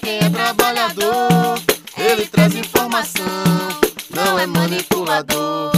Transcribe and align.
quem 0.00 0.18
é 0.18 0.30
trabalhador, 0.30 1.58
ele 1.96 2.26
traz 2.26 2.54
informação, 2.54 3.24
não 4.14 4.38
é 4.38 4.46
manipulador. 4.46 5.70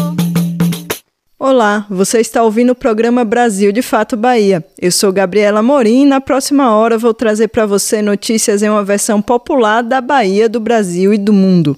Olá, 1.38 1.86
você 1.90 2.20
está 2.20 2.42
ouvindo 2.42 2.70
o 2.70 2.74
programa 2.74 3.24
Brasil 3.24 3.72
de 3.72 3.82
Fato 3.82 4.16
Bahia. 4.16 4.64
Eu 4.80 4.92
sou 4.92 5.12
Gabriela 5.12 5.60
Morim 5.60 6.02
e 6.02 6.06
na 6.06 6.20
próxima 6.20 6.72
hora 6.74 6.96
vou 6.96 7.12
trazer 7.12 7.48
para 7.48 7.66
você 7.66 8.00
notícias 8.00 8.62
em 8.62 8.68
uma 8.68 8.84
versão 8.84 9.20
popular 9.20 9.82
da 9.82 10.00
Bahia, 10.00 10.48
do 10.48 10.60
Brasil 10.60 11.12
e 11.12 11.18
do 11.18 11.32
mundo. 11.32 11.76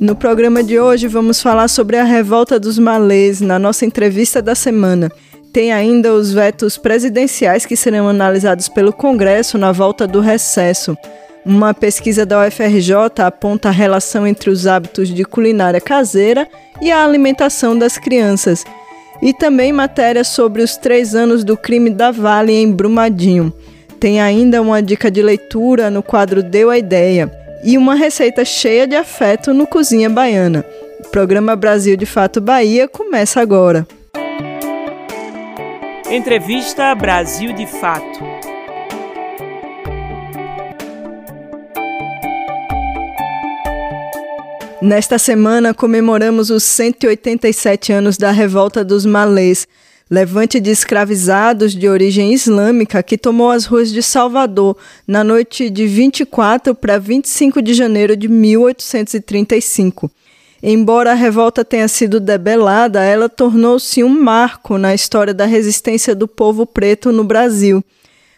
No 0.00 0.14
programa 0.16 0.62
de 0.62 0.78
hoje 0.78 1.06
vamos 1.06 1.42
falar 1.42 1.68
sobre 1.68 1.98
a 1.98 2.04
revolta 2.04 2.58
dos 2.58 2.78
malês 2.78 3.40
na 3.40 3.58
nossa 3.58 3.84
entrevista 3.84 4.40
da 4.40 4.54
semana. 4.54 5.10
Tem 5.52 5.72
ainda 5.72 6.12
os 6.12 6.32
vetos 6.32 6.76
presidenciais 6.76 7.64
que 7.64 7.76
serão 7.76 8.08
analisados 8.08 8.68
pelo 8.68 8.92
Congresso 8.92 9.56
na 9.56 9.72
volta 9.72 10.06
do 10.06 10.20
recesso. 10.20 10.96
Uma 11.44 11.72
pesquisa 11.72 12.26
da 12.26 12.46
UFRJ 12.46 12.94
aponta 13.24 13.68
a 13.68 13.72
relação 13.72 14.26
entre 14.26 14.50
os 14.50 14.66
hábitos 14.66 15.08
de 15.08 15.24
culinária 15.24 15.80
caseira 15.80 16.46
e 16.80 16.92
a 16.92 17.02
alimentação 17.02 17.76
das 17.76 17.96
crianças. 17.96 18.64
E 19.22 19.32
também 19.32 19.72
matéria 19.72 20.22
sobre 20.22 20.62
os 20.62 20.76
três 20.76 21.14
anos 21.14 21.42
do 21.42 21.56
crime 21.56 21.90
da 21.90 22.10
Vale 22.10 22.52
em 22.52 22.70
Brumadinho. 22.70 23.52
Tem 23.98 24.20
ainda 24.20 24.62
uma 24.62 24.82
dica 24.82 25.10
de 25.10 25.22
leitura 25.22 25.90
no 25.90 26.02
quadro 26.02 26.42
Deu 26.42 26.70
a 26.70 26.78
Ideia 26.78 27.32
e 27.64 27.76
uma 27.76 27.94
receita 27.94 28.44
cheia 28.44 28.86
de 28.86 28.94
afeto 28.94 29.52
no 29.52 29.66
Cozinha 29.66 30.08
Baiana. 30.08 30.64
O 31.00 31.08
programa 31.08 31.56
Brasil 31.56 31.96
de 31.96 32.06
Fato 32.06 32.40
Bahia 32.40 32.86
começa 32.86 33.40
agora. 33.40 33.86
Entrevista 36.10 36.94
Brasil 36.94 37.52
de 37.52 37.66
Fato. 37.66 38.24
Nesta 44.80 45.18
semana 45.18 45.74
comemoramos 45.74 46.48
os 46.48 46.62
187 46.62 47.92
anos 47.92 48.16
da 48.16 48.30
Revolta 48.30 48.82
dos 48.82 49.04
Malês, 49.04 49.68
levante 50.08 50.58
de 50.58 50.70
escravizados 50.70 51.74
de 51.74 51.86
origem 51.86 52.32
islâmica 52.32 53.02
que 53.02 53.18
tomou 53.18 53.50
as 53.50 53.66
ruas 53.66 53.92
de 53.92 54.02
Salvador 54.02 54.78
na 55.06 55.22
noite 55.22 55.68
de 55.68 55.86
24 55.86 56.74
para 56.74 56.98
25 56.98 57.60
de 57.60 57.74
janeiro 57.74 58.16
de 58.16 58.28
1835. 58.28 60.10
Embora 60.62 61.12
a 61.12 61.14
revolta 61.14 61.64
tenha 61.64 61.86
sido 61.86 62.18
debelada, 62.18 63.02
ela 63.02 63.28
tornou-se 63.28 64.02
um 64.02 64.08
marco 64.08 64.76
na 64.76 64.94
história 64.94 65.32
da 65.32 65.46
resistência 65.46 66.14
do 66.14 66.26
povo 66.26 66.66
preto 66.66 67.12
no 67.12 67.22
Brasil. 67.22 67.84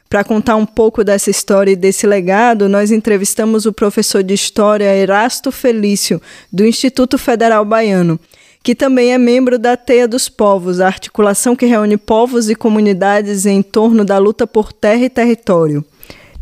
Para 0.08 0.24
contar 0.24 0.56
um 0.56 0.66
pouco 0.66 1.04
dessa 1.04 1.30
história 1.30 1.70
e 1.70 1.76
desse 1.76 2.06
legado, 2.06 2.68
nós 2.68 2.90
entrevistamos 2.90 3.64
o 3.64 3.72
professor 3.72 4.22
de 4.22 4.34
História 4.34 4.92
Erasto 4.94 5.52
Felício, 5.52 6.20
do 6.52 6.66
Instituto 6.66 7.16
Federal 7.16 7.64
Baiano, 7.64 8.18
que 8.62 8.74
também 8.74 9.14
é 9.14 9.18
membro 9.18 9.58
da 9.58 9.76
Teia 9.76 10.08
dos 10.08 10.28
Povos, 10.28 10.80
a 10.80 10.86
articulação 10.86 11.54
que 11.54 11.64
reúne 11.64 11.96
povos 11.96 12.50
e 12.50 12.56
comunidades 12.56 13.46
em 13.46 13.62
torno 13.62 14.04
da 14.04 14.18
luta 14.18 14.46
por 14.46 14.72
terra 14.72 15.04
e 15.04 15.08
território. 15.08 15.84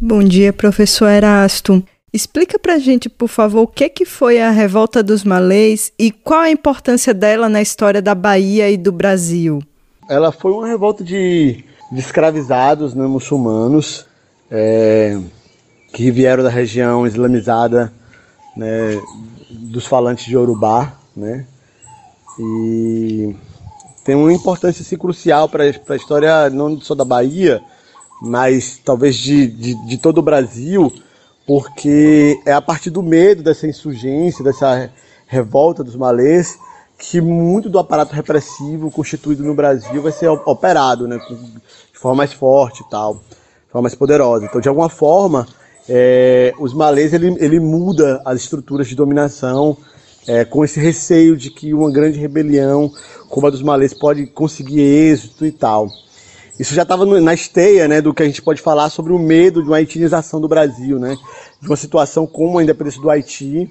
Bom 0.01 0.25
dia, 0.25 0.53
professor 0.53 1.09
Erasto. 1.09 1.85
Explica 2.19 2.59
para 2.59 2.75
a 2.75 2.79
gente, 2.79 3.09
por 3.09 3.29
favor, 3.29 3.63
o 3.63 3.67
que, 3.67 3.89
que 3.89 4.05
foi 4.05 4.41
a 4.41 4.51
Revolta 4.51 5.03
dos 5.03 5.23
Malês 5.23 5.93
e 5.99 6.11
qual 6.11 6.41
a 6.41 6.51
importância 6.51 7.15
dela 7.15 7.49
na 7.49 7.63
história 7.63 8.03
da 8.03 8.15
Bahia 8.15 8.69
e 8.71 8.77
do 8.77 8.91
Brasil. 8.91 9.63
Ela 10.11 10.33
foi 10.33 10.51
uma 10.51 10.67
revolta 10.67 11.05
de 11.05 11.65
de 11.91 12.01
escravizados 12.01 12.95
né, 12.95 13.07
muçulmanos 13.07 14.07
é, 14.51 15.19
que 15.93 16.11
vieram 16.11 16.43
da 16.43 16.51
região 16.51 17.07
islamizada 17.07 17.93
né, 18.57 19.01
dos 19.51 19.87
falantes 19.87 20.27
de 20.27 20.35
Yorubá, 20.35 20.93
né? 21.17 21.47
E 22.39 23.35
tem 24.05 24.15
uma 24.15 24.33
importância 24.33 24.83
assim, 24.83 24.97
crucial 24.97 25.49
para 25.49 25.65
a 25.65 25.97
história 25.97 26.49
não 26.51 26.81
só 26.81 26.95
da 26.95 27.05
Bahia, 27.05 27.61
mas 28.23 28.79
talvez 28.85 29.17
de, 29.17 29.47
de, 29.49 29.87
de, 29.87 29.99
todo 29.99 30.19
o 30.19 30.23
Brasil, 30.23 30.93
porque 31.49 32.39
é 32.45 32.53
a 32.53 32.61
partir 32.61 32.91
do 32.91 33.03
medo 33.03 33.43
dessa 33.43 33.67
insurgência, 33.67 34.45
dessa 34.45 34.91
revolta 35.27 35.83
dos 35.83 35.97
malês, 35.97 36.59
que 36.99 37.23
muito 37.23 37.71
do 37.71 37.79
aparato 37.79 38.15
repressivo 38.15 38.91
constituído 38.91 39.43
no 39.43 39.55
Brasil 39.55 40.03
vai 40.03 40.13
ser 40.13 40.29
operado, 40.29 41.09
né, 41.09 41.19
de 41.91 41.99
forma 41.99 42.19
mais 42.19 42.35
forte 42.35 42.83
e 42.83 42.91
tal, 42.91 43.15
de 43.15 43.73
forma 43.73 43.85
mais 43.85 43.95
poderosa. 43.95 44.45
Então, 44.45 44.61
de 44.61 44.69
alguma 44.69 44.91
forma, 44.91 45.49
é, 45.89 46.53
os 46.59 46.75
malês 46.75 47.15
ele, 47.15 47.35
ele 47.41 47.59
muda 47.59 48.21
as 48.27 48.43
estruturas 48.43 48.87
de 48.87 48.95
dominação 48.95 49.75
é, 50.27 50.45
com 50.45 50.63
esse 50.63 50.79
receio 50.79 51.35
de 51.35 51.51
que 51.51 51.73
uma 51.73 51.91
grande 51.91 52.19
rebelião 52.19 52.93
como 53.27 53.47
a 53.47 53.51
dos 53.51 53.63
malês 53.63 53.95
pode 53.95 54.27
conseguir 54.27 54.81
êxito 54.81 55.47
e 55.47 55.51
tal. 55.51 55.89
Isso 56.59 56.75
já 56.75 56.83
estava 56.83 57.07
na 57.07 57.33
esteia 57.35 57.87
né, 57.87 58.01
do 58.01 58.13
que 58.13 58.23
a 58.23 58.27
gente 58.27 58.43
pode 58.43 58.61
falar 58.61 58.91
sobre 58.91 59.13
o 59.13 59.19
medo 59.19 59.63
de 59.63 59.69
uma 59.69 59.77
haitianização 59.77 60.41
do 60.41 60.49
Brasil, 60.49 60.99
né, 60.99 61.17
de 61.61 61.69
uma 61.69 61.77
situação 61.77 62.27
como 62.27 62.59
a 62.59 62.63
independência 62.63 63.01
do 63.01 63.09
Haiti 63.09 63.71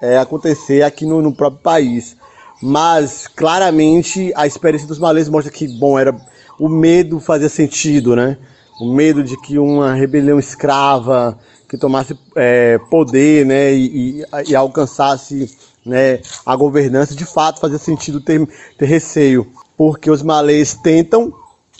é, 0.00 0.18
acontecer 0.18 0.82
aqui 0.82 1.04
no, 1.04 1.20
no 1.20 1.34
próprio 1.34 1.62
país. 1.62 2.16
Mas 2.60 3.26
claramente 3.26 4.32
a 4.34 4.46
experiência 4.46 4.88
dos 4.88 4.98
malês 4.98 5.28
mostra 5.28 5.52
que, 5.52 5.66
bom, 5.66 5.98
era 5.98 6.14
o 6.58 6.68
medo 6.68 7.18
fazia 7.18 7.48
sentido, 7.48 8.14
né? 8.14 8.38
O 8.80 8.92
medo 8.92 9.22
de 9.22 9.36
que 9.36 9.58
uma 9.58 9.94
rebelião 9.94 10.38
escrava 10.38 11.38
que 11.68 11.78
tomasse 11.78 12.16
é, 12.36 12.78
poder, 12.90 13.46
né, 13.46 13.72
e, 13.72 14.20
e, 14.20 14.24
e, 14.50 14.54
alcançasse 14.54 15.50
né, 15.86 16.20
a 16.44 16.54
governança, 16.54 17.14
de 17.14 17.24
fato 17.24 17.60
fazia 17.60 17.78
sentido 17.78 18.20
ter, 18.20 18.46
ter 18.76 18.84
receio, 18.84 19.50
porque 19.74 20.10
os 20.10 20.22
malês 20.22 20.74
tentam, 20.74 21.32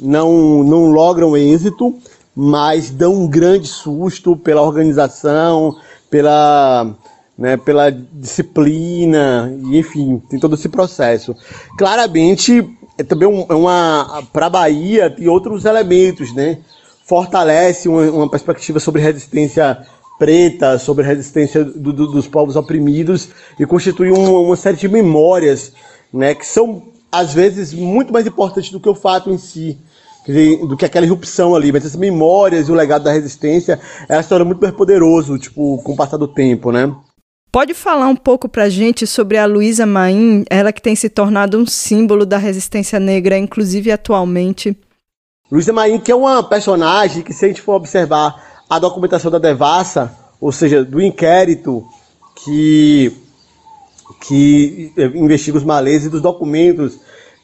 não, 0.03 0.63
não 0.63 0.91
logram 0.91 1.37
êxito, 1.37 1.97
mas 2.35 2.91
dão 2.91 3.15
um 3.15 3.29
grande 3.29 3.69
susto 3.69 4.37
pela 4.37 4.63
organização, 4.63 5.77
pela 6.11 6.95
né, 7.39 7.57
pela 7.57 7.91
disciplina, 7.91 9.53
e 9.65 9.79
enfim, 9.79 10.23
tem 10.29 10.39
todo 10.39 10.55
esse 10.55 10.69
processo. 10.69 11.35
Claramente, 11.79 12.69
é 12.99 13.03
também 13.03 13.47
é 13.49 13.55
uma 13.55 14.23
para 14.33 14.47
a 14.47 14.51
Bahia 14.51 15.11
tem 15.11 15.29
outros 15.29 15.65
elementos, 15.65 16.33
né? 16.35 16.59
Fortalece 17.05 17.89
uma, 17.89 18.03
uma 18.11 18.31
perspectiva 18.31 18.79
sobre 18.79 19.01
resistência 19.01 19.85
preta, 20.19 20.79
sobre 20.79 21.05
resistência 21.05 21.65
do, 21.65 21.93
do, 21.93 22.07
dos 22.07 22.29
povos 22.29 22.55
oprimidos 22.55 23.29
e 23.59 23.67
constitui 23.67 24.11
uma, 24.13 24.39
uma 24.39 24.57
série 24.57 24.77
de 24.77 24.87
memórias, 24.87 25.73
né, 26.13 26.35
que 26.35 26.47
são 26.47 26.83
às 27.11 27.35
vezes 27.35 27.75
muito 27.75 28.13
mais 28.13 28.27
importantes 28.27 28.71
do 28.71 28.79
que 28.79 28.89
o 28.89 28.95
fato 28.95 29.31
em 29.31 29.39
si 29.39 29.77
do 30.69 30.77
que 30.77 30.85
aquela 30.85 31.07
irrupção 31.07 31.55
ali, 31.55 31.73
mas 31.73 31.85
as 31.85 31.97
memórias 31.97 32.69
e 32.69 32.73
o 32.73 32.75
legado 32.75 33.05
da 33.05 33.13
resistência 33.13 33.81
é 34.09 34.15
uma 34.15 34.21
história 34.21 34.45
muito 34.45 34.61
mais 34.61 34.75
poderoso, 34.75 35.39
tipo, 35.39 35.83
com 35.83 35.93
o 35.93 35.97
passar 35.97 36.17
do 36.17 36.29
tempo, 36.29 36.71
né? 36.71 36.95
Pode 37.51 37.75
falar 37.75 38.07
um 38.07 38.17
pouco 38.17 38.49
para 38.49 38.65
a 38.65 38.69
gente 38.69 39.07
sobre 39.07 39.37
a 39.37 39.45
Luísa 39.45 39.85
Maim, 39.85 40.45
ela 40.49 40.73
que 40.73 40.81
tem 40.81 40.97
se 40.97 41.11
tornado 41.11 41.59
um 41.59 41.67
símbolo 41.67 42.25
da 42.25 42.39
resistência 42.39 42.99
negra, 42.99 43.37
inclusive 43.37 43.91
atualmente? 43.91 44.75
Luísa 45.51 45.73
Maim, 45.73 45.99
que 46.01 46.11
é 46.11 46.15
uma 46.15 46.43
personagem 46.43 47.23
que, 47.23 47.35
se 47.35 47.45
a 47.45 47.49
gente 47.49 47.61
for 47.61 47.75
observar 47.75 48.63
a 48.71 48.79
documentação 48.79 49.31
da 49.31 49.39
Devassa, 49.39 50.17
ou 50.41 50.51
seja, 50.51 50.83
do 50.83 50.99
inquérito 51.03 51.87
que, 52.43 53.13
que 54.27 54.91
investiga 55.15 55.59
os 55.59 55.65
malês 55.65 56.07
e 56.07 56.09
dos 56.09 56.23
documentos 56.23 56.99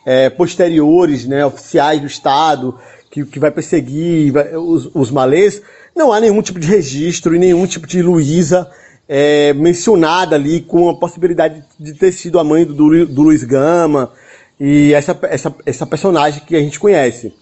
é, 0.08 0.31
posteriores, 0.31 1.26
né, 1.26 1.44
oficiais 1.44 2.00
do 2.00 2.06
Estado, 2.06 2.75
que, 3.10 3.26
que 3.26 3.38
vai 3.38 3.50
perseguir 3.50 4.32
os, 4.56 4.90
os 4.94 5.10
malês, 5.10 5.60
não 5.94 6.10
há 6.10 6.19
nenhum 6.19 6.40
tipo 6.40 6.58
de 6.58 6.66
registro 6.66 7.37
e 7.37 7.38
nenhum 7.38 7.66
tipo 7.66 7.87
de 7.87 8.00
Luísa 8.00 8.70
é, 9.06 9.52
mencionada 9.52 10.34
ali 10.34 10.62
com 10.62 10.88
a 10.88 10.94
possibilidade 10.94 11.62
de 11.78 11.93
ter 11.93 12.10
sido 12.12 12.38
a 12.38 12.44
mãe 12.44 12.64
do, 12.64 13.05
do 13.05 13.22
Luiz 13.22 13.44
Gama 13.44 14.10
e 14.58 14.94
essa, 14.94 15.19
essa, 15.25 15.55
essa 15.66 15.87
personagem 15.87 16.43
que 16.46 16.56
a 16.56 16.61
gente 16.61 16.81
conhece. 16.81 17.34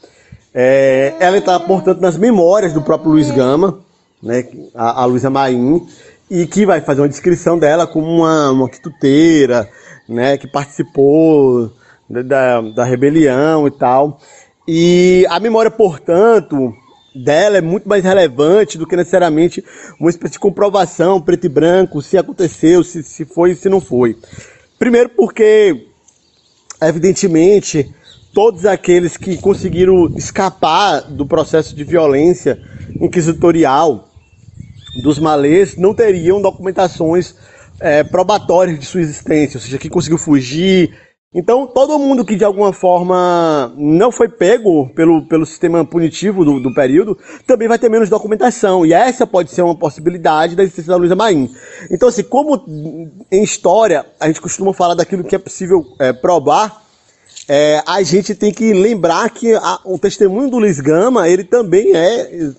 É, 0.52 1.14
ela 1.20 1.38
está, 1.38 1.60
portanto, 1.60 2.00
nas 2.00 2.18
memórias 2.18 2.72
do 2.72 2.82
próprio 2.82 3.12
Luiz 3.12 3.30
Gama, 3.30 3.78
né, 4.20 4.44
a, 4.74 5.02
a 5.02 5.04
Luísa 5.04 5.30
Maim, 5.30 5.86
e 6.28 6.48
que 6.48 6.66
vai 6.66 6.80
fazer 6.80 7.00
uma 7.00 7.08
descrição 7.08 7.60
dela 7.60 7.86
como 7.86 8.08
uma, 8.08 8.50
uma 8.50 8.68
quituteira, 8.68 9.68
né, 10.08 10.36
que 10.36 10.48
participou 10.48 11.70
da, 12.08 12.60
da 12.60 12.84
rebelião 12.84 13.66
e 13.66 13.70
tal. 13.70 14.20
E 14.66 15.26
a 15.28 15.38
memória, 15.38 15.70
portanto, 15.70 16.74
dela 17.14 17.56
é 17.56 17.60
muito 17.60 17.88
mais 17.88 18.04
relevante 18.04 18.76
do 18.76 18.86
que 18.86 18.96
necessariamente 18.96 19.64
uma 19.98 20.10
espécie 20.10 20.34
de 20.34 20.38
comprovação 20.38 21.20
preto 21.20 21.46
e 21.46 21.48
branco, 21.48 22.02
se 22.02 22.18
aconteceu, 22.18 22.82
se, 22.82 23.02
se 23.02 23.24
foi 23.24 23.52
e 23.52 23.56
se 23.56 23.68
não 23.68 23.80
foi. 23.80 24.16
Primeiro 24.78 25.08
porque, 25.10 25.86
evidentemente, 26.82 27.94
todos 28.34 28.66
aqueles 28.66 29.16
que 29.16 29.38
conseguiram 29.38 30.12
escapar 30.16 31.02
do 31.02 31.24
processo 31.24 31.74
de 31.74 31.84
violência 31.84 32.60
inquisitorial 33.00 34.08
dos 35.02 35.18
malês 35.18 35.76
não 35.76 35.94
teriam 35.94 36.42
documentações 36.42 37.34
é, 37.80 38.02
probatórias 38.02 38.78
de 38.78 38.86
sua 38.86 39.00
existência, 39.00 39.58
ou 39.58 39.62
seja, 39.62 39.78
que 39.78 39.88
conseguiu 39.88 40.18
fugir. 40.18 40.94
Então, 41.34 41.66
todo 41.66 41.98
mundo 41.98 42.24
que 42.24 42.36
de 42.36 42.44
alguma 42.44 42.72
forma 42.72 43.72
não 43.76 44.10
foi 44.10 44.28
pego 44.28 44.88
pelo, 44.94 45.26
pelo 45.26 45.44
sistema 45.44 45.84
punitivo 45.84 46.44
do, 46.44 46.60
do 46.60 46.72
período 46.72 47.18
também 47.46 47.68
vai 47.68 47.78
ter 47.78 47.90
menos 47.90 48.08
documentação. 48.08 48.86
E 48.86 48.92
essa 48.92 49.26
pode 49.26 49.50
ser 49.50 49.62
uma 49.62 49.74
possibilidade 49.74 50.56
da 50.56 50.62
existência 50.62 50.90
da 50.90 50.96
Luísa 50.96 51.16
Maim. 51.16 51.50
Então, 51.90 52.08
assim, 52.08 52.22
como 52.22 52.64
em 53.30 53.42
história 53.42 54.06
a 54.18 54.28
gente 54.28 54.40
costuma 54.40 54.72
falar 54.72 54.94
daquilo 54.94 55.24
que 55.24 55.34
é 55.34 55.38
possível 55.38 55.84
é, 55.98 56.12
provar, 56.12 56.82
é, 57.48 57.82
a 57.86 58.02
gente 58.02 58.34
tem 58.34 58.52
que 58.52 58.72
lembrar 58.72 59.28
que 59.30 59.52
a, 59.54 59.80
o 59.84 59.98
testemunho 59.98 60.50
do 60.50 60.58
Luiz 60.58 60.80
Gama, 60.80 61.28
ele 61.28 61.44
também 61.44 61.94
é 61.94 62.50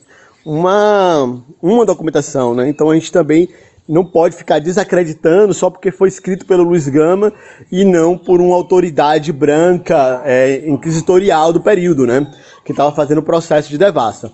uma, 0.45 1.43
uma 1.61 1.85
documentação, 1.85 2.53
né? 2.53 2.69
Então 2.69 2.89
a 2.89 2.93
gente 2.93 3.11
também 3.11 3.49
não 3.87 4.03
pode 4.03 4.35
ficar 4.35 4.59
desacreditando 4.59 5.53
só 5.53 5.69
porque 5.69 5.91
foi 5.91 6.09
escrito 6.09 6.45
pelo 6.45 6.63
Luiz 6.63 6.87
Gama 6.87 7.31
e 7.71 7.85
não 7.85 8.17
por 8.17 8.41
uma 8.41 8.55
autoridade 8.55 9.31
branca 9.31 10.21
é, 10.25 10.67
inquisitorial 10.67 11.53
do 11.53 11.61
período, 11.61 12.05
né? 12.05 12.27
Que 12.65 12.71
estava 12.71 12.93
fazendo 12.93 13.19
o 13.19 13.23
processo 13.23 13.69
de 13.69 13.77
devassa. 13.77 14.31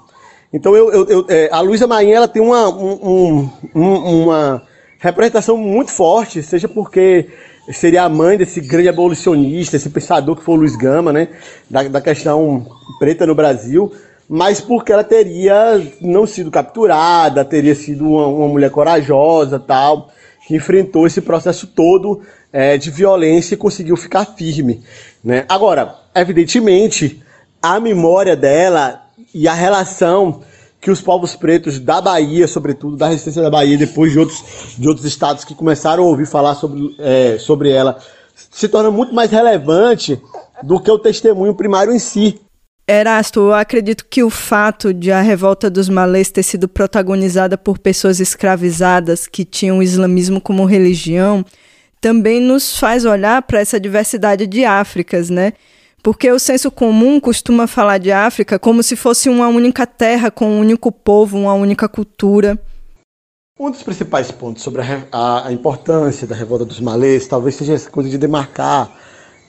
Então 0.52 0.76
eu, 0.76 0.92
eu, 0.92 1.08
eu 1.08 1.26
é, 1.30 1.50
a 1.52 1.60
Luísa 1.62 1.88
Marinha 1.88 2.18
ela 2.18 2.28
tem 2.28 2.42
uma, 2.42 2.70
um, 2.70 3.50
um, 3.76 4.24
uma 4.24 4.64
representação 5.00 5.58
muito 5.58 5.92
forte, 5.92 6.42
seja 6.42 6.68
porque 6.68 7.28
seria 7.72 8.04
a 8.04 8.10
mãe 8.10 8.38
desse 8.38 8.62
grande 8.62 8.90
abolicionista, 8.90 9.76
esse 9.76 9.90
pensador 9.90 10.36
que 10.36 10.44
foi 10.44 10.56
o 10.56 10.58
Luiz 10.60 10.76
Gama, 10.76 11.14
né, 11.14 11.30
da, 11.70 11.84
da 11.84 12.02
questão 12.02 12.68
preta 13.00 13.26
no 13.26 13.34
Brasil, 13.34 13.92
mas 14.30 14.62
porque 14.62 14.92
ela 14.92 15.04
teria 15.04 15.82
não 16.02 16.26
sido 16.26 16.50
capturada, 16.50 17.44
teria 17.46 17.76
sido 17.76 18.08
uma, 18.08 18.28
uma 18.28 18.48
mulher 18.48 18.72
corajosa, 18.72 19.60
tal, 19.60 20.10
que 20.48 20.56
enfrentou 20.56 21.06
esse 21.06 21.22
processo 21.22 21.68
todo 21.68 22.22
é, 22.52 22.78
de 22.78 22.92
violência 22.92 23.56
e 23.56 23.58
conseguiu 23.58 23.98
ficar 23.98 24.26
firme, 24.26 24.84
né? 25.24 25.46
Agora, 25.50 25.96
evidentemente, 26.16 27.22
a 27.62 27.80
memória 27.80 28.36
dela 28.36 29.04
e 29.34 29.48
a 29.48 29.54
relação 29.54 30.42
que 30.84 30.92
os 30.92 31.02
povos 31.02 31.34
pretos 31.34 31.80
da 31.80 32.02
Bahia, 32.02 32.46
sobretudo 32.46 32.98
da 32.98 33.08
resistência 33.08 33.42
da 33.42 33.50
Bahia, 33.50 33.78
depois 33.78 34.12
de 34.12 34.20
outros, 34.20 34.44
de 34.78 34.88
outros 34.88 35.06
estados 35.06 35.46
que 35.46 35.56
começaram 35.56 36.04
a 36.04 36.08
ouvir 36.08 36.28
falar 36.28 36.56
sobre, 36.56 36.94
é, 37.00 37.38
sobre 37.40 37.72
ela, 37.72 37.98
se 38.52 38.68
torna 38.68 38.92
muito 38.92 39.14
mais 39.14 39.32
relevante 39.32 40.22
do 40.62 40.80
que 40.82 40.92
o 40.92 41.00
testemunho 41.00 41.56
primário 41.56 41.94
em 41.94 42.00
si. 42.00 42.42
Erasto, 42.86 43.40
eu 43.40 43.54
acredito 43.54 44.06
que 44.10 44.24
o 44.24 44.30
fato 44.30 44.94
de 44.94 45.10
a 45.10 45.22
revolta 45.22 45.70
dos 45.70 45.88
malês 45.88 46.30
ter 46.30 46.44
sido 46.44 46.68
protagonizada 46.68 47.58
por 47.58 47.80
pessoas 47.80 48.20
escravizadas 48.20 49.26
que 49.26 49.46
tinham 49.46 49.78
o 49.78 49.84
islamismo 49.84 50.42
como 50.42 50.66
religião 50.66 51.46
também 52.02 52.42
nos 52.42 52.78
faz 52.78 53.06
olhar 53.06 53.42
para 53.44 53.62
essa 53.62 53.80
diversidade 53.80 54.46
de 54.46 54.66
Áfricas, 54.66 55.30
né? 55.30 55.54
Porque 56.04 56.30
o 56.30 56.38
senso 56.38 56.70
comum 56.70 57.22
costuma 57.22 57.66
falar 57.66 57.98
de 57.98 58.12
África 58.12 58.60
como 58.60 58.84
se 58.84 58.98
fosse 58.98 59.30
uma 59.30 59.48
única 59.48 59.88
terra 59.88 60.30
com 60.30 60.50
um 60.50 60.60
único 60.60 60.92
povo, 60.92 61.38
uma 61.38 61.54
única 61.54 61.88
cultura. 61.88 62.60
Um 63.58 63.72
dos 63.72 63.82
principais 63.82 64.30
pontos 64.30 64.62
sobre 64.62 64.82
a, 64.82 65.08
a, 65.10 65.48
a 65.48 65.54
importância 65.54 66.28
da 66.28 66.36
revolta 66.36 66.66
dos 66.66 66.82
malês 66.82 67.26
talvez 67.26 67.56
seja 67.56 67.72
essa 67.72 67.90
coisa 67.90 68.10
de 68.10 68.18
demarcar 68.18 68.92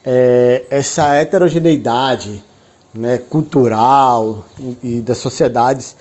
é, 0.04 0.64
essa 0.70 1.16
heterogeneidade 1.16 2.44
né, 2.94 3.18
cultural 3.18 4.46
e, 4.82 5.00
das 5.00 5.18
sociedades 5.18 5.96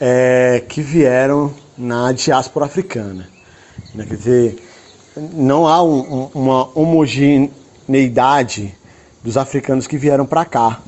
é, 0.00 0.62
que 0.68 0.82
vieram 0.82 1.54
na 1.78 2.12
diáspora 2.12 2.66
africana. 2.66 3.28
Né? 3.94 4.04
Quer 4.06 4.16
dizer, 4.16 4.68
não 5.16 5.68
há 5.68 5.82
um, 5.82 6.30
uma 6.34 6.68
homogeneidade 6.76 8.74
dos 9.22 9.36
africanos 9.36 9.86
que 9.86 9.96
vieram 9.96 10.26
para 10.26 10.44
cá. 10.44 10.80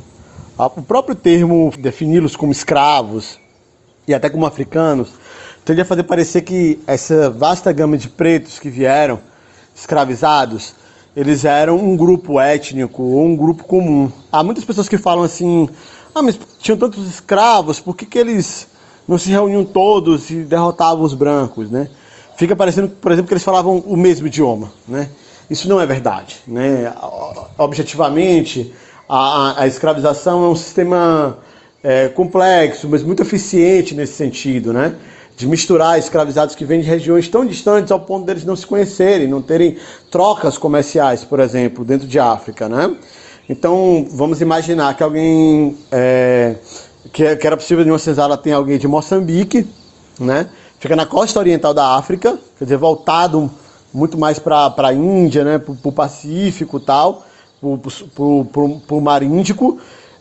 O 0.58 0.82
próprio 0.82 1.14
termo 1.14 1.72
defini-los 1.78 2.36
como 2.36 2.52
escravos 2.52 3.38
e 4.06 4.14
até 4.14 4.28
como 4.28 4.46
africanos 4.46 5.12
tende 5.64 5.80
a 5.80 5.84
fazer 5.84 6.02
parecer 6.04 6.42
que 6.42 6.80
essa 6.86 7.30
vasta 7.30 7.72
gama 7.72 7.96
de 7.96 8.08
pretos 8.08 8.58
que 8.58 8.68
vieram 8.68 9.18
escravizados, 9.74 10.74
eles 11.16 11.44
eram 11.44 11.76
um 11.76 11.96
grupo 11.96 12.40
étnico 12.40 13.02
ou 13.02 13.24
um 13.24 13.36
grupo 13.36 13.64
comum. 13.64 14.10
Há 14.32 14.42
muitas 14.42 14.64
pessoas 14.64 14.88
que 14.88 14.98
falam 14.98 15.24
assim: 15.24 15.68
ah, 16.14 16.22
mas 16.22 16.38
tinham 16.58 16.78
tantos 16.78 17.06
escravos, 17.08 17.80
por 17.80 17.96
que, 17.96 18.06
que 18.06 18.18
eles 18.18 18.66
não 19.06 19.18
se 19.18 19.30
reuniam 19.30 19.64
todos 19.64 20.30
e 20.30 20.36
derrotavam 20.36 21.04
os 21.04 21.14
brancos, 21.14 21.70
né? 21.70 21.88
Fica 22.36 22.56
parecendo, 22.56 22.88
por 22.88 23.12
exemplo, 23.12 23.28
que 23.28 23.34
eles 23.34 23.44
falavam 23.44 23.78
o 23.78 23.96
mesmo 23.96 24.26
idioma, 24.26 24.72
né? 24.88 25.08
Isso 25.48 25.68
não 25.68 25.80
é 25.80 25.86
verdade. 25.86 26.36
Né? 26.46 26.92
Objetivamente, 27.58 28.72
a, 29.08 29.62
a 29.62 29.66
escravização 29.66 30.44
é 30.44 30.48
um 30.48 30.56
sistema 30.56 31.38
é, 31.82 32.08
complexo, 32.08 32.88
mas 32.88 33.02
muito 33.02 33.22
eficiente 33.22 33.94
nesse 33.94 34.14
sentido, 34.14 34.72
né? 34.72 34.96
De 35.36 35.46
misturar 35.46 35.98
escravizados 35.98 36.54
que 36.54 36.64
vêm 36.64 36.80
de 36.80 36.86
regiões 36.86 37.28
tão 37.28 37.44
distantes 37.44 37.90
ao 37.90 38.00
ponto 38.00 38.24
deles 38.24 38.44
não 38.44 38.54
se 38.54 38.66
conhecerem, 38.66 39.26
não 39.26 39.42
terem 39.42 39.76
trocas 40.10 40.56
comerciais, 40.56 41.24
por 41.24 41.40
exemplo, 41.40 41.84
dentro 41.84 42.06
de 42.06 42.18
África, 42.18 42.68
né? 42.68 42.94
Então, 43.48 44.06
vamos 44.10 44.40
imaginar 44.40 44.96
que 44.96 45.02
alguém 45.02 45.76
é, 45.90 46.54
que, 47.12 47.36
que, 47.36 47.46
era 47.46 47.56
possível 47.56 47.84
de 47.84 47.90
uma 47.90 47.98
cesárea 47.98 48.36
tem 48.36 48.52
alguém 48.52 48.78
de 48.78 48.88
Moçambique, 48.88 49.66
né? 50.18 50.48
Fica 50.78 50.94
na 50.94 51.04
costa 51.04 51.38
oriental 51.38 51.74
da 51.74 51.96
África, 51.96 52.38
quer 52.58 52.64
dizer, 52.64 52.76
voltado 52.76 53.50
muito 53.92 54.18
mais 54.18 54.38
para 54.38 54.74
a 54.76 54.92
Índia, 54.92 55.44
né, 55.44 55.58
para 55.58 55.72
o 55.82 55.92
Pacífico 55.92 56.80
tal, 56.80 57.24
para 57.60 58.96
o 58.96 59.00
Mar 59.00 59.22
Índico, 59.22 59.78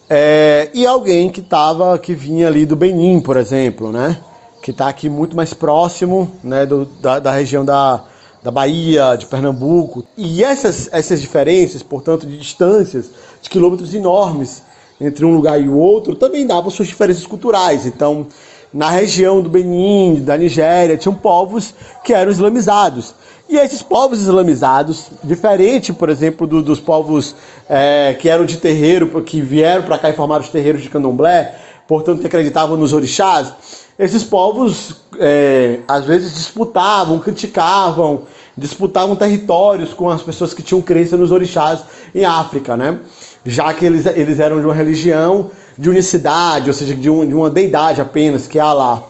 é, 0.09 0.69
e 0.73 0.85
alguém 0.85 1.29
que 1.29 1.41
tava, 1.41 1.97
que 1.97 2.13
vinha 2.13 2.47
ali 2.47 2.65
do 2.65 2.75
Benin, 2.75 3.19
por 3.19 3.35
exemplo, 3.35 3.91
né, 3.91 4.17
que 4.63 4.71
está 4.71 4.87
aqui 4.87 5.09
muito 5.09 5.35
mais 5.35 5.53
próximo 5.53 6.31
né, 6.41 6.65
do, 6.65 6.85
da, 6.85 7.19
da 7.19 7.31
região 7.33 7.65
da, 7.65 8.01
da 8.41 8.49
Bahia, 8.49 9.17
de 9.17 9.25
Pernambuco. 9.25 10.05
E 10.17 10.41
essas, 10.41 10.87
essas 10.93 11.19
diferenças, 11.19 11.83
portanto, 11.83 12.25
de 12.25 12.37
distâncias, 12.37 13.11
de 13.41 13.49
quilômetros 13.49 13.93
enormes 13.93 14.63
entre 15.01 15.25
um 15.25 15.35
lugar 15.35 15.61
e 15.61 15.67
o 15.67 15.75
outro, 15.75 16.15
também 16.15 16.47
davam 16.47 16.71
suas 16.71 16.87
diferenças 16.87 17.27
culturais. 17.27 17.85
Então, 17.85 18.25
na 18.73 18.89
região 18.89 19.41
do 19.41 19.49
Benin, 19.49 20.23
da 20.23 20.37
Nigéria, 20.37 20.95
tinham 20.95 21.13
povos 21.13 21.73
que 22.01 22.13
eram 22.13 22.31
islamizados. 22.31 23.13
E 23.49 23.57
esses 23.57 23.83
povos 23.83 24.21
islamizados, 24.21 25.07
diferente, 25.21 25.91
por 25.91 26.09
exemplo, 26.09 26.47
do, 26.47 26.61
dos 26.61 26.79
povos 26.79 27.35
é, 27.67 28.15
que 28.17 28.29
eram 28.29 28.45
de 28.45 28.55
terreiro, 28.55 29.21
que 29.23 29.41
vieram 29.41 29.83
para 29.83 29.97
cá 29.97 30.09
e 30.09 30.13
formaram 30.13 30.41
os 30.41 30.49
terreiros 30.49 30.81
de 30.81 30.89
candomblé, 30.89 31.53
portanto 31.85 32.21
que 32.21 32.27
acreditavam 32.27 32.77
nos 32.77 32.93
orixás, 32.93 33.53
esses 33.97 34.23
povos 34.23 34.95
é, 35.19 35.79
às 35.87 36.05
vezes 36.05 36.33
disputavam, 36.33 37.19
criticavam, 37.19 38.23
disputavam 38.57 39.15
territórios 39.15 39.93
com 39.93 40.09
as 40.09 40.21
pessoas 40.21 40.53
que 40.53 40.63
tinham 40.63 40.81
crença 40.81 41.15
nos 41.15 41.31
orixás 41.31 41.81
em 42.13 42.25
África, 42.25 42.75
né? 42.75 42.99
Já 43.45 43.73
que 43.73 43.85
eles, 43.85 44.05
eles 44.05 44.39
eram 44.39 44.59
de 44.59 44.65
uma 44.65 44.73
religião 44.73 45.51
de 45.77 45.89
unicidade, 45.89 46.69
ou 46.69 46.73
seja, 46.73 46.95
de, 46.95 47.09
um, 47.09 47.27
de 47.27 47.33
uma 47.33 47.49
deidade 47.49 48.01
apenas, 48.01 48.47
que 48.47 48.57
é 48.57 48.61
Allah. 48.61 49.03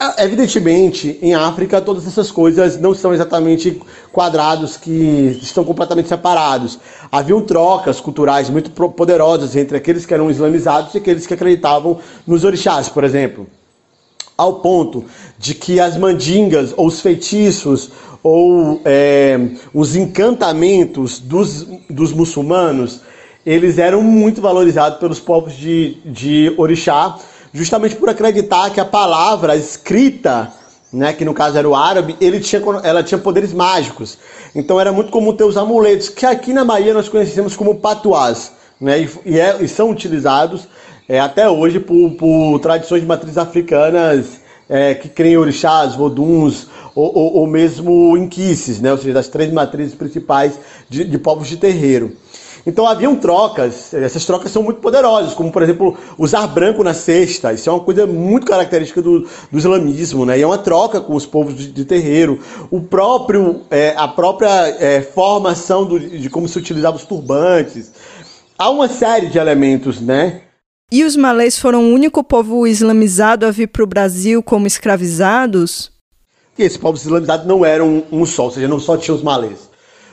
É, 0.00 0.24
evidentemente, 0.24 1.18
em 1.22 1.34
África, 1.34 1.80
todas 1.80 2.06
essas 2.06 2.30
coisas 2.30 2.78
não 2.78 2.94
são 2.94 3.14
exatamente 3.14 3.80
quadrados 4.12 4.76
que 4.76 5.38
estão 5.42 5.64
completamente 5.64 6.08
separados. 6.08 6.78
Haviam 7.10 7.40
trocas 7.42 8.00
culturais 8.00 8.50
muito 8.50 8.70
poderosas 8.70 9.54
entre 9.54 9.76
aqueles 9.76 10.04
que 10.04 10.12
eram 10.12 10.30
islamizados 10.30 10.94
e 10.94 10.98
aqueles 10.98 11.26
que 11.26 11.34
acreditavam 11.34 11.98
nos 12.26 12.44
orixás, 12.44 12.88
por 12.88 13.04
exemplo. 13.04 13.46
Ao 14.36 14.54
ponto 14.54 15.04
de 15.38 15.54
que 15.54 15.78
as 15.78 15.96
mandingas, 15.96 16.74
ou 16.76 16.86
os 16.86 17.00
feitiços, 17.00 17.90
ou 18.22 18.80
é, 18.84 19.38
os 19.72 19.94
encantamentos 19.94 21.18
dos, 21.18 21.66
dos 21.90 22.12
muçulmanos, 22.12 23.02
eles 23.44 23.78
eram 23.78 24.02
muito 24.02 24.40
valorizados 24.40 24.98
pelos 24.98 25.20
povos 25.20 25.52
de, 25.52 25.98
de 26.04 26.54
orixá, 26.56 27.18
justamente 27.52 27.94
por 27.96 28.08
acreditar 28.08 28.70
que 28.70 28.80
a 28.80 28.84
palavra 28.84 29.54
escrita, 29.56 30.50
né, 30.90 31.12
que 31.12 31.24
no 31.24 31.34
caso 31.34 31.58
era 31.58 31.68
o 31.68 31.74
árabe, 31.74 32.16
ele 32.20 32.40
tinha, 32.40 32.62
ela 32.82 33.02
tinha 33.02 33.18
poderes 33.18 33.52
mágicos. 33.52 34.18
Então 34.54 34.80
era 34.80 34.90
muito 34.90 35.10
comum 35.10 35.34
ter 35.34 35.44
os 35.44 35.56
amuletos, 35.56 36.08
que 36.08 36.24
aqui 36.24 36.52
na 36.52 36.64
Bahia 36.64 36.94
nós 36.94 37.08
conhecemos 37.08 37.54
como 37.54 37.74
patuás, 37.76 38.52
né, 38.80 39.00
e, 39.00 39.10
e, 39.26 39.38
é, 39.38 39.58
e 39.60 39.68
são 39.68 39.90
utilizados 39.90 40.66
é, 41.08 41.20
até 41.20 41.48
hoje 41.48 41.80
por, 41.80 42.10
por 42.12 42.58
tradições 42.60 43.02
de 43.02 43.06
matrizes 43.06 43.38
africanas 43.38 44.40
é, 44.68 44.94
que 44.94 45.08
creem 45.08 45.36
orixás, 45.36 45.94
voduns 45.94 46.68
ou, 46.94 47.16
ou, 47.16 47.36
ou 47.38 47.46
mesmo 47.46 48.16
inquices, 48.16 48.80
né, 48.80 48.92
ou 48.92 48.98
seja, 48.98 49.12
das 49.12 49.28
três 49.28 49.52
matrizes 49.52 49.94
principais 49.94 50.58
de, 50.88 51.04
de 51.04 51.18
povos 51.18 51.48
de 51.48 51.56
terreiro. 51.56 52.12
Então 52.66 52.86
haviam 52.86 53.14
trocas, 53.14 53.92
essas 53.92 54.24
trocas 54.24 54.50
são 54.50 54.62
muito 54.62 54.80
poderosas, 54.80 55.34
como 55.34 55.52
por 55.52 55.62
exemplo 55.62 55.98
usar 56.16 56.46
branco 56.46 56.82
na 56.82 56.94
cesta, 56.94 57.52
isso 57.52 57.68
é 57.68 57.72
uma 57.72 57.80
coisa 57.80 58.06
muito 58.06 58.46
característica 58.46 59.02
do, 59.02 59.28
do 59.52 59.58
islamismo, 59.58 60.24
né? 60.24 60.38
E 60.38 60.42
é 60.42 60.46
uma 60.46 60.56
troca 60.56 60.98
com 60.98 61.14
os 61.14 61.26
povos 61.26 61.54
de, 61.54 61.70
de 61.70 61.84
terreiro. 61.84 62.40
O 62.70 62.80
próprio, 62.80 63.60
é, 63.70 63.92
a 63.94 64.08
própria 64.08 64.48
é, 64.78 65.02
formação 65.02 65.84
do, 65.84 66.00
de 66.00 66.30
como 66.30 66.48
se 66.48 66.58
utilizava 66.58 66.96
os 66.96 67.04
turbantes. 67.04 67.92
Há 68.56 68.70
uma 68.70 68.88
série 68.88 69.26
de 69.26 69.36
elementos, 69.36 70.00
né? 70.00 70.40
E 70.92 71.02
os 71.02 71.16
malês 71.16 71.58
foram 71.58 71.84
o 71.84 71.94
único 71.94 72.22
povo 72.22 72.66
islamizado 72.66 73.46
a 73.46 73.50
vir 73.50 73.68
para 73.68 73.82
o 73.82 73.86
Brasil 73.86 74.42
como 74.42 74.66
escravizados? 74.66 75.90
E 76.58 76.62
esses 76.62 76.78
povos 76.78 77.04
islamizados 77.04 77.46
não 77.46 77.64
eram 77.64 78.04
um 78.12 78.24
só, 78.24 78.44
ou 78.44 78.50
seja, 78.50 78.68
não 78.68 78.78
só 78.78 78.96
tinham 78.96 79.16
os 79.16 79.22
malês. 79.22 79.68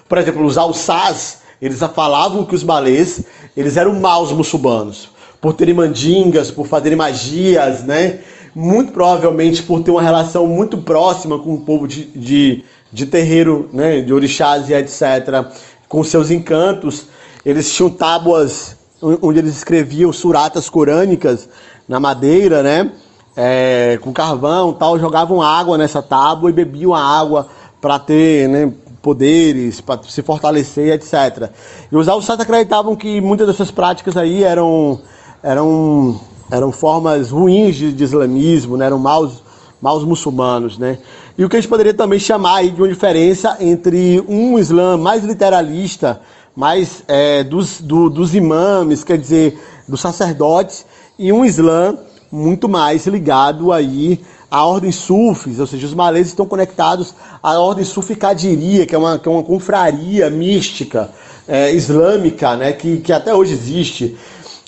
Por 0.10 0.18
exemplo, 0.18 0.44
os 0.44 0.58
alçás 0.58 1.42
eles 1.62 1.80
falavam 1.94 2.44
que 2.44 2.56
os 2.56 2.64
malês, 2.64 3.24
eles 3.56 3.78
eram 3.78 3.94
maus 3.94 4.32
muçulmanos, 4.32 5.10
por 5.40 5.54
terem 5.54 5.76
mandingas, 5.76 6.50
por 6.50 6.66
fazerem 6.66 6.98
magias, 6.98 7.84
né? 7.84 8.20
Muito 8.56 8.92
provavelmente 8.92 9.62
por 9.62 9.84
ter 9.84 9.92
uma 9.92 10.02
relação 10.02 10.48
muito 10.48 10.80
próxima 10.80 11.38
com 11.38 11.54
o 11.54 11.62
povo 11.62 11.88
de, 11.88 12.06
de, 12.06 12.64
de 12.92 13.06
terreiro, 13.06 13.70
né? 13.72 14.02
De 14.02 14.12
orixás 14.12 14.70
e 14.70 14.74
etc. 14.74 15.46
Com 15.88 16.04
seus 16.04 16.32
encantos. 16.32 17.06
Eles 17.46 17.72
tinham 17.72 17.90
tábuas 17.92 18.76
onde 19.02 19.40
eles 19.40 19.58
escreviam 19.58 20.12
suratas 20.14 20.70
corânicas 20.70 21.50
na 21.88 22.00
madeira, 22.00 22.62
né? 22.62 22.92
É, 23.36 23.98
com 24.02 24.12
carvão 24.12 24.74
tal, 24.74 25.00
jogavam 25.00 25.42
água 25.42 25.78
nessa 25.78 26.02
tábua 26.02 26.50
e 26.50 26.54
bebiam 26.54 26.94
a 26.94 27.02
água 27.02 27.48
para 27.80 27.98
ter, 27.98 28.48
né, 28.50 28.72
poderes, 29.02 29.82
para 29.82 30.04
se 30.04 30.22
fortalecer, 30.22 30.94
etc. 30.94 31.50
E 31.92 31.96
os 31.96 32.08
alçados 32.08 32.44
acreditavam 32.44 32.96
que 32.96 33.20
muitas 33.20 33.48
dessas 33.48 33.72
práticas 33.72 34.16
aí 34.16 34.44
eram, 34.44 35.00
eram, 35.42 36.20
eram 36.52 36.72
formas 36.72 37.32
ruins 37.32 37.76
de, 37.76 37.92
de 37.92 38.04
islamismo, 38.04 38.78
né? 38.78 38.86
eram 38.86 39.00
maus, 39.00 39.42
maus 39.82 40.04
muçulmanos, 40.04 40.78
né? 40.78 41.00
E 41.38 41.44
o 41.44 41.50
que 41.50 41.56
a 41.56 41.60
gente 41.60 41.70
poderia 41.70 41.94
também 41.94 42.20
chamar 42.20 42.58
aí 42.58 42.70
de 42.70 42.80
uma 42.80 42.88
diferença 42.88 43.58
entre 43.60 44.24
um 44.28 44.60
Islã 44.60 44.98
mais 44.98 45.24
literalista, 45.24 46.22
mais 46.56 47.04
é, 47.08 47.44
dos, 47.44 47.82
do, 47.82 48.10
dos 48.10 48.36
imames, 48.36 49.04
quer 49.04 49.18
dizer, 49.18 49.60
dos 49.88 50.02
sacerdotes, 50.02 50.86
e 51.18 51.32
um 51.32 51.46
Islã 51.46 51.98
muito 52.32 52.70
mais 52.70 53.06
ligado 53.08 53.72
aí 53.72 54.22
a 54.50 54.66
ordem 54.66 54.92
sufis, 54.92 55.60
ou 55.60 55.68
seja, 55.68 55.88
os 55.88 55.94
malês 55.94 56.28
estão 56.28 56.46
conectados 56.46 57.16
à 57.42 57.58
ordem 57.58 57.86
suficadiria, 57.86 58.86
que 58.86 58.94
é 58.94 58.98
uma, 58.98 59.18
que 59.18 59.28
é 59.28 59.32
uma 59.32 59.44
confraria 59.44 60.30
mística 60.30 61.10
é, 61.48 61.72
islâmica, 61.72 62.58
né, 62.58 62.74
que, 62.74 62.98
que 62.98 63.14
até 63.14 63.34
hoje 63.34 63.54
existe. 63.54 64.18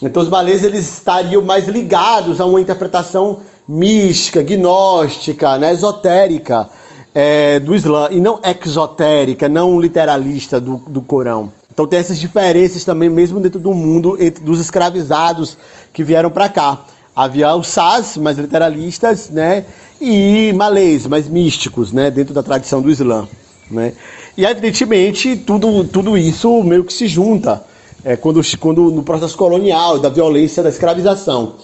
Então 0.02 0.24
os 0.24 0.30
malês 0.30 0.64
eles 0.64 0.90
estariam 0.90 1.42
mais 1.42 1.68
ligados 1.68 2.40
a 2.40 2.46
uma 2.46 2.62
interpretação 2.62 3.42
mística, 3.68 4.42
gnóstica, 4.42 5.58
né, 5.58 5.74
esotérica 5.74 6.70
é, 7.14 7.60
do 7.60 7.76
Islã, 7.76 8.08
e 8.10 8.20
não 8.20 8.40
exotérica, 8.44 9.50
não 9.50 9.80
literalista 9.80 10.62
do, 10.62 10.78
do 10.88 11.02
Corão. 11.02 11.52
Então 11.74 11.88
tem 11.88 11.98
essas 11.98 12.20
diferenças 12.20 12.86
também, 12.86 13.10
mesmo 13.10 13.40
dentro 13.40 13.60
do 13.60 13.74
mundo, 13.74 14.16
entre 14.24 14.44
dos 14.44 14.60
escravizados 14.60 15.58
que 15.92 16.04
vieram 16.04 16.30
para 16.30 16.48
cá. 16.48 16.86
Havia 17.16 17.56
os 17.56 17.68
sás, 17.68 18.16
mais 18.16 18.38
literalistas, 18.38 19.32
né? 19.32 19.66
E 20.00 20.54
malês, 20.54 21.08
mais 21.08 21.28
místicos, 21.28 21.92
né? 21.92 22.12
Dentro 22.12 22.32
da 22.32 22.44
tradição 22.44 22.80
do 22.80 22.92
Islã, 22.92 23.28
né? 23.72 23.94
E 24.38 24.46
evidentemente 24.46 25.36
tudo, 25.36 25.84
tudo 25.86 26.16
isso 26.16 26.64
meio 26.64 26.84
que 26.84 26.94
se 26.94 27.08
junta 27.08 27.64
é, 28.06 28.16
quando, 28.16 28.40
quando 28.60 28.92
no 28.92 29.02
processo 29.02 29.36
colonial, 29.36 29.98
da 29.98 30.10
violência, 30.10 30.62
da 30.62 30.70
escravização. 30.70 31.56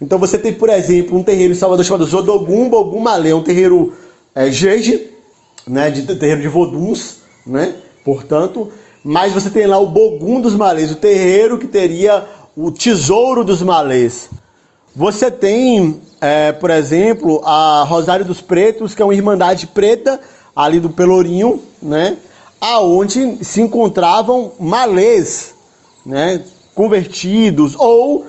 Então 0.00 0.18
você 0.18 0.38
tem, 0.38 0.54
por 0.54 0.70
exemplo, 0.70 1.18
um 1.18 1.22
terreiro 1.22 1.52
em 1.52 1.56
Salvador 1.56 1.84
chamado 1.84 2.06
Zodogum 2.06 2.70
Bogum 2.70 3.00
Malê, 3.00 3.34
um 3.34 3.42
terreiro 3.42 3.92
é, 4.34 4.50
jeje, 4.50 5.10
né? 5.66 5.90
De 5.90 6.02
terreiro 6.16 6.40
de 6.40 6.48
voduns, 6.48 7.16
né? 7.46 7.74
Portanto, 8.02 8.72
mas 9.04 9.32
você 9.32 9.50
tem 9.50 9.66
lá 9.66 9.78
o 9.78 9.86
Bogum 9.86 10.40
dos 10.40 10.54
Malês, 10.54 10.90
o 10.90 10.96
terreiro 10.96 11.58
que 11.58 11.66
teria 11.66 12.24
o 12.56 12.70
tesouro 12.70 13.44
dos 13.44 13.62
malês. 13.62 14.28
Você 14.94 15.30
tem, 15.30 16.00
é, 16.20 16.52
por 16.52 16.70
exemplo, 16.70 17.40
a 17.44 17.84
Rosário 17.84 18.24
dos 18.24 18.40
Pretos, 18.40 18.94
que 18.94 19.00
é 19.00 19.04
uma 19.04 19.14
irmandade 19.14 19.66
preta 19.68 20.20
ali 20.54 20.80
do 20.80 20.90
Pelourinho, 20.90 21.62
né? 21.80 22.16
Aonde 22.60 23.42
se 23.42 23.62
encontravam 23.62 24.52
malês, 24.58 25.54
né? 26.04 26.42
Convertidos 26.74 27.74
ou 27.78 28.26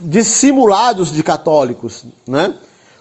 dissimulados 0.00 1.12
de 1.12 1.22
católicos, 1.22 2.04
né? 2.26 2.54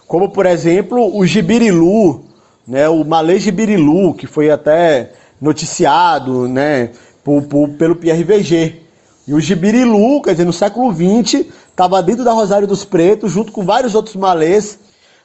Como, 0.05 0.29
por 0.29 0.45
exemplo, 0.45 1.17
o 1.17 1.25
Gibirilu, 1.25 2.25
né? 2.67 2.87
O 2.89 3.03
malê 3.03 3.39
Gibirilu, 3.39 4.13
que 4.13 4.27
foi 4.27 4.51
até 4.51 5.13
noticiado, 5.41 6.47
né? 6.47 6.91
Por, 7.27 7.41
por, 7.43 7.69
pelo 7.71 7.93
Pierre 7.93 8.23
VG. 8.23 8.83
E 9.27 9.33
o 9.33 9.39
Gibirilu, 9.41 10.21
quer 10.21 10.31
dizer, 10.31 10.45
no 10.45 10.53
século 10.53 10.93
XX, 10.93 11.45
estava 11.69 12.01
dentro 12.01 12.23
da 12.23 12.31
Rosário 12.31 12.65
dos 12.65 12.85
Pretos, 12.85 13.33
junto 13.33 13.51
com 13.51 13.65
vários 13.65 13.93
outros 13.95 14.15
malês. 14.15 14.79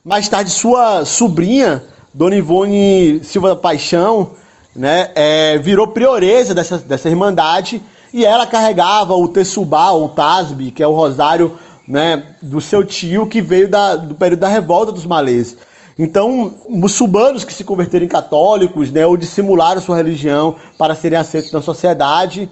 Mais 0.04 0.28
tarde, 0.28 0.50
sua 0.50 1.04
sobrinha, 1.04 1.80
Dona 2.12 2.34
Ivone 2.34 3.20
Silva 3.22 3.54
Paixão, 3.54 4.32
né, 4.74 5.12
é, 5.14 5.58
virou 5.58 5.86
prioresa 5.86 6.52
dessa, 6.52 6.76
dessa 6.78 7.08
irmandade 7.08 7.80
e 8.12 8.24
ela 8.24 8.48
carregava 8.48 9.14
o 9.14 9.28
Tessubá, 9.28 9.92
ou 9.92 10.08
Tasbi, 10.08 10.72
que 10.72 10.82
é 10.82 10.86
o 10.88 10.92
rosário 10.92 11.56
né, 11.86 12.34
do 12.42 12.60
seu 12.60 12.84
tio 12.84 13.28
que 13.28 13.40
veio 13.40 13.68
da, 13.68 13.94
do 13.94 14.16
período 14.16 14.40
da 14.40 14.48
revolta 14.48 14.90
dos 14.90 15.06
malês. 15.06 15.56
Então, 15.98 16.54
muçulmanos 16.68 17.44
que 17.44 17.52
se 17.52 17.64
converteram 17.64 18.06
em 18.06 18.08
católicos, 18.08 18.90
né, 18.90 19.06
ou 19.06 19.16
dissimularam 19.16 19.80
sua 19.80 19.96
religião 19.96 20.56
para 20.78 20.94
serem 20.94 21.18
aceitos 21.18 21.52
na 21.52 21.60
sociedade, 21.60 22.48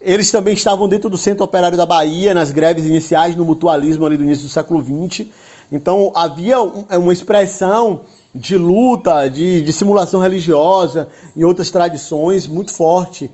eles 0.00 0.30
também 0.30 0.54
estavam 0.54 0.88
dentro 0.88 1.10
do 1.10 1.18
Centro 1.18 1.44
Operário 1.44 1.76
da 1.76 1.84
Bahia, 1.84 2.32
nas 2.32 2.50
greves 2.50 2.86
iniciais, 2.86 3.36
no 3.36 3.44
mutualismo 3.44 4.06
ali 4.06 4.16
do 4.16 4.24
início 4.24 4.44
do 4.44 4.50
século 4.50 4.82
XX. 4.82 5.26
Então 5.70 6.10
havia 6.14 6.56
é 6.88 6.96
uma 6.96 7.12
expressão 7.12 8.00
de 8.34 8.56
luta, 8.56 9.28
de, 9.28 9.60
de 9.60 9.72
simulação 9.72 10.20
religiosa 10.20 11.08
e 11.36 11.44
outras 11.44 11.70
tradições 11.70 12.46
muito 12.46 12.72
forte. 12.72 13.30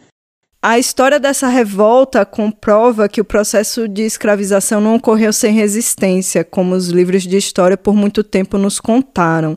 A 0.68 0.80
história 0.80 1.20
dessa 1.20 1.46
revolta 1.46 2.26
comprova 2.26 3.08
que 3.08 3.20
o 3.20 3.24
processo 3.24 3.86
de 3.86 4.02
escravização 4.02 4.80
não 4.80 4.96
ocorreu 4.96 5.32
sem 5.32 5.54
resistência, 5.54 6.42
como 6.42 6.74
os 6.74 6.88
livros 6.88 7.22
de 7.22 7.36
história 7.36 7.76
por 7.76 7.94
muito 7.94 8.24
tempo 8.24 8.58
nos 8.58 8.80
contaram. 8.80 9.56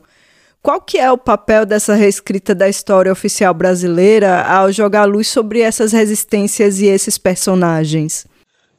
Qual 0.62 0.80
que 0.80 0.98
é 0.98 1.10
o 1.10 1.18
papel 1.18 1.66
dessa 1.66 1.94
reescrita 1.94 2.54
da 2.54 2.68
história 2.68 3.10
oficial 3.10 3.52
brasileira 3.52 4.42
ao 4.42 4.70
jogar 4.70 5.04
luz 5.04 5.26
sobre 5.26 5.62
essas 5.62 5.90
resistências 5.90 6.78
e 6.78 6.86
esses 6.86 7.18
personagens? 7.18 8.24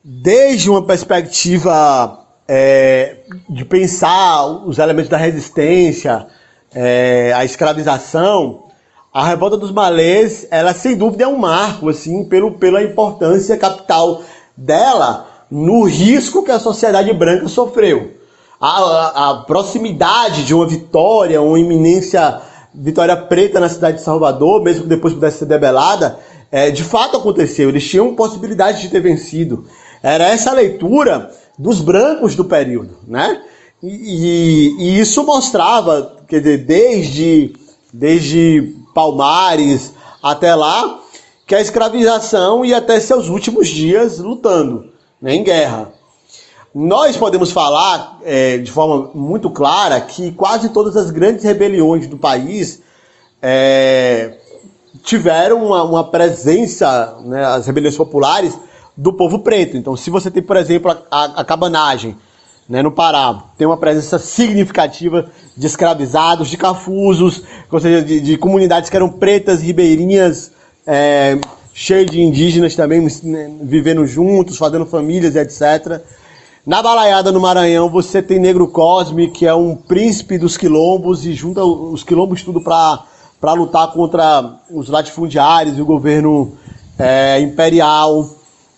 Desde 0.01 0.69
uma 0.69 0.85
perspectiva 0.87 2.17
é, 2.47 3.25
de 3.49 3.65
pensar 3.65 4.45
os 4.45 4.79
elementos 4.79 5.09
da 5.09 5.17
resistência, 5.17 6.27
é, 6.73 7.33
a 7.35 7.43
escravização, 7.43 8.70
a 9.13 9.27
revolta 9.27 9.57
dos 9.57 9.71
malês, 9.71 10.47
ela 10.49 10.73
sem 10.73 10.95
dúvida 10.95 11.25
é 11.25 11.27
um 11.27 11.37
marco, 11.37 11.89
assim, 11.89 12.23
pelo, 12.25 12.53
pela 12.53 12.81
importância 12.81 13.57
capital 13.57 14.23
dela 14.55 15.27
no 15.49 15.83
risco 15.83 16.43
que 16.43 16.51
a 16.51 16.59
sociedade 16.59 17.11
branca 17.13 17.47
sofreu 17.49 18.21
a, 18.61 19.29
a, 19.29 19.35
proximidade 19.43 20.45
de 20.45 20.53
uma 20.53 20.67
vitória, 20.67 21.41
uma 21.41 21.59
iminência 21.59 22.39
vitória 22.73 23.17
preta 23.17 23.59
na 23.59 23.67
cidade 23.67 23.97
de 23.97 24.03
Salvador, 24.03 24.61
mesmo 24.61 24.83
que 24.83 24.89
depois 24.89 25.15
pudesse 25.15 25.39
ser 25.39 25.45
debelada, 25.45 26.19
é, 26.51 26.69
de 26.69 26.83
fato 26.83 27.17
aconteceu. 27.17 27.69
Eles 27.69 27.89
tinham 27.89 28.15
possibilidade 28.15 28.81
de 28.81 28.89
ter 28.89 28.99
vencido. 28.99 29.65
Era 30.03 30.25
essa 30.27 30.53
leitura 30.53 31.31
dos 31.57 31.81
brancos 31.81 32.35
do 32.35 32.45
período, 32.45 32.99
né? 33.07 33.41
E, 33.81 33.87
e, 33.89 34.75
e 34.79 34.99
isso 34.99 35.23
mostrava, 35.25 36.17
dizer, 36.29 36.59
desde, 36.59 37.53
desde 37.91 38.75
Palmares 38.93 39.93
até 40.21 40.53
lá, 40.53 40.99
que 41.45 41.55
a 41.55 41.61
escravização 41.61 42.63
ia 42.63 42.77
até 42.77 42.99
seus 42.99 43.27
últimos 43.27 43.67
dias 43.67 44.19
lutando 44.19 44.91
né, 45.21 45.35
em 45.35 45.43
guerra. 45.43 45.91
Nós 46.73 47.17
podemos 47.17 47.51
falar 47.51 48.19
é, 48.23 48.57
de 48.57 48.71
forma 48.71 49.11
muito 49.13 49.49
clara 49.49 49.99
que 49.99 50.31
quase 50.31 50.69
todas 50.69 50.95
as 50.95 51.11
grandes 51.11 51.43
rebeliões 51.43 52.07
do 52.07 52.17
país 52.17 52.81
é, 53.41 54.37
tiveram 55.03 55.65
uma, 55.65 55.83
uma 55.83 56.03
presença, 56.05 57.17
né, 57.25 57.43
as 57.43 57.67
rebeliões 57.67 57.97
populares, 57.97 58.57
do 58.95 59.11
povo 59.11 59.39
preto. 59.39 59.75
Então, 59.75 59.97
se 59.97 60.09
você 60.09 60.29
tem, 60.29 60.43
por 60.43 60.55
exemplo, 60.55 60.91
a, 60.91 60.97
a, 61.11 61.23
a 61.41 61.43
cabanagem 61.43 62.17
né, 62.71 62.81
no 62.81 62.89
Pará, 62.89 63.37
tem 63.57 63.67
uma 63.67 63.75
presença 63.75 64.17
significativa 64.17 65.29
de 65.57 65.67
escravizados, 65.67 66.47
de 66.47 66.55
cafusos, 66.55 67.43
ou 67.69 67.79
seja, 67.81 68.01
de, 68.01 68.21
de 68.21 68.37
comunidades 68.37 68.89
que 68.89 68.95
eram 68.95 69.09
pretas, 69.09 69.61
ribeirinhas, 69.61 70.53
é, 70.87 71.37
cheias 71.73 72.09
de 72.09 72.21
indígenas 72.21 72.73
também 72.73 73.05
né, 73.23 73.51
vivendo 73.61 74.07
juntos, 74.07 74.57
fazendo 74.57 74.85
famílias, 74.85 75.35
etc. 75.35 76.01
Na 76.65 76.81
Balaiada, 76.81 77.29
no 77.29 77.41
Maranhão, 77.41 77.89
você 77.89 78.21
tem 78.21 78.39
Negro 78.39 78.65
Cosme, 78.69 79.29
que 79.29 79.45
é 79.45 79.53
um 79.53 79.75
príncipe 79.75 80.37
dos 80.37 80.55
quilombos 80.55 81.25
e 81.25 81.33
junta 81.33 81.65
os 81.65 82.05
quilombos 82.05 82.41
tudo 82.41 82.61
para 82.61 83.53
lutar 83.53 83.91
contra 83.91 84.61
os 84.69 84.87
latifundiários 84.87 85.77
e 85.77 85.81
o 85.81 85.85
governo 85.85 86.53
é, 86.97 87.37
imperial. 87.41 88.29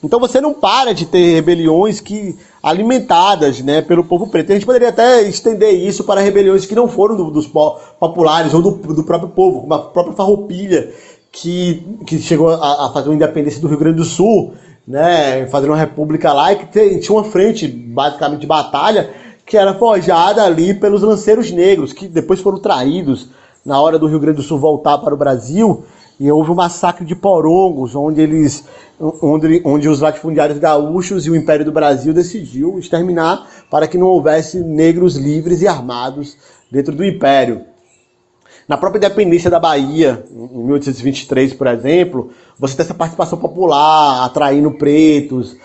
Então 0.04 0.20
você 0.20 0.42
não 0.42 0.52
para 0.52 0.94
de 0.94 1.06
ter 1.06 1.36
rebeliões 1.36 2.00
que 2.00 2.36
alimentadas 2.64 3.62
né, 3.62 3.82
pelo 3.82 4.06
povo 4.06 4.28
preto. 4.28 4.52
A 4.52 4.56
gente 4.56 4.66
poderia 4.66 4.88
até 4.88 5.22
estender 5.24 5.74
isso 5.74 6.06
para 6.06 6.22
rebeliões 6.22 6.66
que 6.66 6.74
não 6.74 6.88
foram 6.88 7.18
do, 7.18 7.30
dos 7.30 7.46
populares 7.46 8.54
ou 8.54 8.62
do, 8.62 8.72
do, 8.72 9.04
próprio 9.04 9.30
povo, 9.30 9.62
como 9.62 9.74
a 9.74 9.80
própria 9.80 10.16
Farroupilha, 10.16 10.90
que, 11.30 11.86
que 12.08 12.20
chegou 12.20 12.50
a, 12.50 12.86
a, 12.86 12.92
fazer 12.94 13.10
uma 13.10 13.16
independência 13.16 13.60
do 13.60 13.68
Rio 13.68 13.78
Grande 13.78 13.98
do 13.98 14.06
Sul, 14.06 14.54
né, 14.88 15.46
fazendo 15.48 15.72
uma 15.72 15.78
república 15.78 16.32
lá, 16.32 16.54
e 16.54 16.56
que 16.56 17.00
tinha 17.00 17.18
uma 17.18 17.26
frente 17.26 17.68
basicamente 17.68 18.42
de 18.42 18.48
batalha 18.48 19.10
que 19.46 19.58
era 19.58 19.74
forjada 19.74 20.42
ali 20.42 20.74
pelos 20.74 21.02
lanceiros 21.02 21.52
negros, 21.52 21.92
que 21.92 22.08
depois 22.08 22.40
foram 22.40 22.60
traídos 22.60 23.28
na 23.66 23.82
hora 23.82 24.00
do 24.00 24.08
Rio 24.08 24.20
Grande 24.20 24.38
do 24.38 24.44
Sul 24.44 24.58
voltar 24.58 25.00
para 25.00 25.14
o 25.14 25.18
Brasil 25.18 25.84
e 26.24 26.32
houve 26.32 26.52
um 26.52 26.56
massacre 26.56 27.04
de 27.04 27.18
porongos, 27.18 27.94
onde 27.94 28.22
eles, 28.22 28.64
onde, 28.98 29.62
onde 29.66 29.90
os 29.90 30.00
latifundiários 30.00 30.58
gaúchos 30.58 31.26
e 31.26 31.30
o 31.30 31.36
Império 31.36 31.66
do 31.66 31.72
Brasil 31.74 32.14
decidiu 32.14 32.80
exterminar 32.80 33.46
para 33.70 33.90
que 33.90 33.98
não 33.98 34.08
houvesse 34.08 34.62
negros 34.62 35.18
livres 35.18 35.62
e 35.62 35.68
armados 35.68 36.38
dentro 36.72 36.96
do 36.96 37.04
Império. 37.04 37.64
Na 38.70 38.78
própria 38.78 39.00
independência 39.00 39.50
da 39.50 39.60
Bahia, 39.60 40.24
em 40.32 40.64
1823, 40.64 41.56
por 41.56 41.68
exemplo, 41.68 42.30
você 42.58 42.78
tem 42.78 42.86
essa 42.86 42.94
participação 42.94 43.38
popular, 43.38 44.24
atraindo 44.24 44.72
pretos, 44.72 45.58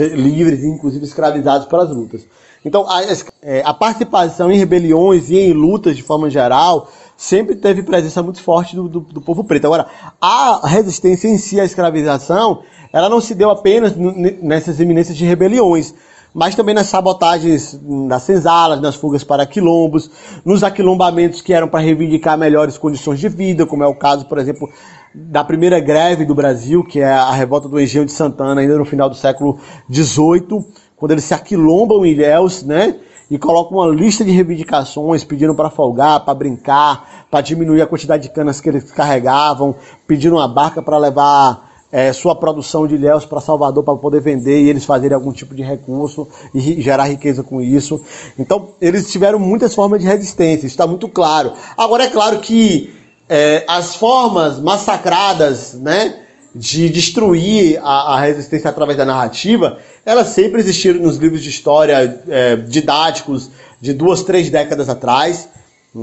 livres 0.00 0.64
e 0.64 0.68
inclusive 0.68 1.04
escravizados 1.04 1.68
pelas 1.68 1.90
lutas. 1.90 2.26
Então, 2.64 2.88
a, 2.88 3.02
é, 3.42 3.62
a 3.62 3.74
participação 3.74 4.50
em 4.50 4.56
rebeliões 4.56 5.28
e 5.28 5.36
em 5.36 5.52
lutas 5.52 5.94
de 5.94 6.02
forma 6.02 6.30
geral 6.30 6.88
sempre 7.16 7.56
teve 7.56 7.82
presença 7.82 8.22
muito 8.22 8.42
forte 8.42 8.76
do, 8.76 8.88
do, 8.88 9.00
do, 9.00 9.20
povo 9.20 9.42
preto. 9.42 9.66
Agora, 9.66 9.86
a 10.20 10.60
resistência 10.66 11.28
em 11.28 11.38
si 11.38 11.60
à 11.60 11.64
escravização, 11.64 12.62
ela 12.92 13.08
não 13.08 13.20
se 13.20 13.34
deu 13.34 13.50
apenas 13.50 13.94
nessas 13.96 14.78
eminências 14.78 15.16
de 15.16 15.24
rebeliões, 15.24 15.94
mas 16.34 16.54
também 16.54 16.74
nas 16.74 16.88
sabotagens 16.88 17.80
das 18.06 18.22
senzalas, 18.22 18.80
nas 18.80 18.94
fugas 18.94 19.24
para 19.24 19.46
quilombos, 19.46 20.10
nos 20.44 20.62
aquilombamentos 20.62 21.40
que 21.40 21.54
eram 21.54 21.66
para 21.66 21.80
reivindicar 21.80 22.36
melhores 22.36 22.76
condições 22.76 23.18
de 23.18 23.28
vida, 23.28 23.64
como 23.64 23.82
é 23.82 23.86
o 23.86 23.94
caso, 23.94 24.26
por 24.26 24.36
exemplo, 24.36 24.68
da 25.14 25.42
primeira 25.42 25.80
greve 25.80 26.26
do 26.26 26.34
Brasil, 26.34 26.84
que 26.84 27.00
é 27.00 27.10
a 27.10 27.32
revolta 27.32 27.70
do 27.70 27.80
Engenho 27.80 28.04
de 28.04 28.12
Santana, 28.12 28.60
ainda 28.60 28.76
no 28.76 28.84
final 28.84 29.08
do 29.08 29.16
século 29.16 29.58
XVIII, 29.90 30.62
quando 30.94 31.12
eles 31.12 31.24
se 31.24 31.32
aquilombam 31.32 32.04
em 32.04 32.10
Ilhéus, 32.10 32.62
né? 32.62 32.96
E 33.30 33.38
coloca 33.38 33.74
uma 33.74 33.88
lista 33.88 34.24
de 34.24 34.30
reivindicações 34.30 35.24
pedindo 35.24 35.54
para 35.54 35.70
folgar, 35.70 36.20
para 36.24 36.34
brincar, 36.34 37.26
para 37.30 37.40
diminuir 37.40 37.82
a 37.82 37.86
quantidade 37.86 38.24
de 38.24 38.28
canas 38.30 38.60
que 38.60 38.68
eles 38.68 38.90
carregavam, 38.92 39.74
pedindo 40.06 40.36
uma 40.36 40.46
barca 40.46 40.80
para 40.80 40.96
levar 40.96 41.66
é, 41.90 42.12
sua 42.12 42.34
produção 42.34 42.86
de 42.86 42.94
ilhéus 42.94 43.24
para 43.24 43.40
Salvador 43.40 43.82
para 43.82 43.96
poder 43.96 44.20
vender 44.20 44.62
e 44.62 44.68
eles 44.68 44.84
fazerem 44.84 45.14
algum 45.14 45.32
tipo 45.32 45.54
de 45.54 45.62
recurso 45.62 46.28
e 46.54 46.80
gerar 46.80 47.04
riqueza 47.04 47.42
com 47.42 47.60
isso. 47.60 48.00
Então, 48.38 48.70
eles 48.80 49.10
tiveram 49.10 49.38
muitas 49.38 49.74
formas 49.74 50.00
de 50.00 50.06
resistência, 50.06 50.66
está 50.66 50.86
muito 50.86 51.08
claro. 51.08 51.52
Agora, 51.76 52.04
é 52.04 52.10
claro 52.10 52.40
que 52.40 52.94
é, 53.28 53.64
as 53.66 53.96
formas 53.96 54.60
massacradas, 54.60 55.74
né? 55.74 56.25
De 56.56 56.88
destruir 56.88 57.78
a, 57.82 58.14
a, 58.14 58.20
resistência 58.20 58.70
através 58.70 58.96
da 58.96 59.04
narrativa, 59.04 59.78
elas 60.04 60.28
sempre 60.28 60.60
existiram 60.60 61.00
nos 61.00 61.16
livros 61.16 61.42
de 61.42 61.50
história 61.50 62.18
é, 62.28 62.56
didáticos 62.56 63.50
de 63.80 63.92
duas, 63.92 64.22
três 64.22 64.48
décadas 64.48 64.88
atrás. 64.88 65.48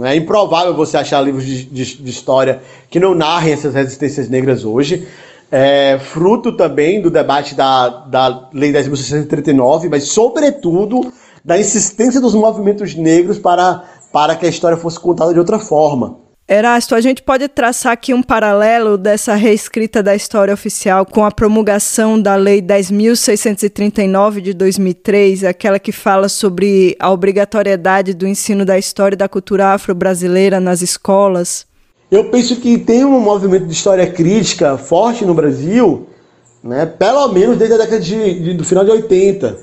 É 0.04 0.16
improvável 0.16 0.74
você 0.76 0.98
achar 0.98 1.22
livros 1.22 1.46
de, 1.46 1.66
de, 1.66 1.98
de 1.98 2.10
história 2.10 2.62
que 2.90 3.00
não 3.00 3.16
narrem 3.16 3.54
essas 3.54 3.74
resistências 3.74 4.30
negras 4.30 4.64
hoje. 4.64 5.08
É, 5.52 6.00
fruto 6.00 6.52
também 6.52 7.02
do 7.02 7.10
debate 7.10 7.56
da, 7.56 7.90
da 7.90 8.50
Lei 8.54 8.72
10.639, 8.72 9.88
mas 9.90 10.06
sobretudo 10.06 11.12
da 11.44 11.60
insistência 11.60 12.22
dos 12.22 12.34
movimentos 12.34 12.96
negros 12.96 13.38
para, 13.38 13.84
para 14.12 14.36
que 14.36 14.46
a 14.46 14.50
história 14.50 14.78
fosse 14.78 15.00
contada 15.00 15.34
de 15.34 15.40
outra 15.40 15.60
forma. 15.60 16.23
Erasto, 16.46 16.94
a 16.94 17.00
gente 17.00 17.24
pode 17.24 17.48
traçar 17.48 17.94
aqui 17.94 18.14
um 18.14 18.22
paralelo 18.22 18.98
dessa 18.98 19.34
reescrita 19.34 20.04
da 20.04 20.14
história 20.14 20.54
oficial 20.54 21.06
com 21.06 21.24
a 21.24 21.32
promulgação 21.32 22.22
da 22.22 22.36
Lei 22.36 22.62
10.639 22.62 24.42
de 24.42 24.54
2003, 24.54 25.46
aquela 25.46 25.80
que 25.80 25.94
fala 25.94 26.28
sobre 26.28 26.98
a 27.00 27.10
obrigatoriedade 27.10 28.14
do 28.14 28.28
ensino 28.28 28.66
da 28.66 28.78
história 28.78 29.16
e 29.16 29.18
da 29.18 29.30
cultura 29.30 29.68
afro-brasileira 29.68 30.60
nas 30.60 30.82
escolas? 30.82 31.66
Eu 32.12 32.26
penso 32.26 32.58
que 32.58 32.78
tem 32.78 33.06
um 33.06 33.22
movimento 33.22 33.66
de 33.66 33.74
história 33.74 34.06
crítica 34.12 34.78
forte 34.78 35.24
no 35.24 35.34
Brasil, 35.34 36.10
né, 36.62 36.86
pelo 36.86 37.26
menos 37.30 37.58
desde 37.58 37.76
a 37.76 37.78
década 37.78 38.02
de, 38.02 38.44
de 38.44 38.54
do 38.54 38.66
final 38.66 38.84
de 38.84 38.92
80, 38.92 39.58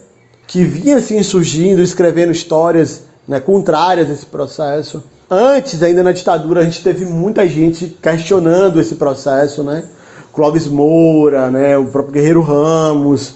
que 0.46 0.64
vinha 0.64 0.96
assim 0.96 1.22
surgindo, 1.22 1.82
escrevendo 1.82 2.32
histórias 2.32 3.04
né, 3.28 3.38
contrárias 3.38 4.08
a 4.08 4.14
esse 4.14 4.26
processo. 4.26 5.04
Antes, 5.30 5.80
ainda 5.80 6.02
na 6.02 6.10
ditadura, 6.10 6.60
a 6.60 6.64
gente 6.64 6.82
teve 6.82 7.04
muita 7.04 7.46
gente 7.46 7.86
questionando 8.02 8.80
esse 8.80 8.96
processo, 8.96 9.62
né? 9.62 9.84
Clóvis 10.32 10.66
Moura, 10.66 11.50
né? 11.50 11.78
o 11.78 11.86
próprio 11.86 12.14
Guerreiro 12.14 12.40
Ramos, 12.40 13.34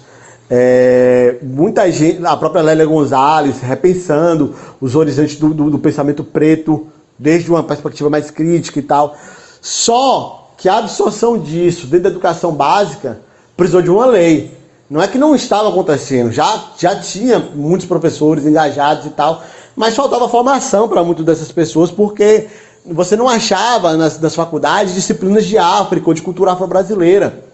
é, 0.50 1.36
muita 1.42 1.90
gente, 1.92 2.24
a 2.24 2.36
própria 2.36 2.62
Lélia 2.62 2.84
Gonzalez, 2.84 3.60
repensando 3.60 4.54
os 4.80 4.94
horizontes 4.94 5.36
do, 5.36 5.54
do, 5.54 5.70
do, 5.70 5.78
pensamento 5.78 6.22
preto, 6.22 6.88
desde 7.18 7.50
uma 7.50 7.62
perspectiva 7.62 8.10
mais 8.10 8.30
crítica 8.30 8.78
e 8.78 8.82
tal. 8.82 9.16
Só 9.60 10.50
que 10.58 10.68
a 10.68 10.78
absorção 10.78 11.38
disso 11.38 11.86
dentro 11.86 12.04
da 12.04 12.10
educação 12.10 12.52
básica 12.52 13.20
precisou 13.56 13.80
de 13.80 13.90
uma 13.90 14.06
lei. 14.06 14.56
Não 14.90 15.00
é 15.00 15.08
que 15.08 15.16
não 15.16 15.34
estava 15.34 15.68
acontecendo, 15.70 16.30
já, 16.30 16.64
já 16.76 16.96
tinha 17.00 17.38
muitos 17.38 17.86
professores 17.86 18.44
engajados 18.44 19.06
e 19.06 19.10
tal, 19.10 19.42
mas 19.76 19.94
faltava 19.94 20.28
formação 20.28 20.88
para 20.88 21.02
muitas 21.02 21.24
dessas 21.24 21.50
pessoas, 21.50 21.90
porque 21.90 22.46
você 22.84 23.16
não 23.16 23.28
achava 23.28 23.96
nas, 23.96 24.20
nas 24.20 24.34
faculdades 24.34 24.94
disciplinas 24.94 25.44
de 25.44 25.58
África 25.58 26.08
ou 26.08 26.14
de 26.14 26.22
cultura 26.22 26.52
afro-brasileira 26.52 27.44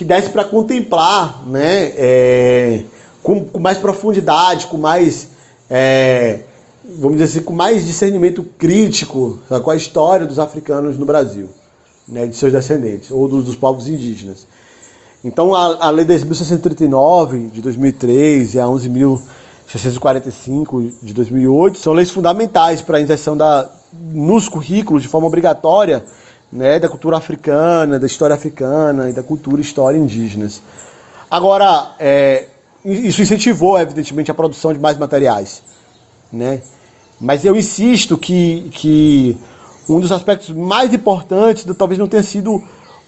que 0.00 0.04
desse 0.04 0.30
para 0.30 0.44
contemplar 0.44 1.46
né, 1.46 1.92
é, 1.94 2.84
com, 3.22 3.44
com, 3.44 3.60
mais 3.60 3.76
profundidade, 3.76 4.66
com 4.66 4.78
mais, 4.78 5.28
é, 5.68 6.40
vamos 6.98 7.18
dizer 7.18 7.24
assim, 7.24 7.44
com 7.44 7.52
mais 7.52 7.84
discernimento 7.84 8.42
crítico 8.56 9.38
com 9.62 9.70
a 9.70 9.76
história 9.76 10.24
dos 10.24 10.38
africanos 10.38 10.96
no 10.96 11.04
Brasil, 11.04 11.50
né, 12.08 12.26
de 12.26 12.34
seus 12.34 12.50
descendentes, 12.50 13.10
ou 13.10 13.28
dos, 13.28 13.44
dos 13.44 13.56
povos 13.56 13.88
indígenas. 13.88 14.46
Então 15.22 15.54
a, 15.54 15.88
a 15.88 15.90
Lei 15.90 16.06
10.639 16.06 17.50
de 17.50 17.60
2003 17.60 18.54
e 18.54 18.58
a 18.58 18.64
11.000 18.64 19.20
645 19.70 20.82
de 21.02 21.14
2008 21.14 21.78
são 21.78 21.92
leis 21.92 22.10
fundamentais 22.10 22.82
para 22.82 22.98
a 22.98 23.00
inserção 23.00 23.36
da, 23.36 23.70
nos 23.92 24.48
currículos 24.48 25.02
de 25.02 25.08
forma 25.08 25.28
obrigatória 25.28 26.04
né, 26.52 26.80
da 26.80 26.88
cultura 26.88 27.16
africana, 27.16 27.98
da 27.98 28.06
história 28.06 28.34
africana 28.34 29.08
e 29.08 29.12
da 29.12 29.22
cultura 29.22 29.58
e 29.58 29.64
história 29.64 29.96
indígenas. 29.96 30.60
Agora, 31.30 31.94
é, 32.00 32.48
isso 32.84 33.22
incentivou, 33.22 33.78
evidentemente, 33.78 34.30
a 34.30 34.34
produção 34.34 34.72
de 34.72 34.80
mais 34.80 34.98
materiais. 34.98 35.62
Né? 36.32 36.62
Mas 37.20 37.44
eu 37.44 37.54
insisto 37.54 38.18
que, 38.18 38.68
que 38.72 39.38
um 39.88 40.00
dos 40.00 40.10
aspectos 40.10 40.50
mais 40.50 40.92
importantes 40.92 41.64
talvez 41.76 41.98
não 41.98 42.08
tenha 42.08 42.24
sido 42.24 42.60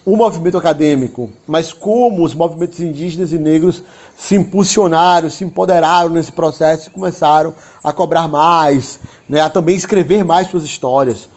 o 0.04 0.16
movimento 0.16 0.58
acadêmico, 0.58 1.30
mas 1.46 1.72
como 1.72 2.24
os 2.24 2.34
movimentos 2.34 2.80
indígenas 2.80 3.32
e 3.32 3.38
negros 3.38 3.82
se 4.16 4.34
impulsionaram, 4.34 5.30
se 5.30 5.44
empoderaram 5.44 6.08
nesse 6.08 6.32
processo 6.32 6.88
e 6.88 6.90
começaram 6.90 7.54
a 7.82 7.92
cobrar 7.92 8.26
mais, 8.26 8.98
né, 9.28 9.40
a 9.40 9.48
também 9.48 9.76
escrever 9.76 10.24
mais 10.24 10.48
suas 10.48 10.64
histórias. 10.64 11.28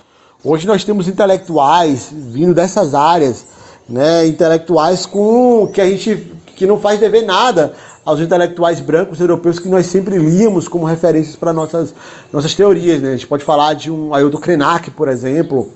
Hoje 0.44 0.66
nós 0.66 0.84
temos 0.84 1.08
intelectuais 1.08 2.10
vindo 2.12 2.54
dessas 2.54 2.94
áreas 2.94 3.46
né, 3.88 4.26
intelectuais 4.26 5.06
com 5.06 5.68
que 5.68 5.80
a 5.80 5.90
gente 5.90 6.32
que 6.56 6.66
não 6.66 6.80
faz 6.80 7.00
dever 7.00 7.24
nada 7.24 7.74
aos 8.06 8.20
intelectuais 8.20 8.80
brancos 8.80 9.20
europeus 9.20 9.60
que 9.60 9.68
nós 9.68 9.88
sempre 9.88 10.18
líamos 10.18 10.68
como 10.68 10.86
referências 10.86 11.36
para 11.36 11.52
nossas, 11.52 11.94
nossas 12.32 12.54
teorias. 12.54 13.02
Né? 13.02 13.10
A 13.10 13.12
gente 13.12 13.28
pode 13.28 13.44
falar 13.44 13.74
de 13.74 13.92
um 13.92 14.14
Ailton 14.14 14.38
Krenak, 14.38 14.92
por 14.92 15.08
exemplo, 15.08 15.72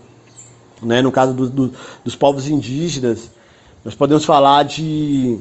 né, 0.81 1.01
no 1.01 1.11
caso 1.11 1.33
do, 1.33 1.49
do, 1.49 1.73
dos 2.03 2.15
povos 2.15 2.47
indígenas. 2.47 3.29
Nós 3.83 3.95
podemos 3.95 4.25
falar 4.25 4.63
de, 4.63 5.37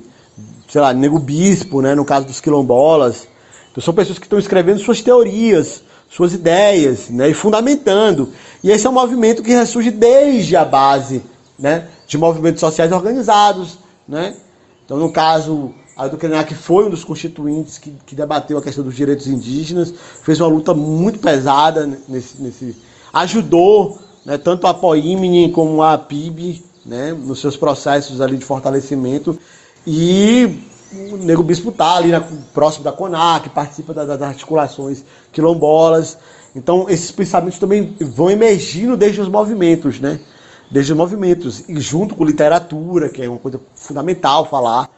sei 0.68 0.80
lá, 0.80 0.92
Nego 0.92 1.18
Bispo, 1.18 1.80
né, 1.80 1.94
no 1.94 2.04
caso 2.04 2.26
dos 2.26 2.40
quilombolas. 2.40 3.28
Então 3.70 3.82
são 3.82 3.94
pessoas 3.94 4.18
que 4.18 4.26
estão 4.26 4.38
escrevendo 4.38 4.80
suas 4.80 5.02
teorias, 5.02 5.82
suas 6.10 6.32
ideias, 6.32 7.08
né, 7.08 7.28
e 7.28 7.34
fundamentando. 7.34 8.32
E 8.62 8.70
esse 8.70 8.86
é 8.86 8.90
um 8.90 8.94
movimento 8.94 9.42
que 9.42 9.50
ressurge 9.50 9.90
desde 9.90 10.56
a 10.56 10.64
base 10.64 11.22
né, 11.58 11.88
de 12.06 12.16
movimentos 12.16 12.60
sociais 12.60 12.92
organizados. 12.92 13.78
Né? 14.06 14.34
Então, 14.84 14.96
no 14.96 15.12
caso, 15.12 15.74
a 15.96 16.08
do 16.08 16.16
Krenak 16.16 16.54
foi 16.54 16.86
um 16.86 16.90
dos 16.90 17.04
constituintes 17.04 17.78
que, 17.78 17.92
que, 18.06 18.14
debateu 18.14 18.56
a 18.58 18.62
questão 18.62 18.84
dos 18.84 18.94
direitos 18.94 19.26
indígenas, 19.26 19.92
fez 20.22 20.40
uma 20.40 20.48
luta 20.48 20.72
muito 20.72 21.18
pesada 21.18 21.86
nesse. 22.08 22.40
nesse 22.40 22.88
ajudou 23.12 23.98
né, 24.28 24.36
tanto 24.36 24.66
a 24.66 24.74
Poimini 24.74 25.50
como 25.50 25.82
a 25.82 25.96
PIB 25.96 26.62
né, 26.84 27.12
nos 27.12 27.40
seus 27.40 27.56
processos 27.56 28.20
ali 28.20 28.36
de 28.36 28.44
fortalecimento. 28.44 29.38
E 29.86 30.60
o 31.10 31.16
Nego 31.16 31.42
Bispo 31.42 31.70
está 31.70 31.96
ali 31.96 32.10
na, 32.10 32.22
próximo 32.52 32.84
da 32.84 32.92
CONAC, 32.92 33.48
participa 33.48 33.94
da, 33.94 34.04
das 34.04 34.20
articulações 34.20 35.02
quilombolas. 35.32 36.18
Então, 36.54 36.90
esses 36.90 37.10
pensamentos 37.10 37.58
também 37.58 37.96
vão 38.00 38.30
emergindo 38.30 38.98
desde 38.98 39.18
os 39.18 39.28
movimentos, 39.28 39.98
né? 39.98 40.20
Desde 40.70 40.92
os 40.92 40.98
movimentos, 40.98 41.64
e 41.66 41.80
junto 41.80 42.14
com 42.14 42.22
literatura, 42.22 43.08
que 43.08 43.22
é 43.22 43.28
uma 43.30 43.38
coisa 43.38 43.58
fundamental 43.74 44.44
falar. 44.44 44.90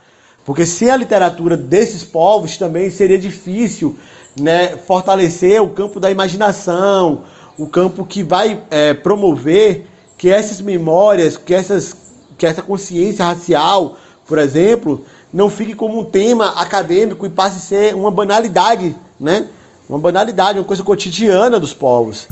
Porque 0.45 0.67
sem 0.67 0.91
a 0.91 0.97
literatura 0.97 1.57
desses 1.57 2.03
povos 2.03 2.57
também 2.57 2.91
seria 2.91 3.19
difícil 3.19 3.97
né, 4.41 4.77
fortalecer 4.77 5.63
o 5.63 5.69
campo 5.69 6.01
da 6.01 6.11
imaginação, 6.11 7.23
o 7.61 7.67
campo 7.67 8.07
que 8.07 8.23
vai 8.23 8.63
é, 8.71 8.95
promover 8.95 9.87
que 10.17 10.31
essas 10.31 10.63
memórias, 10.63 11.37
que, 11.37 11.53
essas, 11.53 11.95
que 12.39 12.47
essa 12.47 12.63
consciência 12.63 13.23
racial, 13.27 13.99
por 14.27 14.39
exemplo, 14.39 15.05
não 15.31 15.51
fique 15.51 15.75
como 15.75 16.01
um 16.01 16.05
tema 16.05 16.59
acadêmico 16.59 17.27
e 17.27 17.29
passe 17.29 17.59
a 17.59 17.61
ser 17.61 17.95
uma 17.95 18.11
banalidade, 18.11 18.97
né? 19.19 19.47
Uma 19.87 19.99
banalidade, 19.99 20.59
uma 20.59 20.65
coisa 20.65 20.83
cotidiana 20.83 21.61
dos 21.61 21.75
povos. 21.75 22.29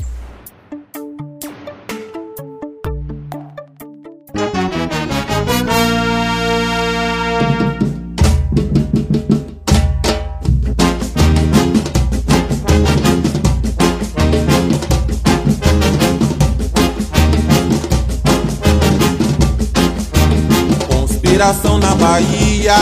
Conspiração 21.39 21.79
na 21.79 21.95
Bahia 21.95 22.75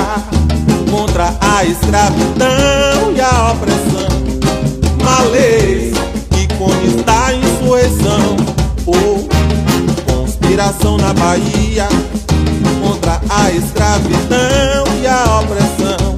contra 0.89 1.31
a 1.39 1.63
escravidão 1.63 3.13
e 3.15 3.21
a 3.21 3.51
opressão. 3.51 4.07
Malês 5.03 5.93
consta 6.57 7.25
a 7.25 7.35
insurreição. 7.35 8.35
Oh, 8.87 10.11
conspiração 10.11 10.97
na 10.97 11.13
Bahia 11.13 11.87
contra 12.81 13.21
a 13.29 13.51
escravidão 13.51 14.85
e 15.03 15.07
a 15.07 15.39
opressão. 15.39 16.15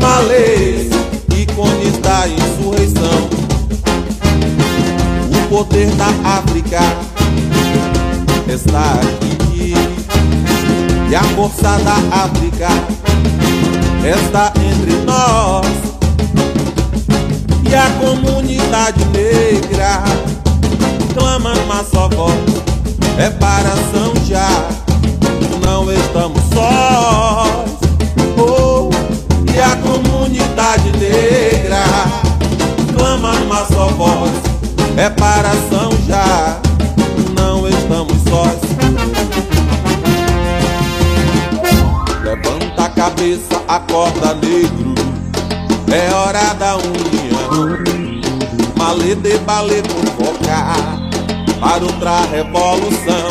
Malês 0.00 0.88
que 1.28 1.44
consta 1.52 2.22
a 2.22 2.28
insurreição. 2.28 3.28
O 5.30 5.48
poder 5.50 5.90
da 5.96 6.08
África 6.24 6.80
está 8.48 8.94
aqui 8.94 9.37
e 11.10 11.16
a 11.16 11.22
força 11.22 11.78
da 11.78 12.24
África 12.24 12.68
está 14.04 14.52
entre 14.56 14.92
nós. 15.06 15.66
E 17.68 17.74
a 17.74 17.88
comunidade 17.98 19.04
negra 19.06 20.04
clama 21.14 21.54
uma 21.64 21.84
só 21.84 22.08
voz. 22.08 22.34
É 23.18 23.30
para 23.30 23.70
São 23.90 24.14
Já 24.26 24.68
não 25.64 25.90
estamos 25.90 26.42
sós. 26.52 27.70
Oh, 28.36 28.90
e 29.52 29.60
a 29.60 29.76
comunidade 29.76 30.92
negra 30.98 31.84
clama 32.96 33.32
uma 33.32 33.64
só 33.66 33.88
voz. 33.88 34.32
É 34.96 35.08
para 35.08 35.50
São 35.70 35.90
Já 36.06 36.67
cabeça, 42.98 43.62
acorda 43.68 44.34
negro. 44.34 44.92
É 45.86 46.12
hora 46.12 46.52
da 46.54 46.76
união. 46.76 47.78
Malê 48.76 49.14
de 49.14 49.38
balê 49.38 49.82
convocar 49.82 50.98
para 51.60 51.84
outra 51.84 52.22
revolução. 52.22 53.28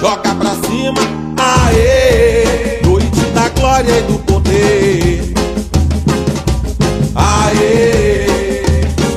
Joga 0.00 0.34
pra 0.34 0.54
cima, 0.66 1.02
aê! 1.36 2.80
Noite 2.82 3.20
da 3.34 3.50
glória 3.50 3.92
e 3.92 4.02
do 4.04 4.18
poder. 4.20 5.34
Aê! 7.14 8.26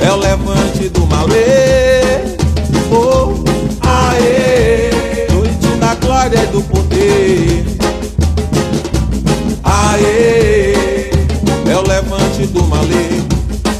É 0.02 0.12
o 0.12 0.16
levante 0.16 0.90
do 0.90 1.06
malê. 1.06 2.20
Oh, 2.90 3.42
aê! 3.88 4.90
Noite 5.32 5.66
da 5.80 5.94
glória 5.94 6.42
e 6.42 6.46
do 6.48 6.60
poder. 6.62 7.81
Aê, 10.04 11.10
é 11.70 11.76
o 11.76 11.82
levante 11.86 12.46
do 12.48 12.64
malê, 12.64 13.22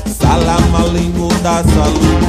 salamalingo 0.06 1.28
da 1.42 1.64
saúde. 1.64 2.22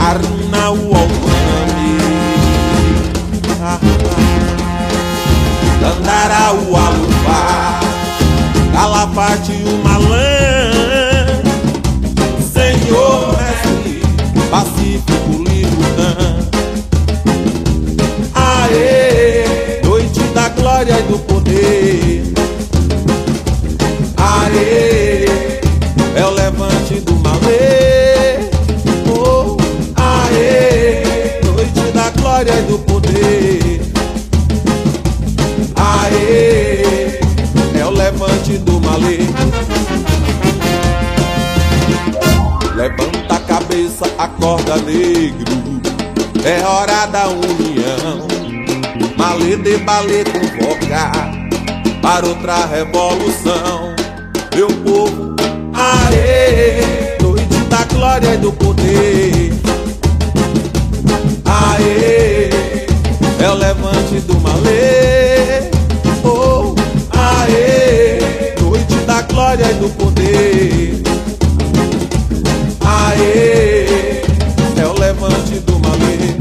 Aruna 0.00 0.70
o 0.70 0.94
almami, 0.94 1.98
Dandara 5.80 6.52
o 6.52 6.76
alufá, 6.76 7.80
Calafate 8.72 9.52
o 9.52 9.82
malã, 9.82 10.26
Senhor 12.52 13.36
mestre, 13.36 14.00
pacífico 14.48 15.42
livro 15.42 16.35
Aê, 24.16 25.24
é 26.16 26.24
o 26.26 26.30
levante 26.30 27.00
do 27.00 27.14
malê. 27.16 28.50
Oh, 29.08 29.56
aê, 29.94 31.04
noite 31.44 31.92
da 31.94 32.10
glória 32.10 32.52
e 32.52 32.62
do 32.62 32.78
poder. 32.80 33.80
Aê, 35.76 37.20
é 37.78 37.86
o 37.86 37.90
levante 37.90 38.58
do 38.58 38.80
malê. 38.80 39.18
Levanta 42.74 43.36
a 43.36 43.38
cabeça, 43.38 44.06
acorda 44.18 44.76
negro. 44.78 45.56
É 46.44 46.64
hora 46.64 47.06
da 47.06 47.28
união 47.28 48.26
Malê 49.16 49.56
de 49.56 49.78
balê 49.78 50.24
convocar 50.24 51.35
para 52.06 52.28
outra 52.28 52.66
revolução. 52.66 53.92
Meu 54.54 54.68
povo, 54.68 55.34
aê, 55.74 57.18
noite 57.20 57.58
da 57.68 57.82
glória 57.92 58.34
e 58.34 58.36
do 58.36 58.52
poder. 58.52 59.52
Aê, 61.44 62.50
é 63.40 63.50
o 63.50 63.54
levante 63.54 64.20
do 64.20 64.38
malê. 64.38 65.68
Oh, 66.22 66.76
aê, 67.10 68.20
noite 68.60 68.94
da 69.04 69.22
glória 69.22 69.64
e 69.68 69.74
do 69.74 69.88
poder. 69.96 71.02
Aê, 72.84 74.22
é 74.80 74.86
o 74.86 74.92
levante 74.92 75.58
do 75.58 75.76
malê. 75.80 76.36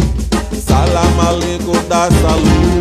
Salam 0.63 1.27
aleikum 1.27 1.73
da 1.89 2.07
saúde 2.21 2.74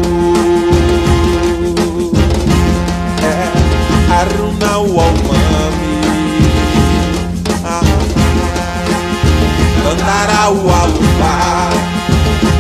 Andara 10.45 10.51
o 10.51 10.71
alufá 10.71 11.71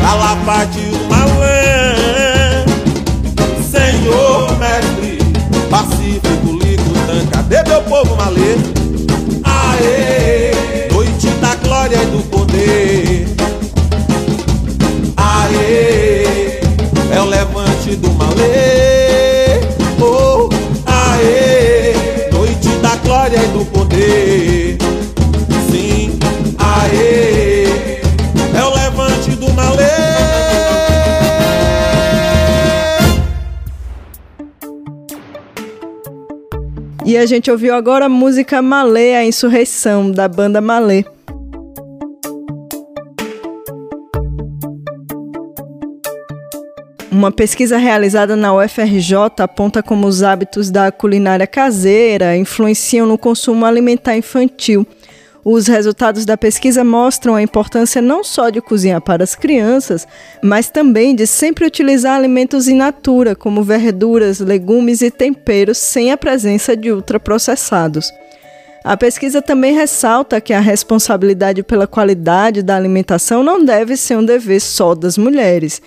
Calafate 0.00 0.80
o 0.80 1.08
malé 1.10 2.64
Senhor 3.70 4.58
mestre 4.58 5.18
Pacífico, 5.68 6.52
lico, 6.52 7.30
Cadê 7.30 7.62
meu 7.68 7.82
povo 7.82 8.16
malê? 8.16 8.56
Aê 9.44 10.52
Noite 10.92 11.28
da 11.40 11.54
glória 11.56 11.96
e 11.96 12.06
do 12.06 12.22
poder. 12.28 13.26
Aê 15.16 16.60
É 17.12 17.20
o 17.20 17.24
levante 17.24 17.96
do 17.96 18.10
malê 18.12 19.60
Oh, 20.00 20.48
aê 20.86 21.94
Noite 22.32 22.68
da 22.80 22.96
glória 22.96 23.36
e 23.36 23.48
do 23.48 23.64
poder 23.66 24.43
E 37.14 37.16
a 37.16 37.26
gente 37.26 37.48
ouviu 37.48 37.72
agora 37.76 38.06
a 38.06 38.08
música 38.08 38.60
Malê, 38.60 39.14
a 39.14 39.24
insurreição, 39.24 40.10
da 40.10 40.26
banda 40.26 40.60
Malê. 40.60 41.04
Uma 47.12 47.30
pesquisa 47.30 47.76
realizada 47.76 48.34
na 48.34 48.52
UFRJ 48.52 49.14
aponta 49.38 49.80
como 49.80 50.08
os 50.08 50.24
hábitos 50.24 50.72
da 50.72 50.90
culinária 50.90 51.46
caseira 51.46 52.36
influenciam 52.36 53.06
no 53.06 53.16
consumo 53.16 53.64
alimentar 53.64 54.16
infantil. 54.16 54.84
Os 55.44 55.66
resultados 55.66 56.24
da 56.24 56.38
pesquisa 56.38 56.82
mostram 56.82 57.34
a 57.34 57.42
importância 57.42 58.00
não 58.00 58.24
só 58.24 58.48
de 58.48 58.62
cozinhar 58.62 59.02
para 59.02 59.22
as 59.22 59.34
crianças, 59.34 60.08
mas 60.42 60.70
também 60.70 61.14
de 61.14 61.26
sempre 61.26 61.66
utilizar 61.66 62.16
alimentos 62.16 62.66
in 62.66 62.76
natura, 62.76 63.36
como 63.36 63.62
verduras, 63.62 64.40
legumes 64.40 65.02
e 65.02 65.10
temperos, 65.10 65.76
sem 65.76 66.10
a 66.10 66.16
presença 66.16 66.74
de 66.74 66.90
ultraprocessados. 66.90 68.10
A 68.82 68.96
pesquisa 68.96 69.42
também 69.42 69.74
ressalta 69.74 70.40
que 70.40 70.54
a 70.54 70.60
responsabilidade 70.60 71.62
pela 71.62 71.86
qualidade 71.86 72.62
da 72.62 72.74
alimentação 72.76 73.42
não 73.42 73.62
deve 73.62 73.98
ser 73.98 74.16
um 74.16 74.24
dever 74.24 74.60
só 74.60 74.94
das 74.94 75.18
mulheres 75.18 75.82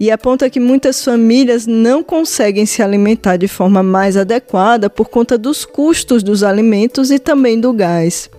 e 0.00 0.10
aponta 0.10 0.48
que 0.48 0.58
muitas 0.58 1.04
famílias 1.04 1.66
não 1.66 2.02
conseguem 2.02 2.64
se 2.64 2.82
alimentar 2.82 3.36
de 3.36 3.46
forma 3.46 3.82
mais 3.82 4.16
adequada 4.16 4.88
por 4.88 5.08
conta 5.08 5.36
dos 5.36 5.66
custos 5.66 6.22
dos 6.22 6.42
alimentos 6.42 7.10
e 7.10 7.18
também 7.18 7.60
do 7.60 7.72
gás. 7.74 8.30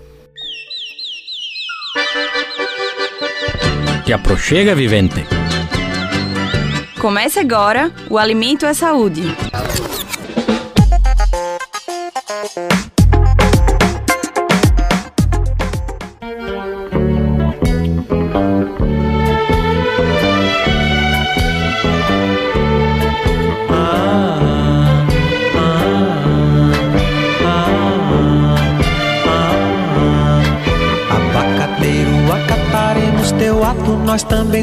Te 4.05 4.11
aproxega, 4.11 4.75
vivente. 4.75 5.25
Comece 6.99 7.39
agora 7.39 7.89
o 8.09 8.17
Alimento 8.17 8.65
é 8.65 8.73
Saúde. 8.73 9.23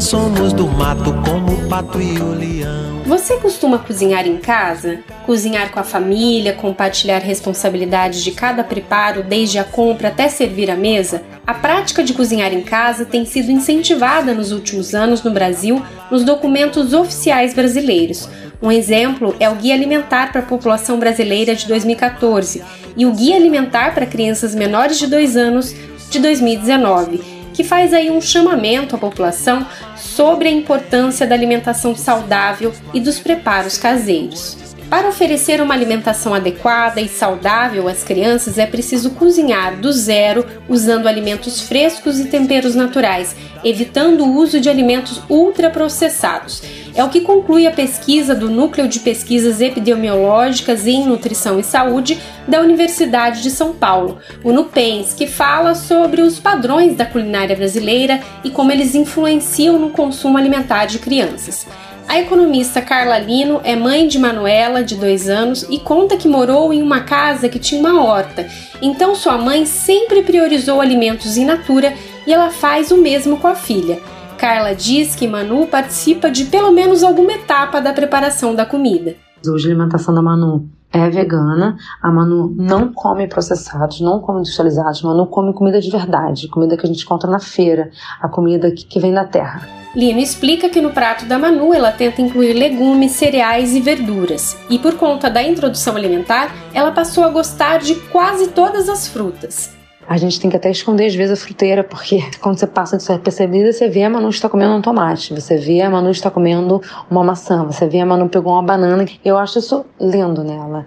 Somos 0.00 0.52
do 0.52 0.66
mato, 0.66 1.12
como 1.24 1.52
o 1.52 1.68
pato 1.68 2.00
e 2.00 2.18
o 2.18 2.32
leão. 2.32 3.02
Você 3.04 3.36
costuma 3.36 3.78
cozinhar 3.78 4.26
em 4.26 4.38
casa? 4.38 5.00
Cozinhar 5.26 5.70
com 5.70 5.80
a 5.80 5.84
família, 5.84 6.54
compartilhar 6.54 7.18
responsabilidades 7.18 8.22
de 8.22 8.30
cada 8.30 8.64
preparo, 8.64 9.22
desde 9.22 9.58
a 9.58 9.64
compra 9.64 10.08
até 10.08 10.28
servir 10.28 10.70
a 10.70 10.76
mesa? 10.76 11.22
A 11.46 11.52
prática 11.52 12.02
de 12.02 12.14
cozinhar 12.14 12.52
em 12.52 12.62
casa 12.62 13.04
tem 13.04 13.26
sido 13.26 13.50
incentivada 13.50 14.32
nos 14.32 14.52
últimos 14.52 14.94
anos 14.94 15.22
no 15.22 15.32
Brasil 15.32 15.82
nos 16.10 16.24
documentos 16.24 16.94
oficiais 16.94 17.52
brasileiros. 17.52 18.28
Um 18.62 18.70
exemplo 18.70 19.34
é 19.40 19.50
o 19.50 19.56
Guia 19.56 19.74
Alimentar 19.74 20.32
para 20.32 20.40
a 20.40 20.46
População 20.46 20.98
Brasileira 20.98 21.54
de 21.54 21.66
2014 21.66 22.62
e 22.96 23.04
o 23.04 23.12
Guia 23.12 23.36
Alimentar 23.36 23.92
para 23.92 24.06
Crianças 24.06 24.54
Menores 24.54 24.98
de 24.98 25.06
2 25.06 25.36
anos 25.36 25.74
de 26.10 26.18
2019 26.18 27.39
que 27.60 27.64
faz 27.64 27.92
aí 27.92 28.10
um 28.10 28.22
chamamento 28.22 28.96
à 28.96 28.98
população 28.98 29.66
sobre 29.94 30.48
a 30.48 30.50
importância 30.50 31.26
da 31.26 31.34
alimentação 31.34 31.94
saudável 31.94 32.72
e 32.94 32.98
dos 32.98 33.20
preparos 33.20 33.76
caseiros. 33.76 34.56
Para 34.88 35.10
oferecer 35.10 35.60
uma 35.60 35.74
alimentação 35.74 36.32
adequada 36.32 37.02
e 37.02 37.08
saudável 37.08 37.86
às 37.86 38.02
crianças, 38.02 38.56
é 38.56 38.64
preciso 38.64 39.10
cozinhar 39.10 39.76
do 39.76 39.92
zero 39.92 40.46
usando 40.70 41.06
alimentos 41.06 41.60
frescos 41.60 42.18
e 42.18 42.28
temperos 42.28 42.74
naturais, 42.74 43.36
evitando 43.62 44.24
o 44.24 44.34
uso 44.36 44.58
de 44.58 44.70
alimentos 44.70 45.20
ultraprocessados. 45.28 46.62
É 46.94 47.04
o 47.04 47.08
que 47.08 47.20
conclui 47.20 47.66
a 47.66 47.70
pesquisa 47.70 48.34
do 48.34 48.50
Núcleo 48.50 48.88
de 48.88 49.00
Pesquisas 49.00 49.60
Epidemiológicas 49.60 50.86
em 50.86 51.06
Nutrição 51.06 51.58
e 51.58 51.62
Saúde 51.62 52.18
da 52.48 52.60
Universidade 52.60 53.42
de 53.42 53.50
São 53.50 53.72
Paulo, 53.72 54.18
o 54.42 54.52
NUPENS, 54.52 55.14
que 55.14 55.26
fala 55.26 55.74
sobre 55.74 56.20
os 56.20 56.40
padrões 56.40 56.96
da 56.96 57.06
culinária 57.06 57.54
brasileira 57.54 58.20
e 58.42 58.50
como 58.50 58.72
eles 58.72 58.94
influenciam 58.94 59.78
no 59.78 59.90
consumo 59.90 60.36
alimentar 60.36 60.86
de 60.86 60.98
crianças. 60.98 61.66
A 62.08 62.18
economista 62.18 62.82
Carla 62.82 63.20
Lino 63.20 63.60
é 63.62 63.76
mãe 63.76 64.08
de 64.08 64.18
Manuela, 64.18 64.82
de 64.82 64.96
dois 64.96 65.28
anos, 65.28 65.64
e 65.70 65.78
conta 65.78 66.16
que 66.16 66.26
morou 66.26 66.72
em 66.72 66.82
uma 66.82 67.02
casa 67.02 67.48
que 67.48 67.60
tinha 67.60 67.80
uma 67.80 68.02
horta. 68.02 68.48
Então 68.82 69.14
sua 69.14 69.38
mãe 69.38 69.64
sempre 69.64 70.24
priorizou 70.24 70.80
alimentos 70.80 71.36
in 71.36 71.44
natura 71.44 71.94
e 72.26 72.32
ela 72.32 72.50
faz 72.50 72.90
o 72.90 72.96
mesmo 72.96 73.36
com 73.36 73.46
a 73.46 73.54
filha. 73.54 74.00
Carla 74.40 74.74
diz 74.74 75.14
que 75.14 75.28
Manu 75.28 75.66
participa 75.66 76.30
de 76.30 76.46
pelo 76.46 76.72
menos 76.72 77.04
alguma 77.04 77.30
etapa 77.30 77.78
da 77.78 77.92
preparação 77.92 78.54
da 78.54 78.64
comida. 78.64 79.14
Hoje 79.46 79.68
a 79.68 79.70
alimentação 79.70 80.14
da 80.14 80.22
Manu 80.22 80.66
é 80.90 81.10
vegana, 81.10 81.76
a 82.02 82.10
Manu 82.10 82.54
não 82.56 82.90
come 82.90 83.28
processados, 83.28 84.00
não 84.00 84.18
come 84.18 84.38
industrializados, 84.38 85.04
a 85.04 85.08
Manu 85.08 85.26
come 85.26 85.52
comida 85.52 85.78
de 85.78 85.90
verdade, 85.90 86.48
comida 86.48 86.74
que 86.74 86.86
a 86.86 86.88
gente 86.88 87.04
encontra 87.04 87.30
na 87.30 87.38
feira, 87.38 87.90
a 88.18 88.30
comida 88.30 88.70
que, 88.70 88.98
vem 88.98 89.12
da 89.12 89.26
terra. 89.26 89.68
Lino 89.94 90.20
explica 90.20 90.70
que 90.70 90.80
no 90.80 90.90
prato 90.90 91.26
da 91.26 91.38
Manu 91.38 91.74
ela 91.74 91.92
tenta 91.92 92.22
incluir 92.22 92.54
legumes, 92.54 93.12
cereais 93.12 93.76
e 93.76 93.80
verduras, 93.82 94.56
e 94.70 94.78
por 94.78 94.94
conta 94.94 95.28
da 95.28 95.42
introdução 95.42 95.96
alimentar, 95.96 96.50
ela 96.72 96.92
passou 96.92 97.24
a 97.24 97.28
gostar 97.28 97.78
de 97.78 97.94
quase 98.08 98.48
todas 98.48 98.88
as 98.88 99.06
frutas. 99.06 99.79
A 100.10 100.16
gente 100.16 100.40
tem 100.40 100.50
que 100.50 100.56
até 100.56 100.68
esconder 100.68 101.06
às 101.06 101.14
vezes 101.14 101.38
a 101.38 101.40
fruteira, 101.40 101.84
porque 101.84 102.18
quando 102.42 102.58
você 102.58 102.66
passa 102.66 102.98
de 102.98 103.20
percebida, 103.20 103.72
você 103.72 103.88
vê 103.88 104.02
a 104.02 104.10
Manu 104.10 104.28
está 104.28 104.48
comendo 104.48 104.74
um 104.74 104.82
tomate, 104.82 105.32
você 105.32 105.56
vê 105.56 105.82
a 105.82 105.88
Manu 105.88 106.10
está 106.10 106.28
comendo 106.28 106.82
uma 107.08 107.22
maçã, 107.22 107.64
você 107.64 107.86
vê 107.86 108.00
a 108.00 108.06
Manu 108.06 108.28
pegou 108.28 108.52
uma 108.54 108.62
banana. 108.62 109.06
Eu 109.24 109.38
acho 109.38 109.60
isso 109.60 109.84
lindo 110.00 110.42
nela. 110.42 110.84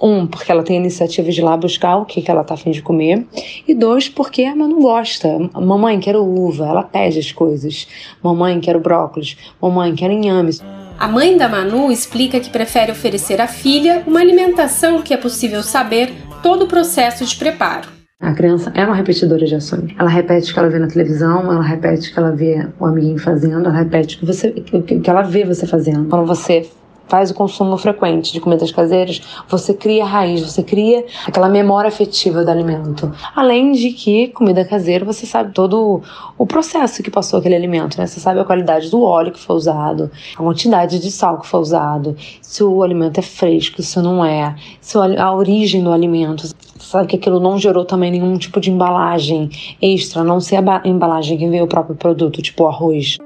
Um, 0.00 0.26
porque 0.26 0.50
ela 0.50 0.62
tem 0.62 0.78
a 0.78 0.80
iniciativa 0.80 1.30
de 1.30 1.38
ir 1.38 1.44
lá 1.44 1.54
buscar 1.54 1.98
o 1.98 2.06
que, 2.06 2.22
que 2.22 2.30
ela 2.30 2.42
tá 2.42 2.54
afim 2.54 2.70
de 2.70 2.80
comer. 2.80 3.26
E 3.68 3.74
dois, 3.74 4.08
porque 4.08 4.42
a 4.44 4.56
Manu 4.56 4.80
gosta. 4.80 5.28
Mamãe, 5.52 6.00
quero 6.00 6.24
uva. 6.24 6.64
Ela 6.64 6.82
pede 6.82 7.18
as 7.18 7.30
coisas. 7.30 7.86
Mamãe, 8.22 8.58
quero 8.58 8.80
brócolis. 8.80 9.36
Mamãe, 9.60 9.94
quero 9.94 10.14
inhames. 10.14 10.62
A 10.98 11.08
mãe 11.08 11.36
da 11.36 11.46
Manu 11.46 11.92
explica 11.92 12.40
que 12.40 12.48
prefere 12.48 12.90
oferecer 12.90 13.38
à 13.38 13.46
filha 13.46 14.02
uma 14.06 14.20
alimentação 14.20 15.02
que 15.02 15.12
é 15.12 15.18
possível 15.18 15.62
saber 15.62 16.10
todo 16.42 16.64
o 16.64 16.68
processo 16.68 17.22
de 17.26 17.36
preparo. 17.36 18.01
A 18.22 18.32
criança 18.32 18.70
é 18.76 18.84
uma 18.84 18.94
repetidora 18.94 19.44
de 19.44 19.56
ações. 19.56 19.92
Ela 19.98 20.08
repete 20.08 20.52
o 20.52 20.54
que 20.54 20.60
ela 20.60 20.68
vê 20.68 20.78
na 20.78 20.86
televisão, 20.86 21.40
ela 21.52 21.60
repete 21.60 22.08
o 22.08 22.12
que 22.14 22.18
ela 22.20 22.30
vê 22.30 22.68
o 22.78 22.86
amiguinho 22.86 23.18
fazendo, 23.18 23.66
ela 23.66 23.76
repete 23.76 24.14
o 24.14 24.20
que, 24.20 24.26
você, 24.26 24.54
o 24.72 24.82
que 24.82 25.10
ela 25.10 25.22
vê 25.22 25.44
você 25.44 25.66
fazendo. 25.66 26.08
Quando 26.08 26.24
você 26.24 26.70
faz 27.08 27.32
o 27.32 27.34
consumo 27.34 27.76
frequente 27.76 28.32
de 28.32 28.40
comidas 28.40 28.70
caseiras, 28.70 29.20
você 29.48 29.74
cria 29.74 30.04
raiz, 30.04 30.40
você 30.40 30.62
cria 30.62 31.04
aquela 31.26 31.48
memória 31.48 31.88
afetiva 31.88 32.44
do 32.44 32.50
alimento. 32.50 33.12
Além 33.34 33.72
de 33.72 33.90
que 33.90 34.28
comida 34.28 34.64
caseira, 34.64 35.04
você 35.04 35.26
sabe 35.26 35.52
todo 35.52 36.00
o 36.38 36.46
processo 36.46 37.02
que 37.02 37.10
passou 37.10 37.40
aquele 37.40 37.56
alimento, 37.56 37.98
né? 37.98 38.06
Você 38.06 38.20
sabe 38.20 38.38
a 38.38 38.44
qualidade 38.44 38.88
do 38.88 39.02
óleo 39.02 39.32
que 39.32 39.40
foi 39.40 39.56
usado, 39.56 40.10
a 40.34 40.38
quantidade 40.38 41.00
de 41.00 41.10
sal 41.10 41.40
que 41.40 41.46
foi 41.48 41.60
usado, 41.60 42.16
se 42.40 42.62
o 42.62 42.84
alimento 42.84 43.18
é 43.18 43.22
fresco, 43.22 43.82
se 43.82 43.98
não 44.00 44.24
é, 44.24 44.54
se 44.80 44.96
a 44.96 45.32
origem 45.34 45.82
do 45.82 45.92
alimento 45.92 46.48
sabe 46.92 47.08
que 47.08 47.16
aquilo 47.16 47.40
não 47.40 47.58
gerou 47.58 47.84
também 47.84 48.10
nenhum 48.10 48.36
tipo 48.36 48.60
de 48.60 48.70
embalagem 48.70 49.50
extra, 49.80 50.22
não 50.22 50.40
ser 50.40 50.56
a 50.56 50.82
embalagem 50.84 51.38
que 51.38 51.48
veio 51.48 51.64
o 51.64 51.68
próprio 51.68 51.96
produto, 51.96 52.42
tipo 52.42 52.66
arroz. 52.66 53.16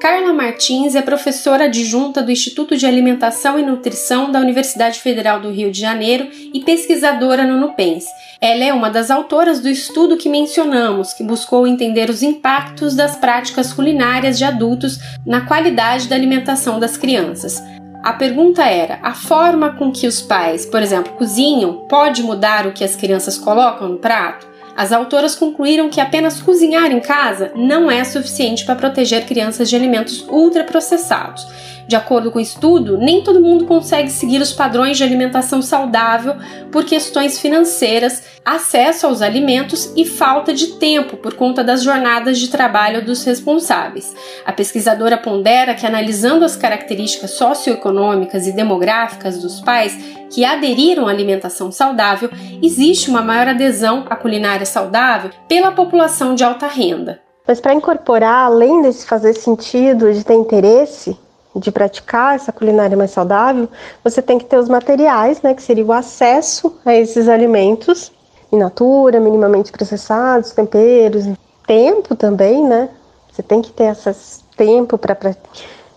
Carla 0.00 0.32
Martins 0.32 0.94
é 0.94 1.02
professora 1.02 1.64
adjunta 1.64 2.22
do 2.22 2.30
Instituto 2.30 2.76
de 2.76 2.86
Alimentação 2.86 3.58
e 3.58 3.62
Nutrição 3.62 4.30
da 4.30 4.38
Universidade 4.38 5.00
Federal 5.00 5.40
do 5.40 5.50
Rio 5.50 5.72
de 5.72 5.80
Janeiro 5.80 6.28
e 6.54 6.60
pesquisadora 6.60 7.44
no 7.44 7.58
NUPENS. 7.58 8.04
Ela 8.40 8.64
é 8.64 8.72
uma 8.72 8.90
das 8.90 9.10
autoras 9.10 9.58
do 9.58 9.68
estudo 9.68 10.16
que 10.16 10.28
mencionamos, 10.28 11.12
que 11.12 11.24
buscou 11.24 11.66
entender 11.66 12.08
os 12.08 12.22
impactos 12.22 12.94
das 12.94 13.16
práticas 13.16 13.72
culinárias 13.72 14.38
de 14.38 14.44
adultos 14.44 15.00
na 15.26 15.40
qualidade 15.40 16.06
da 16.06 16.14
alimentação 16.14 16.78
das 16.78 16.96
crianças. 16.96 17.60
A 18.02 18.12
pergunta 18.12 18.64
era: 18.64 18.98
a 19.02 19.14
forma 19.14 19.76
com 19.76 19.90
que 19.90 20.06
os 20.06 20.20
pais, 20.20 20.64
por 20.64 20.80
exemplo, 20.82 21.12
cozinham, 21.14 21.86
pode 21.88 22.22
mudar 22.22 22.66
o 22.66 22.72
que 22.72 22.84
as 22.84 22.94
crianças 22.94 23.36
colocam 23.36 23.88
no 23.88 23.98
prato? 23.98 24.46
As 24.76 24.92
autoras 24.92 25.34
concluíram 25.34 25.88
que 25.88 26.00
apenas 26.00 26.40
cozinhar 26.40 26.92
em 26.92 27.00
casa 27.00 27.50
não 27.56 27.90
é 27.90 28.04
suficiente 28.04 28.64
para 28.64 28.76
proteger 28.76 29.26
crianças 29.26 29.68
de 29.68 29.74
alimentos 29.74 30.24
ultraprocessados. 30.28 31.44
De 31.88 31.96
acordo 31.96 32.30
com 32.30 32.38
o 32.38 32.42
estudo, 32.42 32.98
nem 32.98 33.22
todo 33.22 33.40
mundo 33.40 33.64
consegue 33.64 34.10
seguir 34.10 34.42
os 34.42 34.52
padrões 34.52 34.98
de 34.98 35.02
alimentação 35.02 35.62
saudável 35.62 36.34
por 36.70 36.84
questões 36.84 37.40
financeiras, 37.40 38.24
acesso 38.44 39.06
aos 39.06 39.22
alimentos 39.22 39.90
e 39.96 40.04
falta 40.04 40.52
de 40.52 40.74
tempo 40.74 41.16
por 41.16 41.32
conta 41.32 41.64
das 41.64 41.82
jornadas 41.82 42.38
de 42.38 42.48
trabalho 42.48 43.02
dos 43.02 43.24
responsáveis. 43.24 44.14
A 44.44 44.52
pesquisadora 44.52 45.16
pondera 45.16 45.74
que, 45.74 45.86
analisando 45.86 46.44
as 46.44 46.56
características 46.56 47.30
socioeconômicas 47.30 48.46
e 48.46 48.52
demográficas 48.52 49.38
dos 49.38 49.58
pais 49.62 49.96
que 50.30 50.44
aderiram 50.44 51.08
à 51.08 51.10
alimentação 51.10 51.72
saudável, 51.72 52.28
existe 52.62 53.08
uma 53.08 53.22
maior 53.22 53.48
adesão 53.48 54.04
à 54.10 54.14
culinária 54.14 54.66
saudável 54.66 55.30
pela 55.48 55.72
população 55.72 56.34
de 56.34 56.44
alta 56.44 56.66
renda. 56.66 57.22
Mas 57.46 57.62
para 57.62 57.72
incorporar, 57.72 58.44
além 58.44 58.82
desse 58.82 59.06
fazer 59.06 59.32
sentido, 59.32 60.12
de 60.12 60.22
ter 60.22 60.34
interesse, 60.34 61.16
de 61.58 61.70
praticar 61.70 62.36
essa 62.36 62.52
culinária 62.52 62.96
mais 62.96 63.10
saudável, 63.10 63.68
você 64.02 64.22
tem 64.22 64.38
que 64.38 64.44
ter 64.44 64.58
os 64.58 64.68
materiais, 64.68 65.42
né, 65.42 65.54
que 65.54 65.62
seria 65.62 65.84
o 65.84 65.92
acesso 65.92 66.76
a 66.84 66.94
esses 66.94 67.28
alimentos 67.28 68.12
in 68.52 68.58
natura, 68.58 69.20
minimamente 69.20 69.70
processados, 69.70 70.52
temperos, 70.52 71.26
tempo 71.66 72.16
também, 72.16 72.64
né? 72.64 72.88
Você 73.30 73.42
tem 73.42 73.60
que 73.60 73.70
ter 73.70 73.84
esse 73.84 74.42
tempo 74.56 74.96
para 74.96 75.16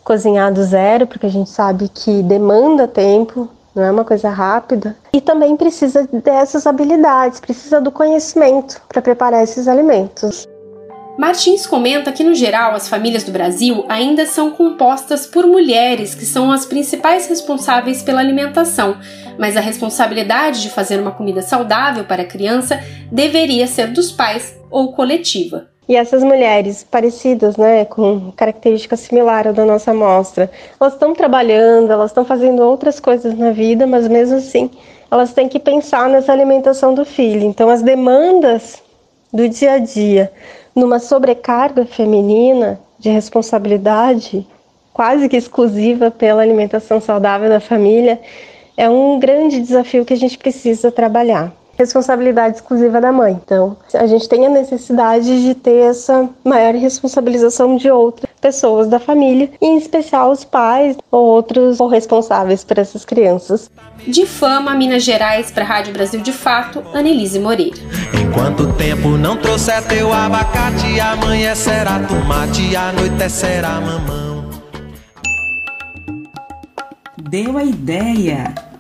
cozinhar 0.04 0.54
do 0.54 0.64
zero, 0.64 1.08
porque 1.08 1.26
a 1.26 1.30
gente 1.30 1.50
sabe 1.50 1.88
que 1.90 2.22
demanda 2.24 2.88
tempo, 2.88 3.48
não 3.74 3.84
é 3.84 3.92
uma 3.92 4.04
coisa 4.04 4.30
rápida. 4.30 4.96
E 5.14 5.22
também 5.22 5.56
precisa 5.56 6.08
dessas 6.12 6.68
habilidades, 6.68 7.40
precisa 7.40 7.80
do 7.80 7.92
conhecimento 7.92 8.82
para 8.90 9.02
preparar 9.02 9.44
esses 9.44 9.68
alimentos. 9.68 10.48
Martins 11.22 11.68
comenta 11.68 12.12
que, 12.12 12.24
no 12.24 12.34
geral, 12.34 12.74
as 12.74 12.90
famílias 12.90 13.24
do 13.24 13.32
Brasil 13.32 13.86
ainda 13.88 14.26
são 14.26 14.50
compostas 14.50 15.24
por 15.24 15.46
mulheres 15.46 16.16
que 16.16 16.26
são 16.26 16.52
as 16.52 16.66
principais 16.66 17.28
responsáveis 17.28 18.02
pela 18.02 18.20
alimentação, 18.20 18.98
mas 19.38 19.56
a 19.56 19.60
responsabilidade 19.60 20.64
de 20.64 20.72
fazer 20.72 21.00
uma 21.00 21.12
comida 21.12 21.44
saudável 21.44 22.06
para 22.06 22.24
a 22.24 22.26
criança 22.26 22.80
deveria 23.12 23.68
ser 23.68 23.90
dos 23.90 24.12
pais 24.12 24.58
ou 24.72 24.94
coletiva. 24.94 25.68
E 25.88 25.96
essas 25.96 26.24
mulheres 26.24 26.84
parecidas, 26.90 27.56
né, 27.56 27.86
com 27.86 28.32
características 28.32 29.02
similares 29.02 29.52
à 29.52 29.54
da 29.54 29.64
nossa 29.64 29.92
amostra, 29.92 30.50
elas 30.80 30.94
estão 30.94 31.14
trabalhando, 31.14 31.92
elas 31.92 32.10
estão 32.10 32.26
fazendo 32.26 32.64
outras 32.64 33.00
coisas 33.00 33.38
na 33.38 33.52
vida, 33.52 33.86
mas 33.86 34.08
mesmo 34.08 34.38
assim, 34.38 34.72
elas 35.12 35.34
têm 35.34 35.48
que 35.48 35.60
pensar 35.60 36.10
nessa 36.10 36.34
alimentação 36.34 36.96
do 36.96 37.06
filho. 37.06 37.44
Então, 37.44 37.70
as 37.70 37.84
demandas 37.84 38.82
do 39.32 39.48
dia 39.48 39.74
a 39.74 39.78
dia 39.78 40.32
numa 40.76 41.00
sobrecarga 41.00 41.86
feminina 41.86 42.80
de 42.98 43.10
responsabilidade 43.10 44.46
quase 44.94 45.30
que 45.30 45.38
exclusiva 45.38 46.12
pela 46.12 46.42
alimentação 46.42 47.00
saudável 47.00 47.50
da 47.50 47.60
família, 47.60 48.20
é 48.76 48.90
um 48.90 49.20
grande 49.20 49.60
desafio 49.60 50.06
que 50.06 50.14
a 50.14 50.18
gente 50.18 50.38
precisa 50.38 50.92
trabalhar. 50.92 51.54
Responsabilidade 51.82 52.58
exclusiva 52.58 53.02
da 53.02 53.12
mãe. 53.12 53.42
Então, 53.44 53.76
a 53.96 54.06
gente 54.06 54.30
tem 54.30 54.46
a 54.46 54.50
necessidade 54.50 55.42
de 55.42 55.56
ter 55.56 55.90
essa 55.90 56.30
maior 56.44 56.76
responsabilização 56.76 57.76
de 57.76 57.90
outras 57.90 58.30
pessoas 58.40 58.88
da 58.88 59.00
família, 59.00 59.50
em 59.60 59.78
especial 59.78 60.32
os 60.32 60.46
pais 60.46 60.96
ou 61.10 61.26
outros 61.26 61.80
responsáveis 61.90 62.64
por 62.64 62.78
essas 62.78 63.04
crianças. 63.04 63.68
De 64.08 64.28
Fama, 64.28 64.76
Minas 64.76 65.04
Gerais, 65.04 65.50
para 65.50 65.64
a 65.64 65.68
Rádio 65.68 65.92
Brasil 65.92 66.22
de 66.22 66.32
Fato, 66.32 66.84
Anelise 66.94 67.40
Moreira. 67.40 67.78
Enquanto 68.14 68.62
o 68.62 68.74
tempo 68.74 69.10
não 69.18 69.36
trouxer 69.36 69.82
teu 69.88 70.14
abacate, 70.14 71.00
amanhã 71.00 71.56
será 71.56 72.00
tomate, 72.08 72.76
anoitecerá 72.76 73.82
mamão. 73.82 74.46
Deu 77.18 77.58
a 77.58 77.64
ideia. 77.64 78.71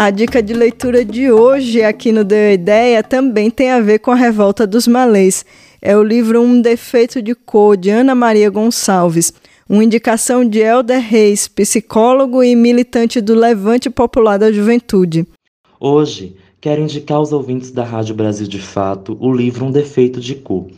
A 0.00 0.10
dica 0.10 0.40
de 0.40 0.54
leitura 0.54 1.04
de 1.04 1.28
hoje 1.28 1.82
aqui 1.82 2.12
no 2.12 2.22
Deu 2.22 2.52
Ideia 2.52 3.02
também 3.02 3.50
tem 3.50 3.72
a 3.72 3.80
ver 3.80 3.98
com 3.98 4.12
a 4.12 4.14
revolta 4.14 4.64
dos 4.64 4.86
malês. 4.86 5.44
É 5.82 5.96
o 5.96 6.04
livro 6.04 6.40
Um 6.40 6.62
Defeito 6.62 7.20
de 7.20 7.34
Cor, 7.34 7.76
de 7.76 7.90
Ana 7.90 8.14
Maria 8.14 8.48
Gonçalves. 8.48 9.32
Uma 9.68 9.82
indicação 9.82 10.48
de 10.48 10.60
Helder 10.60 11.00
Reis, 11.00 11.48
psicólogo 11.48 12.44
e 12.44 12.54
militante 12.54 13.20
do 13.20 13.34
Levante 13.34 13.90
Popular 13.90 14.38
da 14.38 14.52
Juventude. 14.52 15.26
Hoje, 15.80 16.36
quero 16.60 16.80
indicar 16.80 17.16
aos 17.16 17.32
ouvintes 17.32 17.72
da 17.72 17.82
Rádio 17.82 18.14
Brasil 18.14 18.46
de 18.46 18.60
Fato 18.60 19.16
o 19.18 19.32
livro 19.32 19.66
Um 19.66 19.72
Defeito 19.72 20.20
de 20.20 20.36
Cor. 20.36 20.68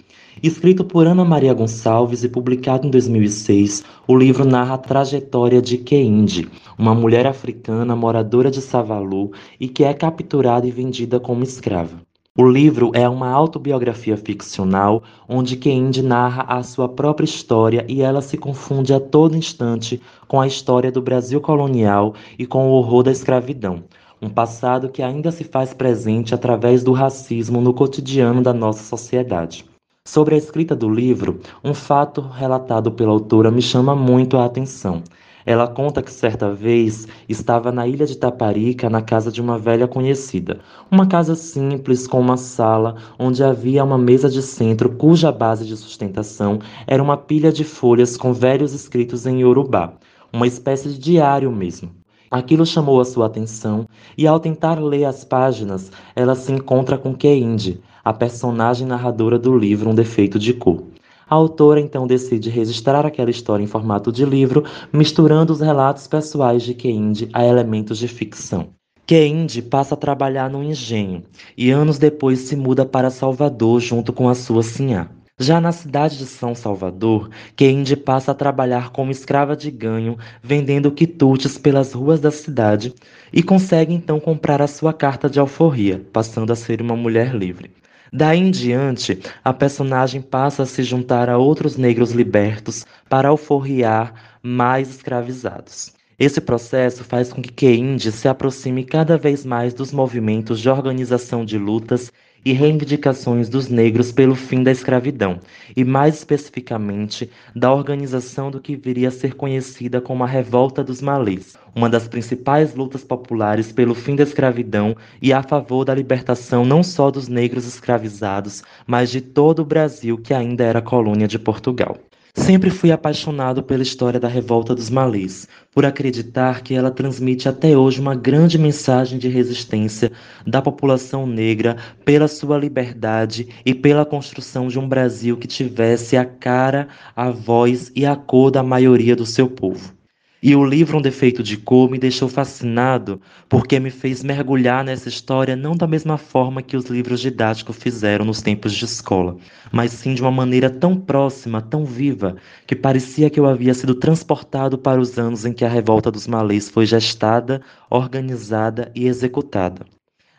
Escrito 0.42 0.82
por 0.84 1.06
Ana 1.06 1.22
Maria 1.22 1.52
Gonçalves 1.52 2.24
e 2.24 2.28
publicado 2.28 2.86
em 2.86 2.90
2006, 2.90 3.84
o 4.08 4.16
livro 4.16 4.42
narra 4.42 4.72
a 4.72 4.78
trajetória 4.78 5.60
de 5.60 5.76
Keinde, 5.76 6.48
uma 6.78 6.94
mulher 6.94 7.26
africana 7.26 7.94
moradora 7.94 8.50
de 8.50 8.62
Savalu 8.62 9.32
e 9.60 9.68
que 9.68 9.84
é 9.84 9.92
capturada 9.92 10.66
e 10.66 10.70
vendida 10.70 11.20
como 11.20 11.44
escrava. 11.44 12.00
O 12.34 12.48
livro 12.48 12.90
é 12.94 13.06
uma 13.06 13.28
autobiografia 13.28 14.16
ficcional 14.16 15.02
onde 15.28 15.58
Keinde 15.58 16.02
narra 16.02 16.44
a 16.44 16.62
sua 16.62 16.88
própria 16.88 17.26
história 17.26 17.84
e 17.86 18.00
ela 18.00 18.22
se 18.22 18.38
confunde 18.38 18.94
a 18.94 19.00
todo 19.00 19.36
instante 19.36 20.00
com 20.26 20.40
a 20.40 20.46
história 20.46 20.90
do 20.90 21.02
Brasil 21.02 21.42
colonial 21.42 22.14
e 22.38 22.46
com 22.46 22.66
o 22.66 22.72
horror 22.72 23.02
da 23.02 23.12
escravidão, 23.12 23.84
um 24.22 24.30
passado 24.30 24.88
que 24.88 25.02
ainda 25.02 25.30
se 25.30 25.44
faz 25.44 25.74
presente 25.74 26.34
através 26.34 26.82
do 26.82 26.92
racismo 26.92 27.60
no 27.60 27.74
cotidiano 27.74 28.40
da 28.40 28.54
nossa 28.54 28.82
sociedade. 28.82 29.68
Sobre 30.06 30.34
a 30.34 30.38
escrita 30.38 30.74
do 30.74 30.88
livro, 30.88 31.40
um 31.62 31.74
fato 31.74 32.22
relatado 32.22 32.90
pela 32.90 33.12
autora 33.12 33.50
me 33.50 33.60
chama 33.60 33.94
muito 33.94 34.38
a 34.38 34.46
atenção. 34.46 35.02
Ela 35.44 35.68
conta 35.68 36.02
que 36.02 36.10
certa 36.10 36.54
vez 36.54 37.06
estava 37.28 37.70
na 37.70 37.86
ilha 37.86 38.06
de 38.06 38.16
Taparica, 38.16 38.88
na 38.88 39.02
casa 39.02 39.30
de 39.30 39.42
uma 39.42 39.58
velha 39.58 39.86
conhecida. 39.86 40.60
Uma 40.90 41.06
casa 41.06 41.34
simples, 41.34 42.06
com 42.06 42.18
uma 42.18 42.38
sala 42.38 42.96
onde 43.18 43.44
havia 43.44 43.84
uma 43.84 43.98
mesa 43.98 44.30
de 44.30 44.40
centro 44.40 44.88
cuja 44.96 45.30
base 45.30 45.66
de 45.66 45.76
sustentação 45.76 46.60
era 46.86 47.02
uma 47.02 47.18
pilha 47.18 47.52
de 47.52 47.62
folhas 47.62 48.16
com 48.16 48.32
velhos 48.32 48.72
escritos 48.72 49.26
em 49.26 49.42
Yorubá, 49.42 49.92
uma 50.32 50.46
espécie 50.46 50.88
de 50.88 50.98
diário 50.98 51.52
mesmo. 51.52 51.90
Aquilo 52.30 52.64
chamou 52.64 53.00
a 53.00 53.04
sua 53.04 53.26
atenção 53.26 53.86
e, 54.16 54.26
ao 54.26 54.40
tentar 54.40 54.80
ler 54.80 55.04
as 55.04 55.24
páginas, 55.24 55.92
ela 56.16 56.34
se 56.34 56.52
encontra 56.52 56.96
com 56.96 57.12
Keinde, 57.12 57.82
a 58.04 58.12
personagem 58.12 58.86
narradora 58.86 59.38
do 59.38 59.56
livro 59.56 59.90
Um 59.90 59.94
Defeito 59.94 60.38
de 60.38 60.52
Cor. 60.52 60.84
A 61.28 61.34
autora 61.34 61.78
então 61.78 62.06
decide 62.06 62.50
registrar 62.50 63.06
aquela 63.06 63.30
história 63.30 63.62
em 63.62 63.68
formato 63.68 64.10
de 64.10 64.24
livro, 64.24 64.64
misturando 64.92 65.52
os 65.52 65.60
relatos 65.60 66.06
pessoais 66.06 66.62
de 66.62 66.74
Keinde 66.74 67.28
a 67.32 67.44
elementos 67.44 67.98
de 67.98 68.08
ficção. 68.08 68.70
Keinde 69.06 69.62
passa 69.62 69.94
a 69.94 69.96
trabalhar 69.96 70.50
no 70.50 70.62
engenho 70.62 71.22
e 71.56 71.70
anos 71.70 71.98
depois 71.98 72.40
se 72.40 72.56
muda 72.56 72.84
para 72.84 73.10
Salvador 73.10 73.80
junto 73.80 74.12
com 74.12 74.28
a 74.28 74.34
sua 74.34 74.62
sinhá. 74.62 75.08
Já 75.38 75.60
na 75.60 75.72
cidade 75.72 76.18
de 76.18 76.26
São 76.26 76.54
Salvador, 76.54 77.30
Keinde 77.56 77.96
passa 77.96 78.32
a 78.32 78.34
trabalhar 78.34 78.90
como 78.90 79.10
escrava 79.10 79.56
de 79.56 79.70
ganho, 79.70 80.18
vendendo 80.42 80.92
quitutes 80.92 81.56
pelas 81.56 81.92
ruas 81.92 82.20
da 82.20 82.30
cidade 82.30 82.94
e 83.32 83.42
consegue 83.42 83.94
então 83.94 84.20
comprar 84.20 84.60
a 84.60 84.66
sua 84.66 84.92
carta 84.92 85.30
de 85.30 85.40
alforria, 85.40 86.06
passando 86.12 86.52
a 86.52 86.56
ser 86.56 86.82
uma 86.82 86.94
mulher 86.94 87.34
livre. 87.34 87.70
Daí 88.12 88.38
em 88.38 88.50
diante, 88.50 89.20
a 89.44 89.52
personagem 89.52 90.20
passa 90.20 90.64
a 90.64 90.66
se 90.66 90.82
juntar 90.82 91.28
a 91.28 91.38
outros 91.38 91.76
negros 91.76 92.10
libertos 92.10 92.84
para 93.08 93.28
alforriar 93.28 94.38
mais 94.42 94.90
escravizados. 94.90 95.92
Esse 96.18 96.40
processo 96.40 97.04
faz 97.04 97.32
com 97.32 97.40
que 97.40 97.52
Keinde 97.52 98.12
se 98.12 98.28
aproxime 98.28 98.84
cada 98.84 99.16
vez 99.16 99.44
mais 99.44 99.72
dos 99.72 99.92
movimentos 99.92 100.60
de 100.60 100.68
organização 100.68 101.44
de 101.44 101.56
lutas 101.56 102.12
e 102.44 102.52
reivindicações 102.52 103.48
dos 103.48 103.68
negros 103.68 104.12
pelo 104.12 104.34
fim 104.34 104.62
da 104.62 104.70
escravidão, 104.70 105.40
e 105.76 105.84
mais 105.84 106.16
especificamente 106.16 107.30
da 107.54 107.72
organização 107.72 108.50
do 108.50 108.60
que 108.60 108.76
viria 108.76 109.08
a 109.08 109.12
ser 109.12 109.34
conhecida 109.34 110.00
como 110.00 110.24
a 110.24 110.26
Revolta 110.26 110.82
dos 110.82 111.02
Malês, 111.02 111.56
uma 111.74 111.88
das 111.88 112.08
principais 112.08 112.74
lutas 112.74 113.04
populares 113.04 113.72
pelo 113.72 113.94
fim 113.94 114.16
da 114.16 114.22
escravidão 114.22 114.96
e 115.20 115.32
a 115.32 115.42
favor 115.42 115.84
da 115.84 115.94
libertação 115.94 116.64
não 116.64 116.82
só 116.82 117.10
dos 117.10 117.28
negros 117.28 117.66
escravizados, 117.66 118.62
mas 118.86 119.10
de 119.10 119.20
todo 119.20 119.60
o 119.60 119.64
Brasil 119.64 120.18
que 120.18 120.34
ainda 120.34 120.64
era 120.64 120.82
colônia 120.82 121.28
de 121.28 121.38
Portugal. 121.38 121.96
Sempre 122.34 122.70
fui 122.70 122.92
apaixonado 122.92 123.62
pela 123.62 123.82
história 123.82 124.20
da 124.20 124.28
revolta 124.28 124.74
dos 124.74 124.88
malês, 124.88 125.48
por 125.72 125.84
acreditar 125.84 126.62
que 126.62 126.74
ela 126.74 126.90
transmite 126.90 127.48
até 127.48 127.76
hoje 127.76 128.00
uma 128.00 128.14
grande 128.14 128.56
mensagem 128.56 129.18
de 129.18 129.28
resistência 129.28 130.12
da 130.46 130.62
população 130.62 131.26
negra 131.26 131.76
pela 132.04 132.28
sua 132.28 132.56
liberdade 132.56 133.48
e 133.64 133.74
pela 133.74 134.04
construção 134.04 134.68
de 134.68 134.78
um 134.78 134.88
Brasil 134.88 135.36
que 135.36 135.48
tivesse 135.48 136.16
a 136.16 136.24
cara, 136.24 136.88
a 137.14 137.30
voz 137.30 137.90
e 137.94 138.06
a 138.06 138.14
cor 138.14 138.50
da 138.50 138.62
maioria 138.62 139.16
do 139.16 139.26
seu 139.26 139.48
povo. 139.48 139.99
E 140.42 140.56
o 140.56 140.64
livro 140.64 140.96
Um 140.96 141.02
Defeito 141.02 141.42
de 141.42 141.58
Cor 141.58 141.90
me 141.90 141.98
deixou 141.98 142.26
fascinado 142.26 143.20
porque 143.46 143.78
me 143.78 143.90
fez 143.90 144.22
mergulhar 144.22 144.82
nessa 144.82 145.06
história 145.06 145.54
não 145.54 145.76
da 145.76 145.86
mesma 145.86 146.16
forma 146.16 146.62
que 146.62 146.78
os 146.78 146.86
livros 146.86 147.20
didáticos 147.20 147.76
fizeram 147.76 148.24
nos 148.24 148.40
tempos 148.40 148.72
de 148.72 148.86
escola, 148.86 149.36
mas 149.70 149.92
sim 149.92 150.14
de 150.14 150.22
uma 150.22 150.30
maneira 150.30 150.70
tão 150.70 150.96
próxima, 150.96 151.60
tão 151.60 151.84
viva, 151.84 152.36
que 152.66 152.74
parecia 152.74 153.28
que 153.28 153.38
eu 153.38 153.44
havia 153.44 153.74
sido 153.74 153.94
transportado 153.94 154.78
para 154.78 154.98
os 154.98 155.18
anos 155.18 155.44
em 155.44 155.52
que 155.52 155.62
a 155.64 155.68
revolta 155.68 156.10
dos 156.10 156.26
malês 156.26 156.70
foi 156.70 156.86
gestada, 156.86 157.60
organizada 157.90 158.90
e 158.94 159.06
executada. 159.08 159.84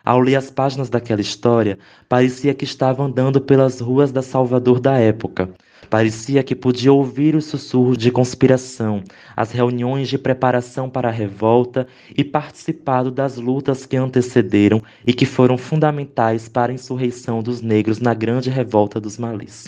Ao 0.04 0.20
ler 0.20 0.36
as 0.36 0.50
páginas 0.50 0.90
daquela 0.90 1.22
história, 1.22 1.78
parecia 2.10 2.56
que 2.56 2.64
estava 2.64 3.04
andando 3.04 3.40
pelas 3.40 3.80
ruas 3.80 4.12
da 4.12 4.24
Salvador 4.24 4.80
da 4.80 4.98
época 4.98 5.54
Parecia 5.92 6.42
que 6.42 6.56
podia 6.56 6.94
ouvir 6.94 7.36
os 7.36 7.44
sussurros 7.44 7.98
de 7.98 8.10
conspiração, 8.12 9.04
as 9.36 9.52
reuniões 9.52 10.08
de 10.08 10.18
preparação 10.18 10.90
para 10.90 11.10
a 11.10 11.12
revolta 11.12 11.86
e 12.18 12.24
participado 12.24 13.12
das 13.12 13.36
lutas 13.36 13.86
que 13.86 13.98
antecederam 13.98 14.82
e 15.06 15.12
que 15.12 15.26
foram 15.26 15.58
fundamentais 15.58 16.48
para 16.48 16.72
a 16.72 16.76
insurreição 16.76 17.44
dos 17.44 17.62
negros 17.62 18.00
na 18.00 18.14
grande 18.14 18.50
revolta 18.50 19.02
dos 19.02 19.18
malês. 19.18 19.66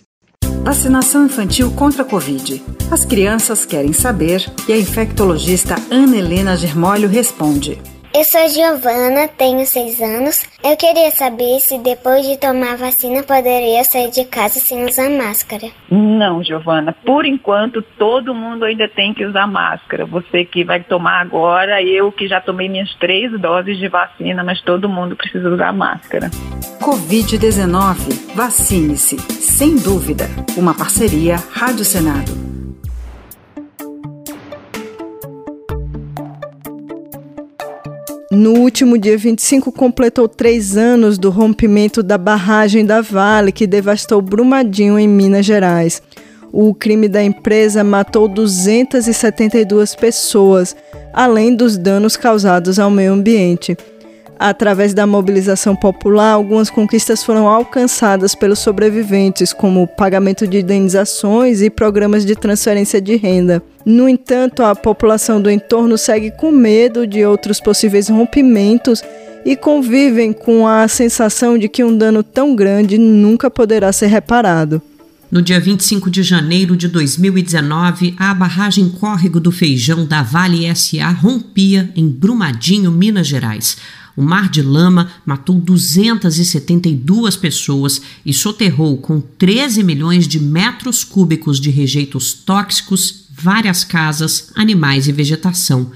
Vacinação 0.63 1.26
infantil 1.26 1.69
contra 1.71 2.03
a 2.03 2.05
Covid. 2.05 2.63
As 2.89 3.03
crianças 3.03 3.65
querem 3.65 3.91
saber 3.91 4.49
e 4.65 4.71
a 4.71 4.78
infectologista 4.78 5.76
Ana 5.91 6.15
Helena 6.15 6.55
Germólio 6.55 7.09
responde. 7.09 7.82
Eu 8.16 8.24
sou 8.24 8.47
Giovana, 8.47 9.28
tenho 9.28 9.66
6 9.66 9.99
anos. 9.99 10.43
Eu 10.64 10.78
queria 10.78 11.09
saber 11.09 11.59
se 11.59 11.80
depois 11.80 12.24
de 12.24 12.38
tomar 12.38 12.74
a 12.74 12.76
vacina 12.76 13.24
poderia 13.24 13.84
sair 13.84 14.11
de 14.11 14.24
casa 14.26 14.59
sem 14.59 14.86
usar 14.86 15.09
máscara. 15.09 15.72
Não, 15.89 16.43
Giovana. 16.43 16.95
Por 17.03 17.26
enquanto, 17.26 17.82
todo 17.97 18.36
mundo 18.36 18.66
ainda 18.66 18.88
tem 18.88 19.16
que 19.16 19.26
usar 19.26 19.47
máscara. 19.47 20.05
Você 20.05 20.45
que 20.45 20.64
vai 20.64 20.84
tomar 20.84 21.22
agora, 21.22 21.82
eu 21.82 22.11
que 22.11 22.28
já 22.28 22.39
tomei 22.39 22.70
minhas 22.70 22.93
três 22.99 23.32
doses 23.41 23.80
de 23.80 23.88
vacina, 23.88 24.43
mas 24.43 24.61
todo 24.61 24.88
mundo 24.88 25.16
precisa 25.16 25.49
usar 25.49 25.74
máscara. 25.74 26.30
Covid-19. 26.82 28.36
Vacine-se. 28.36 29.18
Sem 29.18 29.76
dúvida. 29.76 30.26
Uma 30.55 30.76
parceria 30.76 31.38
Rádio 31.51 31.84
Senado. 31.84 32.42
No 38.34 38.53
último 38.53 38.97
dia 38.97 39.15
25, 39.15 39.71
completou 39.71 40.27
três 40.27 40.75
anos 40.75 41.19
do 41.19 41.29
rompimento 41.29 42.01
da 42.01 42.17
barragem 42.17 42.84
da 42.84 42.99
Vale, 42.99 43.51
que 43.51 43.67
devastou 43.67 44.23
Brumadinho, 44.23 44.97
em 44.97 45.07
Minas 45.07 45.45
Gerais. 45.45 46.01
O 46.51 46.73
crime 46.73 47.07
da 47.07 47.23
empresa 47.23 47.84
matou 47.84 48.27
272 48.27 49.93
pessoas, 49.93 50.75
além 51.13 51.55
dos 51.55 51.77
danos 51.77 52.17
causados 52.17 52.79
ao 52.79 52.89
meio 52.89 53.13
ambiente. 53.13 53.77
Através 54.45 54.93
da 54.93 55.07
mobilização 55.07 55.73
popular, 55.73 56.31
algumas 56.31 56.69
conquistas 56.69 57.23
foram 57.23 57.47
alcançadas 57.47 58.35
pelos 58.35 58.59
sobreviventes, 58.59 59.53
como 59.53 59.87
pagamento 59.87 60.45
de 60.45 60.59
indenizações 60.59 61.61
e 61.61 61.69
programas 61.69 62.25
de 62.25 62.35
transferência 62.35 62.99
de 62.99 63.15
renda. 63.15 63.63
No 63.85 64.09
entanto, 64.09 64.61
a 64.61 64.75
população 64.75 65.41
do 65.41 65.49
entorno 65.49 65.97
segue 65.97 66.29
com 66.29 66.51
medo 66.51 67.07
de 67.07 67.23
outros 67.23 67.61
possíveis 67.61 68.09
rompimentos 68.09 69.01
e 69.45 69.55
convivem 69.55 70.33
com 70.33 70.67
a 70.67 70.89
sensação 70.89 71.57
de 71.57 71.69
que 71.69 71.81
um 71.81 71.97
dano 71.97 72.21
tão 72.21 72.53
grande 72.53 72.97
nunca 72.97 73.49
poderá 73.49 73.93
ser 73.93 74.07
reparado. 74.07 74.81
No 75.31 75.41
dia 75.41 75.59
25 75.59 76.11
de 76.11 76.21
janeiro 76.21 76.75
de 76.75 76.89
2019, 76.89 78.13
a 78.19 78.33
barragem 78.33 78.89
Córrego 78.89 79.39
do 79.39 79.53
Feijão 79.53 80.05
da 80.05 80.21
Vale 80.21 80.69
SA 80.75 81.09
rompia 81.09 81.89
em 81.95 82.09
Brumadinho, 82.09 82.91
Minas 82.91 83.25
Gerais. 83.25 83.77
O 84.16 84.22
mar 84.22 84.49
de 84.49 84.61
lama 84.61 85.11
matou 85.26 85.59
272 85.59 87.36
pessoas 87.36 88.01
e 88.26 88.32
soterrou 88.32 88.97
com 88.97 89.20
13 89.20 89.84
milhões 89.84 90.28
de 90.28 90.39
metros 90.39 91.03
cúbicos 91.03 91.59
de 91.59 91.70
rejeitos 91.70 92.34
tóxicos 92.34 93.24
várias 93.36 93.84
casas, 93.84 94.51
animais 94.55 95.07
e 95.07 95.11
vegetação. 95.11 95.91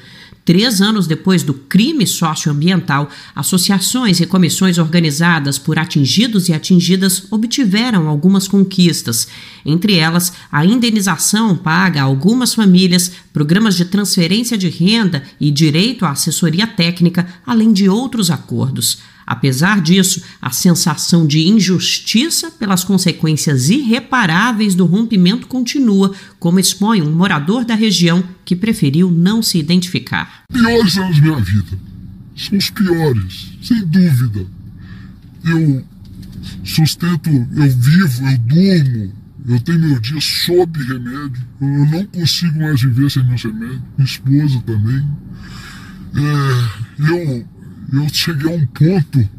Três 0.48 0.82
anos 0.82 1.08
depois 1.08 1.44
do 1.44 1.54
crime 1.54 2.08
socioambiental, 2.08 3.10
associações 3.36 4.22
e 4.22 4.26
comissões 4.26 4.78
organizadas 4.78 5.58
por 5.58 5.78
atingidos 5.78 6.48
e 6.48 6.54
atingidas 6.54 7.26
obtiveram 7.30 8.08
algumas 8.08 8.48
conquistas, 8.48 9.28
entre 9.66 9.96
elas 9.98 10.32
a 10.50 10.64
indenização 10.64 11.54
paga 11.54 12.00
a 12.00 12.06
algumas 12.06 12.54
famílias, 12.54 13.12
programas 13.34 13.76
de 13.76 13.84
transferência 13.84 14.58
de 14.58 14.70
renda 14.70 15.22
e 15.38 15.52
direito 15.52 16.06
à 16.06 16.12
assessoria 16.12 16.66
técnica, 16.66 17.28
além 17.46 17.74
de 17.74 17.90
outros 17.90 18.32
acordos. 18.32 19.00
Apesar 19.28 19.82
disso, 19.82 20.24
a 20.42 20.50
sensação 20.52 21.28
de 21.28 21.50
injustiça 21.50 22.50
pelas 22.50 22.86
consequências 22.86 23.70
irreparáveis 23.70 24.74
do 24.74 24.86
rompimento 24.86 25.48
continua, 25.48 26.16
como 26.40 26.62
expõe 26.62 27.02
um 27.02 27.12
morador 27.12 27.66
da 27.66 27.76
região 27.76 28.24
que 28.46 28.56
preferiu 28.56 29.12
não 29.12 29.44
se 29.44 29.60
identificar. 29.60 30.44
Piores 30.50 30.98
anos 30.98 31.18
da 31.18 31.22
minha 31.22 31.40
vida. 31.42 31.78
São 32.38 32.58
os 32.58 32.70
piores, 32.70 33.52
sem 33.62 33.86
dúvida. 33.86 34.48
Eu 35.44 35.84
sustento, 36.64 37.30
eu 37.30 37.70
vivo, 37.70 38.30
eu 38.30 38.38
durmo, 38.38 39.14
eu 39.50 39.60
tenho 39.60 39.80
meu 39.80 40.00
dia 40.00 40.22
sob 40.22 40.80
remédio. 40.86 41.44
Eu 41.60 41.86
não 41.86 42.06
consigo 42.06 42.60
mais 42.60 42.82
viver 42.82 43.12
sem 43.12 43.26
meus 43.26 43.44
remédios. 43.44 43.82
Minha 43.98 44.06
esposa 44.06 44.62
também. 44.66 45.06
É, 46.16 47.12
eu 47.12 47.57
eu 47.92 48.08
cheguei 48.12 48.52
a 48.52 48.56
um 48.56 48.66
ponto 48.66 49.30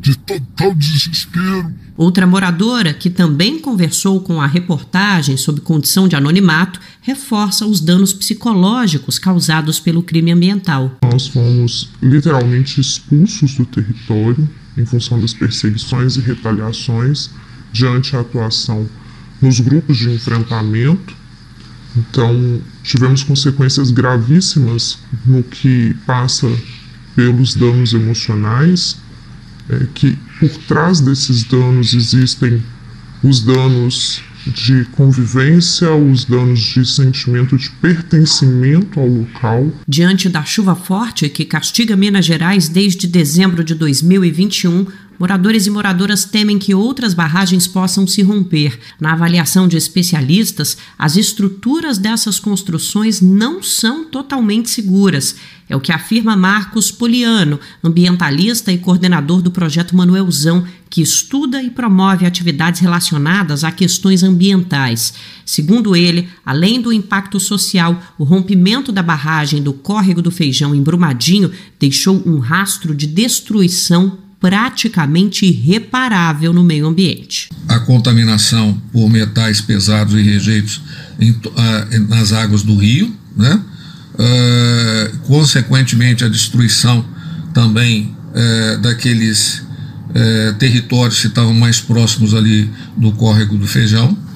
de 0.00 0.16
total 0.16 0.74
desespero. 0.74 1.72
Outra 1.96 2.26
moradora, 2.26 2.94
que 2.94 3.10
também 3.10 3.58
conversou 3.58 4.20
com 4.20 4.40
a 4.40 4.46
reportagem 4.46 5.36
sob 5.36 5.60
condição 5.60 6.06
de 6.06 6.14
anonimato, 6.14 6.80
reforça 7.00 7.66
os 7.66 7.80
danos 7.80 8.12
psicológicos 8.12 9.18
causados 9.18 9.80
pelo 9.80 10.02
crime 10.02 10.30
ambiental. 10.30 10.96
Nós 11.02 11.26
fomos 11.26 11.90
literalmente 12.00 12.80
expulsos 12.80 13.54
do 13.54 13.66
território 13.66 14.48
em 14.76 14.86
função 14.86 15.20
das 15.20 15.34
perseguições 15.34 16.16
e 16.16 16.20
retaliações 16.20 17.30
diante 17.72 18.14
a 18.14 18.20
atuação 18.20 18.88
nos 19.42 19.58
grupos 19.58 19.96
de 19.96 20.10
enfrentamento. 20.10 21.16
Então, 21.96 22.60
tivemos 22.84 23.24
consequências 23.24 23.90
gravíssimas 23.90 24.98
no 25.26 25.42
que 25.42 25.94
passa 26.06 26.46
pelos 27.18 27.56
danos 27.56 27.94
emocionais, 27.94 28.96
é, 29.68 29.88
que 29.92 30.16
por 30.38 30.50
trás 30.68 31.00
desses 31.00 31.42
danos 31.42 31.92
existem 31.92 32.62
os 33.24 33.40
danos 33.40 34.22
de 34.46 34.84
convivência, 34.92 35.92
os 35.92 36.24
danos 36.24 36.60
de 36.60 36.86
sentimento 36.86 37.56
de 37.56 37.68
pertencimento 37.70 39.00
ao 39.00 39.08
local. 39.08 39.72
Diante 39.86 40.28
da 40.28 40.44
chuva 40.44 40.76
forte 40.76 41.28
que 41.28 41.44
castiga 41.44 41.96
Minas 41.96 42.24
Gerais 42.24 42.68
desde 42.68 43.08
dezembro 43.08 43.64
de 43.64 43.74
2021, 43.74 44.86
moradores 45.18 45.66
e 45.66 45.70
moradoras 45.70 46.24
temem 46.24 46.58
que 46.58 46.74
outras 46.74 47.12
barragens 47.12 47.66
possam 47.66 48.06
se 48.06 48.22
romper. 48.22 48.78
Na 49.00 49.12
avaliação 49.12 49.66
de 49.66 49.76
especialistas, 49.76 50.76
as 50.98 51.16
estruturas 51.16 51.98
dessas 51.98 52.38
construções 52.38 53.20
não 53.20 53.62
são 53.62 54.04
totalmente 54.04 54.70
seguras. 54.70 55.36
É 55.68 55.76
o 55.76 55.80
que 55.80 55.92
afirma 55.92 56.34
Marcos 56.34 56.90
Poliano, 56.90 57.60
ambientalista 57.84 58.72
e 58.72 58.78
coordenador 58.78 59.42
do 59.42 59.50
projeto 59.50 59.94
Manuelzão, 59.94 60.64
que 60.88 61.02
estuda 61.02 61.62
e 61.62 61.68
promove 61.68 62.24
atividades 62.24 62.80
relacionadas 62.80 63.64
a 63.64 63.70
questões 63.70 64.22
ambientais. 64.22 65.12
Segundo 65.44 65.94
ele, 65.94 66.28
além 66.44 66.80
do 66.80 66.90
impacto 66.90 67.38
social, 67.38 68.02
o 68.16 68.24
rompimento 68.24 68.90
da 68.90 69.02
barragem 69.02 69.62
do 69.62 69.74
Córrego 69.74 70.22
do 70.22 70.30
Feijão 70.30 70.74
em 70.74 70.82
Brumadinho 70.82 71.52
deixou 71.78 72.22
um 72.26 72.38
rastro 72.38 72.94
de 72.94 73.06
destruição 73.06 74.16
praticamente 74.40 75.46
irreparável 75.46 76.52
no 76.52 76.62
meio 76.62 76.86
ambiente. 76.86 77.48
A 77.66 77.80
contaminação 77.80 78.80
por 78.92 79.10
metais 79.10 79.60
pesados 79.60 80.14
e 80.14 80.22
rejeitos 80.22 80.80
em, 81.18 81.30
uh, 81.30 82.08
nas 82.08 82.32
águas 82.32 82.62
do 82.62 82.76
rio, 82.76 83.14
né? 83.36 83.60
Uh, 84.14 85.18
consequentemente, 85.18 86.24
a 86.24 86.28
destruição 86.28 87.04
também 87.52 88.14
uh, 88.30 88.78
daqueles 88.80 89.58
uh, 89.58 90.54
territórios 90.58 91.20
que 91.20 91.26
estavam 91.28 91.54
mais 91.54 91.80
próximos 91.80 92.34
ali 92.34 92.70
do 92.96 93.12
córrego 93.12 93.56
do 93.56 93.66
Feijão 93.66 94.27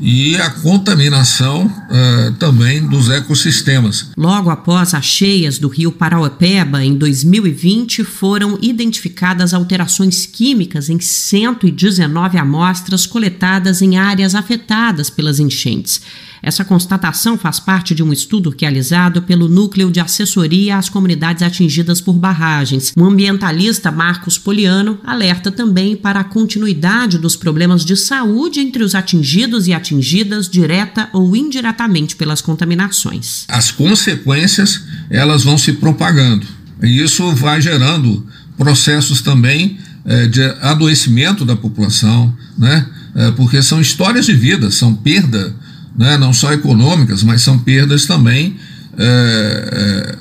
e 0.00 0.36
a 0.36 0.50
contaminação 0.50 1.66
uh, 1.66 2.32
também 2.38 2.86
dos 2.86 3.10
ecossistemas. 3.10 4.10
Logo 4.16 4.50
após 4.50 4.94
as 4.94 5.04
cheias 5.04 5.58
do 5.58 5.68
rio 5.68 5.92
Parauapeba, 5.92 6.84
em 6.84 6.96
2020, 6.96 8.04
foram 8.04 8.58
identificadas 8.60 9.52
alterações 9.54 10.26
químicas 10.26 10.88
em 10.88 11.00
119 11.00 12.38
amostras 12.38 13.06
coletadas 13.06 13.82
em 13.82 13.96
áreas 13.96 14.34
afetadas 14.34 15.10
pelas 15.10 15.38
enchentes. 15.38 16.00
Essa 16.42 16.64
constatação 16.64 17.36
faz 17.36 17.58
parte 17.58 17.94
de 17.94 18.02
um 18.02 18.12
estudo 18.12 18.54
realizado 18.58 19.22
pelo 19.22 19.48
Núcleo 19.48 19.90
de 19.90 20.00
Assessoria 20.00 20.76
às 20.76 20.88
Comunidades 20.88 21.42
Atingidas 21.42 22.00
por 22.00 22.14
Barragens. 22.14 22.92
O 22.96 23.04
ambientalista 23.04 23.90
Marcos 23.90 24.38
Poliano 24.38 24.98
alerta 25.04 25.50
também 25.50 25.96
para 25.96 26.20
a 26.20 26.24
continuidade 26.24 27.18
dos 27.18 27.36
problemas 27.36 27.84
de 27.84 27.96
saúde 27.96 28.60
entre 28.60 28.82
os 28.82 28.94
atingidos 28.94 29.66
e 29.66 29.72
atingidas 29.72 30.48
direta 30.48 31.08
ou 31.12 31.34
indiretamente 31.34 32.16
pelas 32.16 32.40
contaminações. 32.40 33.44
As 33.48 33.70
consequências, 33.70 34.82
elas 35.10 35.42
vão 35.42 35.58
se 35.58 35.72
propagando. 35.72 36.46
E 36.82 37.02
isso 37.02 37.34
vai 37.34 37.60
gerando 37.60 38.24
processos 38.56 39.20
também 39.20 39.78
eh, 40.04 40.26
de 40.26 40.42
adoecimento 40.60 41.44
da 41.44 41.56
população, 41.56 42.34
né? 42.56 42.86
Eh, 43.14 43.32
porque 43.32 43.62
são 43.62 43.80
histórias 43.80 44.26
de 44.26 44.34
vida, 44.34 44.70
são 44.70 44.94
perda 44.94 45.54
né, 45.98 46.16
não 46.16 46.32
só 46.32 46.52
econômicas, 46.52 47.24
mas 47.24 47.42
são 47.42 47.58
perdas 47.58 48.06
também 48.06 48.56
é, 48.96 49.68
é, 49.72 50.18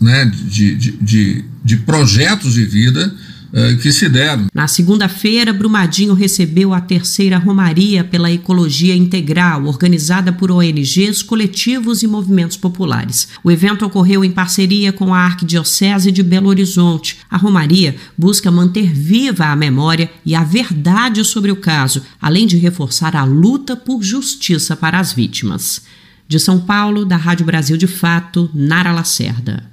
né, 0.00 0.24
de, 0.24 0.74
de, 0.74 0.92
de, 1.00 1.44
de 1.64 1.76
projetos 1.78 2.54
de 2.54 2.64
vida 2.64 3.14
é, 3.52 3.74
que 3.74 3.92
se 3.92 4.08
deram. 4.08 4.46
Na 4.54 4.66
segunda-feira, 4.66 5.52
Brumadinho 5.52 6.14
recebeu 6.14 6.72
a 6.72 6.80
terceira 6.80 7.36
Romaria 7.36 8.02
pela 8.02 8.30
Ecologia 8.30 8.96
Integral, 8.96 9.66
organizada 9.66 10.32
por 10.32 10.50
ONGs, 10.50 11.22
coletivos 11.22 12.02
e 12.02 12.06
movimentos 12.06 12.56
populares. 12.56 13.28
O 13.44 13.50
evento 13.50 13.84
ocorreu 13.84 14.24
em 14.24 14.30
parceria 14.30 14.92
com 14.92 15.12
a 15.12 15.18
Arquidiocese 15.18 16.10
de 16.10 16.22
Belo 16.22 16.48
Horizonte. 16.48 17.18
A 17.30 17.36
Romaria 17.36 17.96
busca 18.16 18.50
manter 18.50 18.92
viva 18.92 19.46
a 19.46 19.56
memória 19.56 20.10
e 20.24 20.34
a 20.34 20.42
verdade 20.42 21.24
sobre 21.24 21.50
o 21.50 21.56
caso, 21.56 22.02
além 22.20 22.46
de 22.46 22.56
reforçar 22.56 23.14
a 23.14 23.24
luta 23.24 23.76
por 23.76 24.02
justiça 24.02 24.74
para 24.74 24.98
as 24.98 25.12
vítimas. 25.12 25.82
De 26.26 26.38
São 26.38 26.60
Paulo, 26.60 27.04
da 27.04 27.16
Rádio 27.16 27.44
Brasil 27.44 27.76
de 27.76 27.86
Fato, 27.86 28.48
Nara 28.54 28.92
Lacerda. 28.92 29.71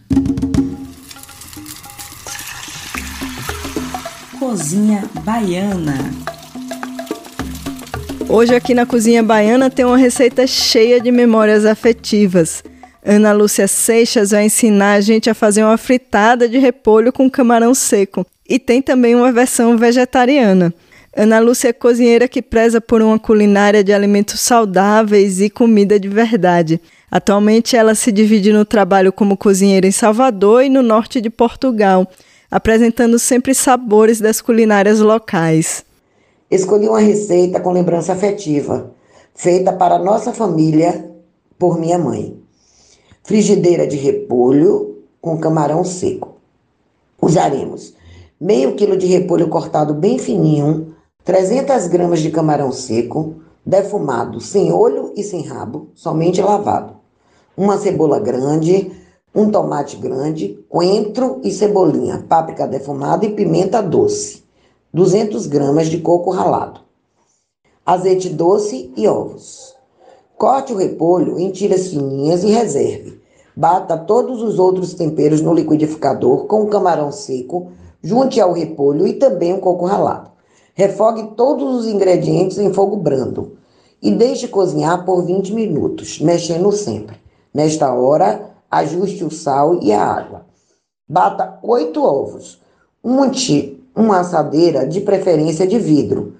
Cozinha 4.49 5.03
Baiana. 5.23 5.93
Hoje 8.27 8.55
aqui 8.55 8.73
na 8.73 8.83
Cozinha 8.83 9.21
Baiana 9.21 9.69
tem 9.69 9.85
uma 9.85 9.95
receita 9.95 10.47
cheia 10.47 10.99
de 10.99 11.11
memórias 11.11 11.67
afetivas. 11.67 12.63
Ana 13.05 13.31
Lúcia 13.31 13.67
Seixas 13.67 14.31
vai 14.31 14.45
ensinar 14.45 14.93
a 14.93 15.01
gente 15.01 15.29
a 15.29 15.35
fazer 15.35 15.63
uma 15.63 15.77
fritada 15.77 16.49
de 16.49 16.57
repolho 16.57 17.13
com 17.13 17.29
camarão 17.29 17.75
seco. 17.75 18.25
E 18.49 18.57
tem 18.57 18.81
também 18.81 19.13
uma 19.13 19.31
versão 19.31 19.77
vegetariana. 19.77 20.73
Ana 21.15 21.37
Lúcia 21.37 21.67
é 21.67 21.73
cozinheira 21.73 22.27
que 22.27 22.41
preza 22.41 22.81
por 22.81 23.03
uma 23.03 23.19
culinária 23.19 23.83
de 23.83 23.93
alimentos 23.93 24.39
saudáveis 24.39 25.39
e 25.39 25.51
comida 25.51 25.99
de 25.99 26.09
verdade. 26.09 26.81
Atualmente 27.11 27.77
ela 27.77 27.93
se 27.93 28.11
divide 28.11 28.51
no 28.51 28.65
trabalho 28.65 29.13
como 29.13 29.37
cozinheira 29.37 29.85
em 29.85 29.91
Salvador 29.91 30.63
e 30.63 30.69
no 30.69 30.81
norte 30.81 31.21
de 31.21 31.29
Portugal 31.29 32.09
apresentando 32.49 33.19
sempre 33.19 33.53
sabores 33.53 34.19
das 34.19 34.41
culinárias 34.41 34.99
locais. 34.99 35.85
Escolhi 36.49 36.87
uma 36.87 36.99
receita 36.99 37.59
com 37.59 37.71
lembrança 37.71 38.13
afetiva, 38.13 38.91
feita 39.35 39.71
para 39.71 39.99
nossa 39.99 40.33
família 40.33 41.11
por 41.57 41.79
minha 41.79 41.97
mãe. 41.97 42.37
Frigideira 43.23 43.85
de 43.85 43.97
repolho 43.97 45.03
com 45.21 45.37
camarão 45.37 45.83
seco. 45.83 46.37
Usaremos 47.21 47.93
meio 48.39 48.75
quilo 48.75 48.95
de 48.95 49.05
repolho 49.05 49.49
cortado 49.49 49.93
bem 49.93 50.17
fininho, 50.17 50.95
300 51.25 51.87
gramas 51.87 52.21
de 52.21 52.31
camarão 52.31 52.71
seco, 52.71 53.35
defumado, 53.65 54.39
sem 54.39 54.71
olho 54.71 55.13
e 55.15 55.23
sem 55.23 55.43
rabo, 55.43 55.89
somente 55.93 56.41
lavado. 56.41 56.93
Uma 57.57 57.77
cebola 57.77 58.19
grande, 58.19 58.91
um 59.33 59.51
tomate 59.51 59.95
grande, 59.97 60.59
coentro 60.67 61.39
e 61.43 61.51
cebolinha, 61.51 62.25
páprica 62.27 62.67
defumada 62.67 63.25
e 63.25 63.29
pimenta 63.29 63.81
doce, 63.81 64.43
200 64.93 65.45
gramas 65.47 65.87
de 65.87 65.99
coco 65.99 66.31
ralado, 66.31 66.81
azeite 67.85 68.29
doce 68.29 68.91
e 68.97 69.07
ovos. 69.07 69.75
Corte 70.37 70.73
o 70.73 70.77
repolho 70.77 71.37
em 71.37 71.51
tiras 71.51 71.89
fininhas 71.89 72.43
e 72.43 72.47
reserve. 72.47 73.19
Bata 73.55 73.97
todos 73.97 74.41
os 74.41 74.57
outros 74.57 74.93
temperos 74.93 75.41
no 75.41 75.53
liquidificador 75.53 76.45
com 76.45 76.63
o 76.63 76.67
camarão 76.67 77.11
seco, 77.11 77.71
junte 78.01 78.39
ao 78.39 78.53
repolho 78.53 79.05
e 79.05 79.13
também 79.13 79.53
o 79.53 79.59
coco 79.59 79.85
ralado. 79.85 80.31
Refogue 80.73 81.35
todos 81.35 81.81
os 81.81 81.87
ingredientes 81.87 82.57
em 82.57 82.73
fogo 82.73 82.95
brando 82.95 83.57
e 84.01 84.11
deixe 84.11 84.47
cozinhar 84.47 85.03
por 85.03 85.25
20 85.25 85.53
minutos, 85.53 86.19
mexendo 86.19 86.71
sempre. 86.71 87.17
Nesta 87.53 87.93
hora, 87.93 88.48
ajuste 88.69 89.23
o 89.23 89.31
sal 89.31 89.81
e 89.81 89.91
a 89.91 90.03
água. 90.03 90.45
Bata 91.07 91.59
oito 91.63 92.03
ovos, 92.03 92.61
unte 93.03 93.83
uma 93.95 94.19
assadeira 94.19 94.87
de 94.87 95.01
preferência 95.01 95.65
de 95.65 95.79
vidro 95.79 96.35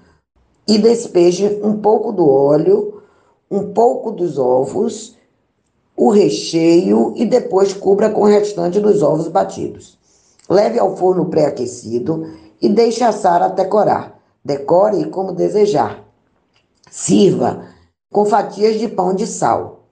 e 0.66 0.78
despeje 0.78 1.60
um 1.62 1.80
pouco 1.80 2.12
do 2.12 2.28
óleo, 2.28 3.02
um 3.50 3.72
pouco 3.72 4.12
dos 4.12 4.38
ovos, 4.38 5.16
o 5.96 6.10
recheio 6.10 7.12
e 7.16 7.26
depois 7.26 7.74
cubra 7.74 8.08
com 8.10 8.22
o 8.22 8.26
restante 8.26 8.78
dos 8.78 9.02
ovos 9.02 9.28
batidos. 9.28 9.98
Leve 10.48 10.78
ao 10.78 10.96
forno 10.96 11.26
pré-aquecido 11.26 12.26
e 12.62 12.68
deixe 12.68 13.04
assar 13.04 13.42
até 13.42 13.64
corar. 13.64 14.18
Decore 14.44 15.10
como 15.10 15.32
desejar. 15.32 16.04
Sirva 16.90 17.66
com 18.10 18.24
fatias 18.24 18.78
de 18.78 18.88
pão 18.88 19.14
de 19.14 19.26
sal. 19.26 19.88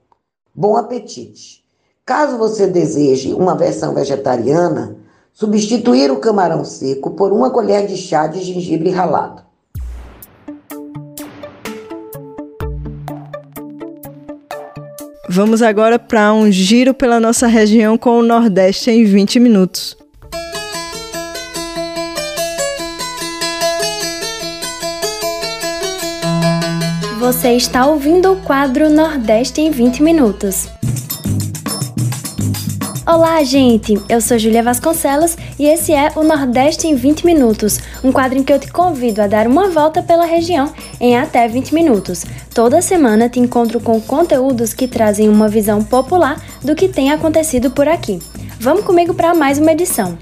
Bom 0.55 0.77
apetite! 0.77 1.68
Caso 2.09 2.39
você 2.39 2.67
deseje 2.67 3.35
uma 3.35 3.55
versão 3.55 3.93
vegetariana, 3.93 4.97
substituir 5.31 6.11
o 6.11 6.17
camarão 6.17 6.65
seco 6.65 7.11
por 7.11 7.35
uma 7.35 7.51
colher 7.51 7.87
de 7.87 7.99
chá 7.99 8.27
de 8.27 8.43
gengibre 8.43 8.89
ralado. 8.89 9.43
Vamos 15.29 15.61
agora 15.61 15.99
para 15.99 16.33
um 16.33 16.51
giro 16.51 16.95
pela 16.95 17.21
nossa 17.21 17.47
região 17.47 17.99
com 17.99 18.19
o 18.19 18.23
Nordeste 18.23 18.91
em 18.91 19.05
20 19.05 19.39
minutos. 19.39 19.95
Você 27.19 27.53
está 27.53 27.85
ouvindo 27.85 28.33
o 28.33 28.37
quadro 28.37 28.89
Nordeste 28.89 29.61
em 29.61 29.71
20 29.71 30.03
minutos. 30.03 30.78
Olá, 33.11 33.43
gente! 33.43 33.99
Eu 34.07 34.21
sou 34.21 34.39
Julia 34.39 34.63
Vasconcelos 34.63 35.35
e 35.59 35.65
esse 35.65 35.95
é 35.95 36.13
o 36.15 36.23
Nordeste 36.23 36.87
em 36.87 36.95
20 36.95 37.25
Minutos, 37.25 37.79
um 38.05 38.13
quadro 38.13 38.39
em 38.39 38.45
que 38.45 38.53
eu 38.53 38.61
te 38.61 38.71
convido 38.71 39.23
a 39.23 39.27
dar 39.27 39.47
uma 39.47 39.71
volta 39.71 40.03
pela 40.03 40.27
região 40.27 40.71
em 41.01 41.17
até 41.17 41.49
20 41.49 41.73
minutos. 41.73 42.27
Toda 42.55 42.83
semana 42.83 43.27
te 43.27 43.41
encontro 43.41 43.81
com 43.81 43.99
conteúdos 43.99 44.75
que 44.75 44.87
trazem 44.87 45.27
uma 45.27 45.49
visão 45.49 45.83
popular 45.83 46.39
do 46.63 46.77
que 46.77 46.87
tem 46.87 47.11
acontecido 47.11 47.71
por 47.71 47.89
aqui. 47.89 48.19
Vamos 48.61 48.85
comigo 48.85 49.15
para 49.15 49.35
mais 49.35 49.59
uma 49.59 49.73
edição. 49.73 50.19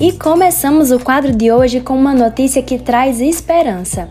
E 0.00 0.10
começamos 0.10 0.90
o 0.90 0.98
quadro 0.98 1.30
de 1.32 1.52
hoje 1.52 1.80
com 1.80 1.94
uma 1.94 2.14
notícia 2.14 2.64
que 2.64 2.76
traz 2.80 3.20
esperança. 3.20 4.08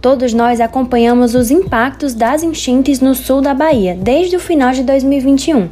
Todos 0.00 0.32
nós 0.32 0.60
acompanhamos 0.60 1.34
os 1.34 1.50
impactos 1.50 2.14
das 2.14 2.42
enchentes 2.42 3.00
no 3.00 3.14
sul 3.14 3.40
da 3.40 3.54
Bahia 3.54 3.96
desde 3.98 4.36
o 4.36 4.40
final 4.40 4.72
de 4.72 4.82
2021. 4.82 5.68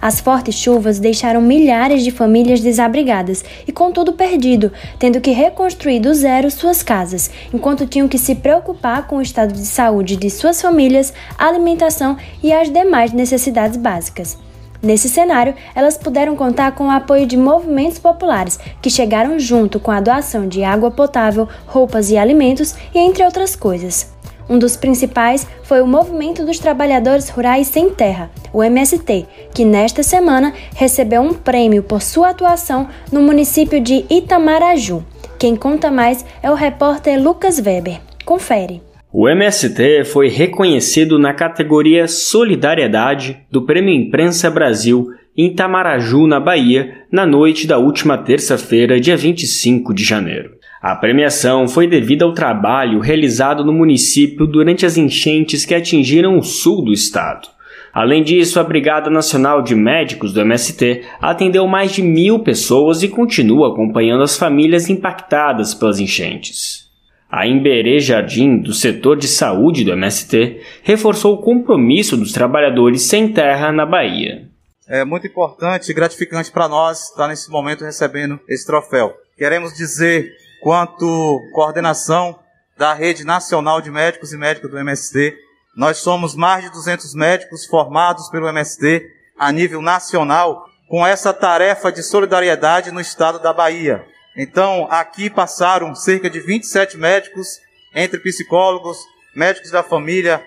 As 0.00 0.18
fortes 0.18 0.56
chuvas 0.56 0.98
deixaram 0.98 1.40
milhares 1.40 2.02
de 2.02 2.10
famílias 2.10 2.60
desabrigadas 2.60 3.44
e 3.68 3.70
com 3.70 3.92
tudo 3.92 4.12
perdido, 4.14 4.72
tendo 4.98 5.20
que 5.20 5.30
reconstruir 5.30 6.00
do 6.00 6.12
zero 6.12 6.50
suas 6.50 6.82
casas, 6.82 7.30
enquanto 7.54 7.86
tinham 7.86 8.08
que 8.08 8.18
se 8.18 8.34
preocupar 8.34 9.06
com 9.06 9.18
o 9.18 9.22
estado 9.22 9.52
de 9.52 9.64
saúde 9.64 10.16
de 10.16 10.28
suas 10.28 10.60
famílias, 10.60 11.14
alimentação 11.38 12.16
e 12.42 12.52
as 12.52 12.68
demais 12.68 13.12
necessidades 13.12 13.76
básicas. 13.76 14.36
Nesse 14.82 15.08
cenário, 15.08 15.54
elas 15.74 15.96
puderam 15.96 16.34
contar 16.34 16.72
com 16.72 16.88
o 16.88 16.90
apoio 16.90 17.24
de 17.24 17.36
movimentos 17.36 18.00
populares, 18.00 18.58
que 18.80 18.90
chegaram 18.90 19.38
junto 19.38 19.78
com 19.78 19.92
a 19.92 20.00
doação 20.00 20.48
de 20.48 20.64
água 20.64 20.90
potável, 20.90 21.48
roupas 21.66 22.10
e 22.10 22.18
alimentos, 22.18 22.74
e 22.92 22.98
entre 22.98 23.24
outras 23.24 23.54
coisas. 23.54 24.12
Um 24.48 24.58
dos 24.58 24.76
principais 24.76 25.46
foi 25.62 25.80
o 25.80 25.86
Movimento 25.86 26.44
dos 26.44 26.58
Trabalhadores 26.58 27.28
Rurais 27.28 27.68
Sem 27.68 27.90
Terra, 27.90 28.30
o 28.52 28.62
MST, 28.62 29.26
que 29.54 29.64
nesta 29.64 30.02
semana 30.02 30.52
recebeu 30.74 31.22
um 31.22 31.32
prêmio 31.32 31.82
por 31.82 32.02
sua 32.02 32.30
atuação 32.30 32.88
no 33.10 33.22
município 33.22 33.80
de 33.80 34.04
Itamaraju. 34.10 35.04
Quem 35.38 35.54
conta 35.54 35.90
mais 35.90 36.24
é 36.42 36.50
o 36.50 36.54
repórter 36.54 37.22
Lucas 37.22 37.58
Weber. 37.58 38.00
Confere. 38.24 38.91
O 39.14 39.28
MST 39.28 40.04
foi 40.04 40.28
reconhecido 40.28 41.18
na 41.18 41.34
categoria 41.34 42.08
Solidariedade 42.08 43.36
do 43.50 43.60
Prêmio 43.60 43.92
Imprensa 43.92 44.50
Brasil 44.50 45.10
em 45.36 45.48
Itamaraju, 45.48 46.26
na 46.26 46.40
Bahia, 46.40 47.04
na 47.12 47.26
noite 47.26 47.66
da 47.66 47.76
última 47.76 48.16
terça-feira, 48.16 48.98
dia 48.98 49.14
25 49.14 49.92
de 49.92 50.02
janeiro. 50.02 50.52
A 50.80 50.96
premiação 50.96 51.68
foi 51.68 51.86
devida 51.86 52.24
ao 52.24 52.32
trabalho 52.32 53.00
realizado 53.00 53.62
no 53.62 53.72
município 53.72 54.46
durante 54.46 54.86
as 54.86 54.96
enchentes 54.96 55.66
que 55.66 55.74
atingiram 55.74 56.38
o 56.38 56.42
sul 56.42 56.82
do 56.82 56.90
estado. 56.90 57.48
Além 57.92 58.22
disso, 58.22 58.58
a 58.58 58.64
Brigada 58.64 59.10
Nacional 59.10 59.60
de 59.60 59.74
Médicos 59.74 60.32
do 60.32 60.40
MST 60.40 61.02
atendeu 61.20 61.66
mais 61.66 61.92
de 61.92 62.00
mil 62.00 62.38
pessoas 62.38 63.02
e 63.02 63.08
continua 63.08 63.72
acompanhando 63.72 64.22
as 64.22 64.38
famílias 64.38 64.88
impactadas 64.88 65.74
pelas 65.74 66.00
enchentes. 66.00 66.90
A 67.32 67.46
Imberê 67.46 67.98
Jardim, 67.98 68.58
do 68.58 68.74
setor 68.74 69.16
de 69.16 69.26
saúde 69.26 69.84
do 69.84 69.92
MST, 69.92 70.60
reforçou 70.82 71.32
o 71.32 71.40
compromisso 71.40 72.14
dos 72.14 72.30
trabalhadores 72.30 73.04
sem 73.04 73.32
terra 73.32 73.72
na 73.72 73.86
Bahia. 73.86 74.50
É 74.86 75.02
muito 75.02 75.26
importante 75.26 75.90
e 75.90 75.94
gratificante 75.94 76.52
para 76.52 76.68
nós 76.68 77.08
estar 77.08 77.26
nesse 77.28 77.50
momento 77.50 77.86
recebendo 77.86 78.38
esse 78.46 78.66
troféu. 78.66 79.14
Queremos 79.38 79.72
dizer 79.72 80.30
quanto 80.62 81.40
coordenação 81.54 82.38
da 82.76 82.92
Rede 82.92 83.24
Nacional 83.24 83.80
de 83.80 83.90
Médicos 83.90 84.34
e 84.34 84.36
Médicas 84.36 84.70
do 84.70 84.78
MST. 84.78 85.34
Nós 85.74 85.96
somos 85.96 86.36
mais 86.36 86.64
de 86.64 86.70
200 86.70 87.14
médicos 87.14 87.64
formados 87.64 88.28
pelo 88.28 88.46
MST 88.46 89.06
a 89.38 89.50
nível 89.50 89.80
nacional 89.80 90.66
com 90.86 91.06
essa 91.06 91.32
tarefa 91.32 91.90
de 91.90 92.02
solidariedade 92.02 92.90
no 92.90 93.00
estado 93.00 93.38
da 93.38 93.54
Bahia. 93.54 94.04
Então, 94.36 94.86
aqui 94.90 95.28
passaram 95.28 95.94
cerca 95.94 96.30
de 96.30 96.40
27 96.40 96.96
médicos, 96.96 97.60
entre 97.94 98.18
psicólogos, 98.18 98.98
médicos 99.34 99.70
da 99.70 99.82
família, 99.82 100.44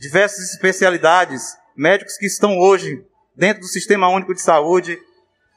diversas 0.00 0.52
especialidades, 0.52 1.56
médicos 1.76 2.16
que 2.16 2.26
estão 2.26 2.58
hoje 2.58 3.04
dentro 3.36 3.60
do 3.62 3.68
Sistema 3.68 4.08
Único 4.08 4.34
de 4.34 4.42
Saúde, 4.42 4.98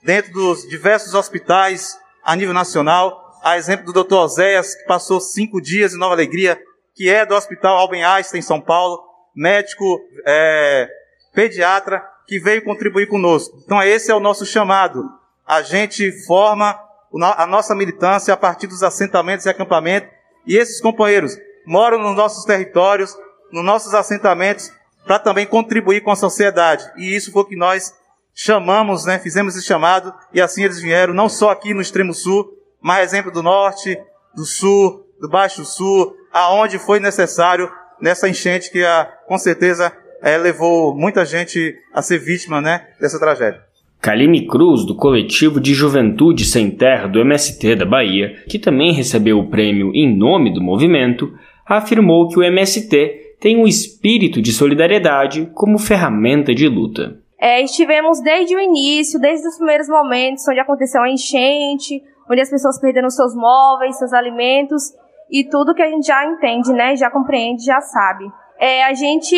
dentro 0.03 0.31
dos 0.31 0.67
diversos 0.67 1.13
hospitais 1.13 1.97
a 2.23 2.35
nível 2.35 2.53
nacional, 2.53 3.21
a 3.43 3.57
exemplo 3.57 3.91
do 3.91 4.03
Dr. 4.03 4.15
Oséias, 4.15 4.75
que 4.75 4.85
passou 4.85 5.19
cinco 5.19 5.59
dias 5.59 5.93
em 5.93 5.97
Nova 5.97 6.13
Alegria, 6.13 6.61
que 6.95 7.09
é 7.09 7.25
do 7.25 7.35
Hospital 7.35 7.77
Albert 7.77 8.05
Einstein, 8.05 8.39
em 8.39 8.43
São 8.43 8.61
Paulo, 8.61 9.01
médico 9.35 9.99
é, 10.25 10.87
pediatra, 11.33 12.03
que 12.27 12.39
veio 12.39 12.63
contribuir 12.63 13.07
conosco. 13.07 13.57
Então, 13.65 13.81
esse 13.81 14.11
é 14.11 14.15
o 14.15 14.19
nosso 14.19 14.45
chamado. 14.45 15.03
A 15.45 15.61
gente 15.61 16.11
forma 16.25 16.79
a 17.21 17.45
nossa 17.45 17.75
militância 17.75 18.33
a 18.33 18.37
partir 18.37 18.67
dos 18.67 18.83
assentamentos 18.83 19.45
e 19.45 19.49
acampamentos, 19.49 20.09
e 20.45 20.57
esses 20.57 20.81
companheiros 20.81 21.37
moram 21.65 21.99
nos 21.99 22.15
nossos 22.15 22.45
territórios, 22.45 23.15
nos 23.51 23.63
nossos 23.63 23.93
assentamentos, 23.93 24.71
para 25.05 25.19
também 25.19 25.45
contribuir 25.45 26.01
com 26.01 26.11
a 26.11 26.15
sociedade. 26.15 26.83
E 26.97 27.15
isso 27.15 27.31
foi 27.31 27.43
o 27.43 27.45
que 27.45 27.55
nós 27.55 27.93
chamamos, 28.33 29.05
né, 29.05 29.19
fizemos 29.19 29.55
esse 29.55 29.65
chamado, 29.65 30.13
e 30.33 30.41
assim 30.41 30.63
eles 30.63 30.79
vieram, 30.79 31.13
não 31.13 31.29
só 31.29 31.51
aqui 31.51 31.73
no 31.73 31.81
extremo 31.81 32.13
sul, 32.13 32.49
mais 32.81 33.11
exemplo 33.11 33.31
do 33.31 33.43
norte, 33.43 33.97
do 34.35 34.43
sul, 34.43 35.05
do 35.21 35.29
baixo 35.29 35.63
sul, 35.63 36.15
aonde 36.31 36.79
foi 36.79 36.99
necessário 36.99 37.71
nessa 38.01 38.27
enchente 38.27 38.71
que 38.71 38.83
a, 38.83 39.05
com 39.27 39.37
certeza 39.37 39.95
é, 40.21 40.37
levou 40.37 40.95
muita 40.95 41.23
gente 41.25 41.77
a 41.93 42.01
ser 42.01 42.17
vítima 42.17 42.59
né, 42.59 42.87
dessa 42.99 43.19
tragédia. 43.19 43.63
Kalime 44.03 44.45
Cruz, 44.45 44.85
do 44.85 44.97
coletivo 44.97 45.61
de 45.61 45.73
Juventude 45.73 46.43
Sem 46.43 46.69
Terra 46.69 47.07
do 47.07 47.21
MST 47.21 47.73
da 47.77 47.85
Bahia, 47.85 48.33
que 48.49 48.59
também 48.59 48.91
recebeu 48.91 49.39
o 49.39 49.49
prêmio 49.49 49.93
em 49.95 50.13
nome 50.13 50.53
do 50.53 50.61
movimento, 50.61 51.31
afirmou 51.65 52.27
que 52.27 52.37
o 52.37 52.43
MST 52.43 53.37
tem 53.39 53.55
um 53.55 53.65
espírito 53.65 54.41
de 54.41 54.51
solidariedade 54.51 55.49
como 55.53 55.79
ferramenta 55.79 56.53
de 56.53 56.67
luta. 56.67 57.17
É, 57.39 57.63
estivemos 57.63 58.21
desde 58.21 58.53
o 58.53 58.59
início, 58.59 59.21
desde 59.21 59.47
os 59.47 59.55
primeiros 59.55 59.87
momentos 59.87 60.43
onde 60.49 60.59
aconteceu 60.59 61.01
a 61.01 61.09
enchente, 61.09 62.03
onde 62.29 62.41
as 62.41 62.49
pessoas 62.49 62.77
perderam 62.81 63.09
seus 63.09 63.33
móveis, 63.33 63.97
seus 63.97 64.11
alimentos 64.11 64.83
e 65.31 65.45
tudo 65.45 65.73
que 65.73 65.81
a 65.81 65.89
gente 65.89 66.07
já 66.07 66.25
entende, 66.25 66.73
né, 66.73 66.97
já 66.97 67.09
compreende, 67.09 67.63
já 67.63 67.79
sabe. 67.79 68.25
É, 68.65 68.81
a 68.85 68.93
gente 68.93 69.35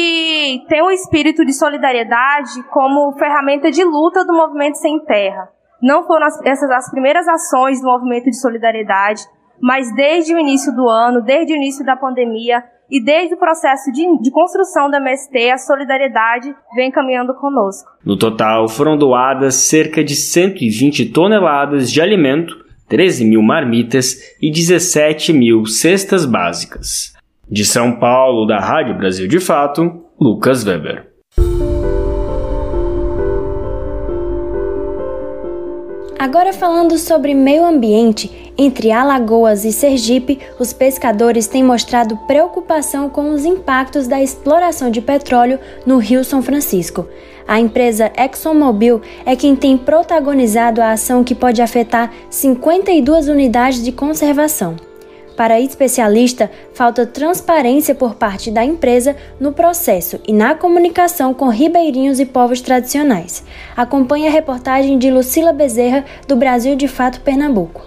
tem 0.69 0.84
o 0.84 0.86
um 0.86 0.91
espírito 0.91 1.43
de 1.43 1.51
solidariedade 1.51 2.61
como 2.71 3.11
ferramenta 3.13 3.71
de 3.71 3.84
luta 3.84 4.23
do 4.23 4.32
movimento 4.32 4.76
sem 4.76 4.99
terra. 4.99 5.49
Não 5.82 6.05
foram 6.05 6.28
as, 6.28 6.39
essas 6.45 6.69
as 6.69 6.91
primeiras 6.91 7.28
ações 7.28 7.82
do 7.82 7.88
movimento 7.88 8.26
de 8.26 8.39
solidariedade, 8.39 9.23
mas 9.59 9.91
desde 9.95 10.36
o 10.36 10.38
início 10.38 10.71
do 10.76 10.88
ano, 10.88 11.23
desde 11.23 11.53
o 11.53 11.55
início 11.55 11.84
da 11.84 11.95
pandemia 11.95 12.63
e 12.88 13.03
desde 13.03 13.34
o 13.34 13.39
processo 13.39 13.91
de, 13.91 14.05
de 14.21 14.30
construção 14.30 14.91
da 14.91 14.97
MST, 14.97 15.49
a 15.49 15.57
solidariedade 15.57 16.55
vem 16.76 16.91
caminhando 16.91 17.34
conosco. 17.34 17.89
No 18.05 18.15
total, 18.15 18.67
foram 18.67 18.95
doadas 18.95 19.55
cerca 19.55 20.03
de 20.03 20.15
120 20.15 21.03
toneladas 21.07 21.91
de 21.91 21.99
alimento 21.99 22.63
13 22.88 23.26
mil 23.26 23.41
marmitas 23.41 24.17
e 24.39 24.51
17 24.51 25.34
mil 25.34 25.65
cestas 25.65 26.28
básicas. 26.28 27.14
De 27.49 27.63
São 27.63 27.99
Paulo, 27.99 28.47
da 28.47 28.59
Rádio 28.59 28.97
Brasil 28.97 29.27
de 29.27 29.39
Fato, 29.39 30.03
Lucas 30.19 30.63
Weber. 30.63 31.11
Agora 36.17 36.51
falando 36.53 36.97
sobre 36.97 37.35
meio 37.35 37.63
ambiente, 37.63 38.51
entre 38.57 38.91
Alagoas 38.91 39.63
e 39.63 39.71
Sergipe, 39.71 40.39
os 40.59 40.73
pescadores 40.73 41.45
têm 41.45 41.63
mostrado 41.63 42.17
preocupação 42.25 43.09
com 43.09 43.31
os 43.31 43.45
impactos 43.45 44.07
da 44.07 44.19
exploração 44.21 44.89
de 44.89 45.01
petróleo 45.01 45.59
no 45.85 45.97
Rio 45.97 46.23
São 46.23 46.41
Francisco. 46.41 47.07
A 47.47 47.59
empresa 47.59 48.11
ExxonMobil 48.17 49.01
é 49.23 49.35
quem 49.35 49.55
tem 49.55 49.77
protagonizado 49.77 50.81
a 50.81 50.93
ação 50.93 51.23
que 51.23 51.35
pode 51.35 51.61
afetar 51.61 52.11
52 52.29 53.27
unidades 53.27 53.83
de 53.83 53.91
conservação. 53.91 54.75
Para 55.36 55.59
especialista, 55.59 56.49
falta 56.73 57.05
transparência 57.05 57.93
por 57.93 58.15
parte 58.15 58.49
da 58.49 58.63
empresa 58.63 59.15
no 59.39 59.51
processo 59.51 60.19
e 60.25 60.31
na 60.31 60.55
comunicação 60.55 61.33
com 61.33 61.49
ribeirinhos 61.49 62.19
e 62.19 62.25
povos 62.25 62.61
tradicionais. 62.61 63.43
Acompanhe 63.75 64.27
a 64.27 64.31
reportagem 64.31 64.97
de 64.97 65.11
Lucila 65.11 65.51
Bezerra, 65.51 66.05
do 66.25 66.38
Brasil 66.38 66.75
de 66.75 66.88
Fato 66.88 67.19
Pernambuco. 67.19 67.81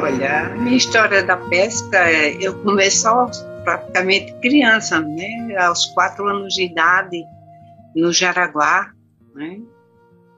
Olha, 0.00 0.50
minha 0.56 0.76
história 0.76 1.22
da 1.22 1.36
pesca, 1.36 2.10
eu 2.40 2.54
comecei 2.56 3.00
só 3.00 3.26
praticamente 3.68 4.32
criança, 4.40 4.98
né? 5.00 5.54
Aos 5.58 5.86
quatro 5.86 6.26
anos 6.26 6.54
de 6.54 6.62
idade, 6.64 7.22
no 7.94 8.10
Jaraguá, 8.12 8.92
né? 9.34 9.60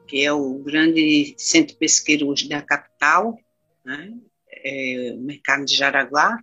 Que 0.08 0.24
é 0.24 0.32
o 0.32 0.58
grande 0.58 1.34
centro 1.38 1.76
pesqueiro 1.76 2.26
hoje 2.26 2.48
da 2.48 2.60
capital, 2.60 3.38
né? 3.84 4.12
É 4.48 5.14
o 5.16 5.20
mercado 5.20 5.64
de 5.64 5.76
Jaraguá. 5.76 6.38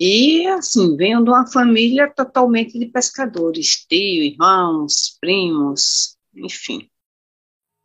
E, 0.00 0.46
assim, 0.48 0.96
venho 0.96 1.22
de 1.22 1.30
uma 1.30 1.46
família 1.46 2.08
totalmente 2.08 2.78
de 2.78 2.86
pescadores, 2.86 3.84
tio, 3.88 4.22
irmãos, 4.22 5.16
primos, 5.20 6.16
enfim. 6.34 6.88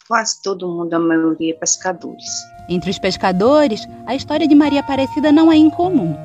Quase 0.07 0.41
todo 0.41 0.67
mundo, 0.67 0.93
a 0.93 0.99
maioria, 0.99 1.53
é 1.53 1.57
pescadores. 1.57 2.25
Entre 2.69 2.89
os 2.89 2.99
pescadores, 2.99 3.81
a 4.05 4.15
história 4.15 4.47
de 4.47 4.53
Maria 4.53 4.81
Aparecida 4.81 5.31
não 5.31 5.51
é 5.51 5.55
incomum. 5.55 6.15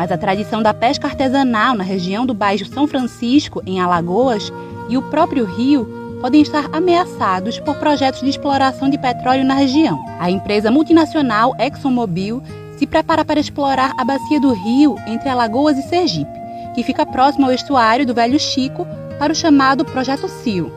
Mas 0.00 0.10
a 0.10 0.16
tradição 0.16 0.62
da 0.62 0.72
pesca 0.72 1.06
artesanal 1.06 1.76
na 1.76 1.84
região 1.84 2.24
do 2.24 2.32
Baixo 2.32 2.64
São 2.64 2.86
Francisco, 2.86 3.62
em 3.66 3.80
Alagoas, 3.80 4.50
e 4.88 4.96
o 4.96 5.02
próprio 5.10 5.44
rio 5.44 6.16
podem 6.22 6.40
estar 6.40 6.70
ameaçados 6.72 7.60
por 7.60 7.76
projetos 7.76 8.22
de 8.22 8.30
exploração 8.30 8.88
de 8.88 8.96
petróleo 8.96 9.44
na 9.44 9.52
região. 9.52 10.02
A 10.18 10.30
empresa 10.30 10.70
multinacional 10.70 11.54
ExxonMobil 11.58 12.42
se 12.78 12.86
prepara 12.86 13.26
para 13.26 13.40
explorar 13.40 13.92
a 13.98 14.02
bacia 14.02 14.40
do 14.40 14.54
rio 14.54 14.96
entre 15.06 15.28
Alagoas 15.28 15.76
e 15.76 15.82
Sergipe, 15.82 16.32
que 16.74 16.82
fica 16.82 17.04
próximo 17.04 17.44
ao 17.44 17.52
estuário 17.52 18.06
do 18.06 18.14
Velho 18.14 18.40
Chico, 18.40 18.86
para 19.18 19.34
o 19.34 19.36
chamado 19.36 19.84
Projeto 19.84 20.26
CIO, 20.28 20.72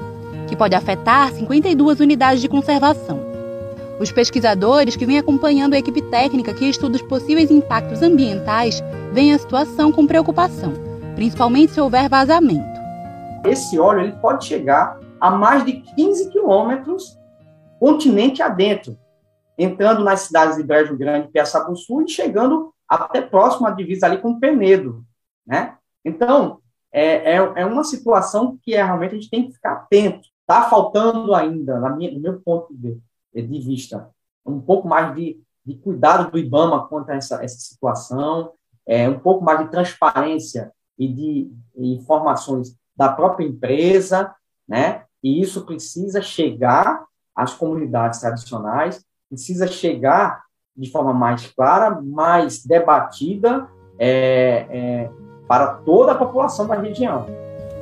que 0.50 0.56
pode 0.58 0.76
afetar 0.76 1.32
52 1.32 2.02
unidades 2.02 2.42
de 2.42 2.50
conservação. 2.50 3.33
Os 4.04 4.12
pesquisadores 4.12 4.98
que 4.98 5.06
vêm 5.06 5.18
acompanhando 5.18 5.76
a 5.76 5.78
equipe 5.78 6.02
técnica 6.02 6.54
que 6.54 6.66
estuda 6.66 6.98
os 6.98 7.02
possíveis 7.04 7.50
impactos 7.50 8.02
ambientais 8.02 8.84
veem 9.14 9.34
a 9.34 9.40
situação 9.40 9.94
com 9.94 10.06
preocupação, 10.06 10.74
principalmente 11.16 11.72
se 11.72 11.80
houver 11.80 12.10
vazamento. 12.10 12.82
Esse 13.46 13.80
óleo 13.80 14.02
ele 14.02 14.12
pode 14.18 14.44
chegar 14.44 15.00
a 15.22 15.32
mais 15.32 15.64
de 15.64 15.80
15 15.96 16.32
quilômetros 16.32 17.18
continente 17.80 18.42
adentro, 18.42 18.98
entrando 19.58 20.04
nas 20.04 20.20
cidades 20.24 20.58
de 20.58 20.64
Brejo 20.64 20.98
Grande 20.98 21.30
e 21.30 21.32
Piaçabuçu 21.32 22.02
e 22.02 22.10
chegando 22.10 22.74
até 22.86 23.22
próximo 23.22 23.68
à 23.68 23.72
divisa 23.72 24.08
ali 24.08 24.18
com 24.18 24.38
Penedo, 24.38 25.02
né? 25.48 25.78
Então, 26.04 26.60
é, 26.92 27.36
é, 27.36 27.54
é, 27.56 27.66
uma 27.66 27.86
situação 27.86 28.60
que 28.64 28.76
é, 28.76 28.84
realmente 28.84 29.12
a 29.12 29.16
gente 29.16 29.30
tem 29.30 29.48
que 29.48 29.54
ficar 29.54 29.72
atento. 29.72 30.28
Está 30.42 30.64
faltando 30.64 31.34
ainda, 31.34 31.80
minha, 31.92 32.12
no 32.12 32.20
meu 32.20 32.42
ponto 32.42 32.68
de, 32.76 33.00
de 33.42 33.60
vista, 33.60 34.10
um 34.46 34.60
pouco 34.60 34.88
mais 34.88 35.16
de, 35.16 35.42
de 35.66 35.76
cuidado 35.76 36.32
do 36.32 36.38
IBAMA 36.38 36.88
quanto 36.88 37.10
a 37.10 37.16
essa, 37.16 37.44
essa 37.44 37.58
situação, 37.58 38.52
é, 38.86 39.10
um 39.10 39.20
pouco 39.20 39.44
mais 39.44 39.60
de 39.60 39.72
transparência 39.72 40.72
e 40.98 41.08
de 41.08 41.52
informações 41.76 42.76
da 42.96 43.10
própria 43.10 43.46
empresa, 43.46 44.34
né? 44.68 45.04
E 45.24 45.42
isso 45.42 45.66
precisa 45.66 46.22
chegar 46.22 47.06
às 47.36 47.54
comunidades 47.54 48.20
tradicionais, 48.20 49.04
precisa 49.30 49.66
chegar 49.68 50.44
de 50.76 50.92
forma 50.92 51.14
mais 51.14 51.48
clara, 51.48 52.02
mais 52.02 52.64
debatida 52.64 53.68
é, 53.98 54.68
é, 54.70 55.12
para 55.48 55.76
toda 55.76 56.12
a 56.12 56.16
população 56.16 56.68
da 56.68 56.76
região. 56.76 57.26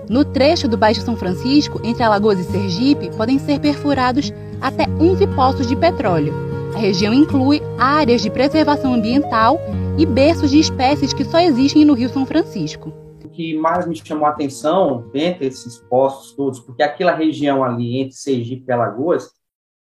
No 0.09 0.25
trecho 0.25 0.67
do 0.67 0.77
Baixo 0.77 1.01
São 1.01 1.15
Francisco, 1.15 1.79
entre 1.83 2.03
Alagoas 2.03 2.39
e 2.39 2.43
Sergipe, 2.43 3.15
podem 3.15 3.39
ser 3.39 3.59
perfurados 3.59 4.31
até 4.61 4.87
11 4.87 5.27
poços 5.35 5.67
de 5.67 5.75
petróleo. 5.75 6.33
A 6.75 6.77
região 6.79 7.13
inclui 7.13 7.61
áreas 7.77 8.21
de 8.21 8.29
preservação 8.29 8.93
ambiental 8.93 9.59
e 9.97 10.05
berços 10.05 10.51
de 10.51 10.59
espécies 10.59 11.13
que 11.13 11.25
só 11.25 11.39
existem 11.39 11.83
no 11.83 11.93
Rio 11.93 12.09
São 12.09 12.25
Francisco 12.25 12.93
que 13.31 13.57
mais 13.57 13.87
me 13.87 13.95
chamou 13.95 14.25
a 14.25 14.29
atenção, 14.29 15.09
dentre 15.11 15.47
esses 15.47 15.77
postos 15.77 16.33
todos, 16.33 16.59
porque 16.59 16.83
aquela 16.83 17.15
região 17.15 17.63
ali 17.63 17.97
entre 17.97 18.15
Sergipe 18.15 18.65
e 18.67 18.71
Alagoas, 18.71 19.31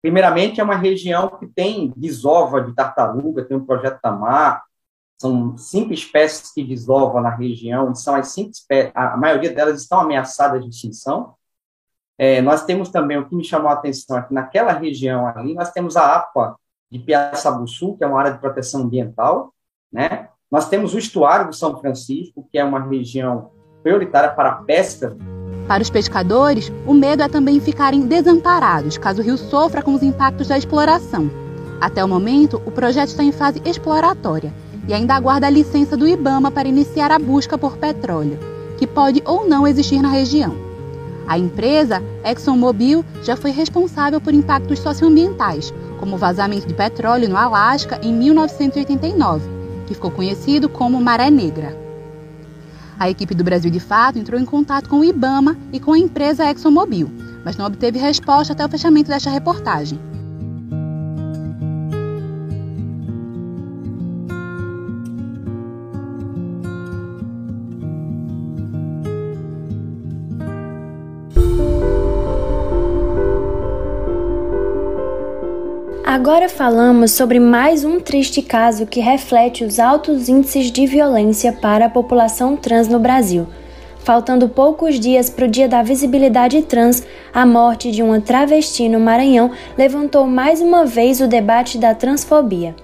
primeiramente 0.01 0.61
é 0.61 0.65
uma 0.65 0.77
região 0.77 1.29
que 1.39 1.47
tem 1.47 1.93
desova 1.97 2.61
de 2.61 2.75
tartaruga, 2.75 3.45
tem 3.45 3.57
um 3.57 3.65
projeto 3.65 4.01
Tamar, 4.01 4.63
são 5.21 5.57
cinco 5.57 5.93
espécies 5.93 6.53
que 6.53 6.65
desovam 6.65 7.23
na 7.23 7.31
região, 7.31 7.95
são 7.95 8.15
as 8.15 8.29
cinco 8.29 8.51
espécies, 8.51 8.93
a 8.95 9.17
maioria 9.17 9.53
delas 9.53 9.81
estão 9.81 10.01
ameaçadas 10.01 10.63
de 10.63 10.69
extinção. 10.69 11.35
É, 12.19 12.41
nós 12.43 12.65
temos 12.65 12.89
também, 12.89 13.19
o 13.19 13.27
que 13.27 13.35
me 13.35 13.45
chamou 13.45 13.69
a 13.69 13.75
atenção 13.75 14.17
aqui, 14.17 14.33
naquela 14.33 14.73
região 14.73 15.27
ali, 15.27 15.55
nós 15.55 15.73
temos 15.73 15.97
a 15.97 16.17
APA 16.17 16.57
de 16.91 16.99
Piaçabuçu, 16.99 17.97
que 17.97 18.05
é 18.05 18.07
uma 18.07 18.19
área 18.19 18.33
de 18.33 18.39
proteção 18.39 18.83
ambiental, 18.83 19.53
né? 19.93 20.29
Nós 20.51 20.69
temos 20.69 20.95
o 20.95 20.99
estuário 20.99 21.47
do 21.49 21.55
São 21.55 21.81
Francisco, 21.81 22.47
que 22.53 22.59
é 22.59 22.65
uma 22.65 22.81
região 22.81 23.51
prioritária 23.83 24.31
para 24.31 24.51
a 24.51 24.55
pesca. 24.57 25.17
Para 25.67 25.83
os 25.83 25.89
pescadores, 25.89 26.71
o 26.87 26.93
medo 26.93 27.23
é 27.23 27.29
também 27.29 27.59
ficarem 27.61 28.07
desamparados 28.07 28.99
caso 28.99 29.23
o 29.23 29.25
rio 29.25 29.39
sofra 29.39 29.83
com 29.83 29.95
os 29.95 30.03
impactos 30.03 30.49
da 30.49 30.59
exploração. 30.59 31.31
Até 31.81 32.05
o 32.05 32.09
momento, 32.09 32.61
o 32.67 32.71
projeto 32.71 33.09
está 33.09 33.25
em 33.25 33.33
fase 33.33 33.63
exploratória 33.65 34.53
e 34.87 34.93
ainda 34.93 35.15
aguarda 35.15 35.47
a 35.47 35.51
licença 35.51 35.97
do 35.97 36.07
IBAMA 36.07 36.51
para 36.51 36.69
iniciar 36.69 37.11
a 37.11 37.19
busca 37.19 37.57
por 37.57 37.79
petróleo, 37.79 38.39
que 38.79 38.87
pode 38.87 39.23
ou 39.25 39.49
não 39.49 39.67
existir 39.67 40.03
na 40.03 40.09
região. 40.09 40.72
A 41.27 41.39
empresa 41.39 42.03
ExxonMobil 42.25 43.05
já 43.23 43.37
foi 43.37 43.51
responsável 43.51 44.21
por 44.21 44.35
impactos 44.35 44.79
socioambientais, 44.79 45.73
como 45.99 46.17
o 46.17 46.19
vazamento 46.19 46.67
de 46.67 46.75
petróleo 46.75 47.29
no 47.29 47.37
Alasca 47.37 48.01
em 48.03 48.13
1989 48.13 49.63
que 49.87 49.95
ficou 49.95 50.11
conhecido 50.11 50.69
como 50.69 51.01
Maré 51.01 51.31
Negra. 51.31 51.77
A 52.99 53.11
equipe 53.11 53.35
do 53.35 53.45
Brasil 53.45 53.71
de 53.71 53.81
Fato 53.81 54.19
entrou 54.19 54.41
em 54.41 54.45
contato 54.45 54.89
com 54.89 55.01
o 55.01 55.05
IBAMA 55.05 55.57
e 55.73 55.81
com 55.81 55.93
a 55.93 55.99
empresa 55.99 56.49
ExxonMobil, 56.51 57.11
mas 57.45 57.57
não 57.57 57.67
obteve 57.67 57.99
resposta 57.99 58.53
até 58.53 58.65
o 58.65 58.69
fechamento 58.69 59.09
desta 59.09 59.31
reportagem. 59.31 60.01
Agora 76.13 76.47
falamos 76.47 77.13
sobre 77.13 77.41
mais 77.41 77.87
um 77.87 77.99
triste 77.99 78.43
caso 78.43 78.85
que 78.85 79.01
reflete 79.01 79.65
os 79.65 79.79
altos 79.79 80.29
índices 80.29 80.71
de 80.71 80.87
violência 80.87 81.55
para 81.55 81.87
a 81.87 81.89
população 81.89 82.55
trans 82.55 82.87
no 82.87 82.99
Brasil. 82.99 83.47
Faltando 84.01 84.47
poucos 84.47 85.01
dias 85.01 85.31
para 85.31 85.47
o 85.47 85.49
Dia 85.49 85.67
da 85.67 85.83
Visibilidade 85.83 86.61
Trans, 86.65 87.03
a 87.33 87.47
morte 87.47 87.91
de 87.91 88.03
uma 88.03 88.21
travesti 88.21 88.91
no 88.91 89.01
Maranhão 89.01 89.53
levantou 89.79 90.27
mais 90.27 90.61
uma 90.61 90.85
vez 90.85 91.19
o 91.23 91.27
debate 91.27 91.79
da 91.79 91.95
transfobia. 91.95 92.77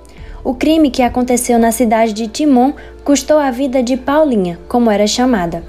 O 0.42 0.54
crime 0.54 0.90
que 0.90 1.02
aconteceu 1.02 1.58
na 1.58 1.70
cidade 1.70 2.14
de 2.14 2.28
Timon 2.28 2.72
custou 3.04 3.36
a 3.36 3.50
vida 3.50 3.82
de 3.82 3.98
Paulinha, 3.98 4.58
como 4.66 4.90
era 4.90 5.06
chamada. 5.06 5.62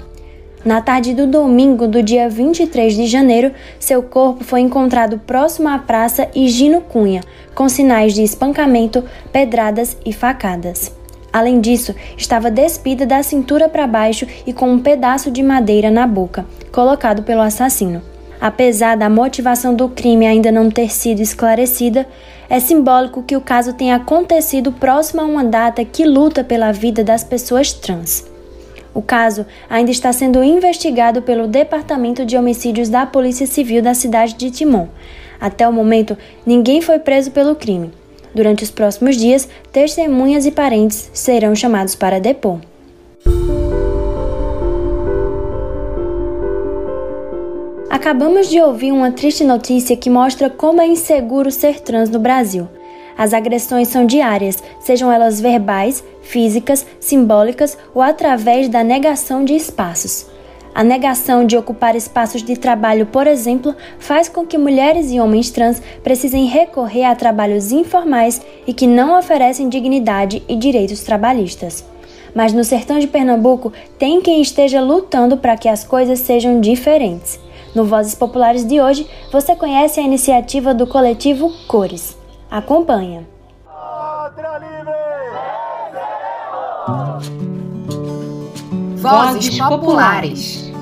Na 0.62 0.82
tarde 0.82 1.14
do 1.14 1.26
domingo 1.26 1.88
do 1.88 2.02
dia 2.02 2.28
23 2.28 2.94
de 2.94 3.06
janeiro, 3.06 3.50
seu 3.78 4.02
corpo 4.02 4.44
foi 4.44 4.60
encontrado 4.60 5.18
próximo 5.18 5.70
à 5.70 5.78
praça 5.78 6.28
Higino 6.34 6.82
Cunha, 6.82 7.22
com 7.54 7.66
sinais 7.66 8.12
de 8.12 8.22
espancamento, 8.22 9.02
pedradas 9.32 9.96
e 10.04 10.12
facadas. 10.12 10.94
Além 11.32 11.62
disso, 11.62 11.94
estava 12.14 12.50
despida 12.50 13.06
da 13.06 13.22
cintura 13.22 13.70
para 13.70 13.86
baixo 13.86 14.26
e 14.46 14.52
com 14.52 14.70
um 14.70 14.78
pedaço 14.78 15.30
de 15.30 15.42
madeira 15.42 15.90
na 15.90 16.06
boca, 16.06 16.44
colocado 16.70 17.22
pelo 17.22 17.40
assassino. 17.40 18.02
Apesar 18.38 18.98
da 18.98 19.08
motivação 19.08 19.74
do 19.74 19.88
crime 19.88 20.26
ainda 20.26 20.52
não 20.52 20.70
ter 20.70 20.90
sido 20.90 21.22
esclarecida, 21.22 22.06
é 22.50 22.60
simbólico 22.60 23.22
que 23.22 23.36
o 23.36 23.40
caso 23.40 23.72
tenha 23.72 23.96
acontecido 23.96 24.72
próximo 24.72 25.22
a 25.22 25.24
uma 25.24 25.44
data 25.44 25.84
que 25.86 26.04
luta 26.04 26.44
pela 26.44 26.70
vida 26.70 27.02
das 27.02 27.24
pessoas 27.24 27.72
trans. 27.72 28.29
O 28.92 29.00
caso 29.00 29.46
ainda 29.68 29.90
está 29.90 30.12
sendo 30.12 30.42
investigado 30.42 31.22
pelo 31.22 31.46
Departamento 31.46 32.24
de 32.24 32.36
Homicídios 32.36 32.88
da 32.88 33.06
Polícia 33.06 33.46
Civil 33.46 33.82
da 33.82 33.94
cidade 33.94 34.34
de 34.34 34.50
Timon. 34.50 34.88
Até 35.40 35.66
o 35.68 35.72
momento, 35.72 36.18
ninguém 36.44 36.82
foi 36.82 36.98
preso 36.98 37.30
pelo 37.30 37.54
crime. 37.54 37.92
Durante 38.34 38.62
os 38.62 38.70
próximos 38.70 39.16
dias, 39.16 39.48
testemunhas 39.72 40.46
e 40.46 40.50
parentes 40.50 41.10
serão 41.12 41.54
chamados 41.54 41.94
para 41.94 42.20
depor. 42.20 42.60
Acabamos 47.88 48.48
de 48.48 48.60
ouvir 48.60 48.92
uma 48.92 49.10
triste 49.10 49.44
notícia 49.44 49.96
que 49.96 50.08
mostra 50.08 50.48
como 50.48 50.80
é 50.80 50.86
inseguro 50.86 51.50
ser 51.50 51.80
trans 51.80 52.08
no 52.08 52.18
Brasil. 52.18 52.68
As 53.20 53.34
agressões 53.34 53.88
são 53.88 54.06
diárias, 54.06 54.62
sejam 54.80 55.12
elas 55.12 55.42
verbais, 55.42 56.02
físicas, 56.22 56.86
simbólicas 56.98 57.76
ou 57.94 58.00
através 58.00 58.66
da 58.66 58.82
negação 58.82 59.44
de 59.44 59.54
espaços. 59.54 60.24
A 60.74 60.82
negação 60.82 61.44
de 61.44 61.54
ocupar 61.54 61.94
espaços 61.94 62.42
de 62.42 62.56
trabalho, 62.56 63.04
por 63.04 63.26
exemplo, 63.26 63.76
faz 63.98 64.26
com 64.26 64.46
que 64.46 64.56
mulheres 64.56 65.10
e 65.10 65.20
homens 65.20 65.50
trans 65.50 65.82
precisem 66.02 66.46
recorrer 66.46 67.04
a 67.04 67.14
trabalhos 67.14 67.72
informais 67.72 68.40
e 68.66 68.72
que 68.72 68.86
não 68.86 69.18
oferecem 69.18 69.68
dignidade 69.68 70.42
e 70.48 70.56
direitos 70.56 71.02
trabalhistas. 71.02 71.84
Mas 72.34 72.54
no 72.54 72.64
sertão 72.64 72.98
de 72.98 73.06
Pernambuco 73.06 73.70
tem 73.98 74.22
quem 74.22 74.40
esteja 74.40 74.80
lutando 74.80 75.36
para 75.36 75.58
que 75.58 75.68
as 75.68 75.84
coisas 75.84 76.20
sejam 76.20 76.58
diferentes. 76.58 77.38
No 77.74 77.84
Vozes 77.84 78.14
Populares 78.14 78.66
de 78.66 78.80
hoje, 78.80 79.06
você 79.30 79.54
conhece 79.54 80.00
a 80.00 80.02
iniciativa 80.02 80.72
do 80.72 80.86
coletivo 80.86 81.52
Cores. 81.68 82.18
Acompanha. 82.50 83.24
Vozes 88.96 89.56
Populares. 89.56 90.72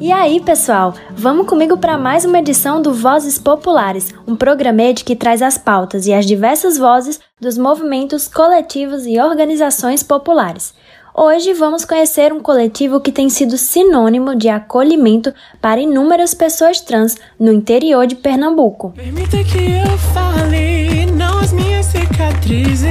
E 0.00 0.10
aí, 0.10 0.40
pessoal, 0.40 0.92
vamos 1.12 1.46
comigo 1.46 1.78
para 1.78 1.96
mais 1.96 2.24
uma 2.24 2.40
edição 2.40 2.82
do 2.82 2.92
Vozes 2.92 3.38
Populares, 3.38 4.12
um 4.26 4.34
programete 4.34 5.04
que 5.04 5.14
traz 5.14 5.40
as 5.40 5.56
pautas 5.56 6.08
e 6.08 6.12
as 6.12 6.26
diversas 6.26 6.76
vozes 6.76 7.20
dos 7.40 7.56
movimentos 7.56 8.26
coletivos 8.26 9.06
e 9.06 9.20
organizações 9.20 10.02
populares. 10.02 10.74
Hoje 11.16 11.52
vamos 11.54 11.84
conhecer 11.84 12.32
um 12.32 12.40
coletivo 12.40 13.00
que 13.00 13.12
tem 13.12 13.30
sido 13.30 13.56
sinônimo 13.56 14.34
de 14.34 14.48
acolhimento 14.48 15.32
para 15.60 15.80
inúmeras 15.80 16.34
pessoas 16.34 16.80
trans 16.80 17.14
no 17.38 17.52
interior 17.52 18.04
de 18.04 18.16
Pernambuco. 18.16 18.90
Permita 18.96 19.36
que 19.44 19.76
eu 19.76 19.96
fale, 20.12 21.06
não 21.12 21.38
as 21.38 21.52
minhas 21.52 21.86
cicatrizes. 21.86 22.88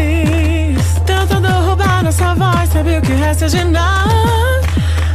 Tentando 1.06 1.50
roubar 1.68 2.02
nossa 2.02 2.34
voz, 2.34 2.70
o 2.70 3.02
que 3.06 3.12
resta 3.12 3.50
de. 3.50 3.58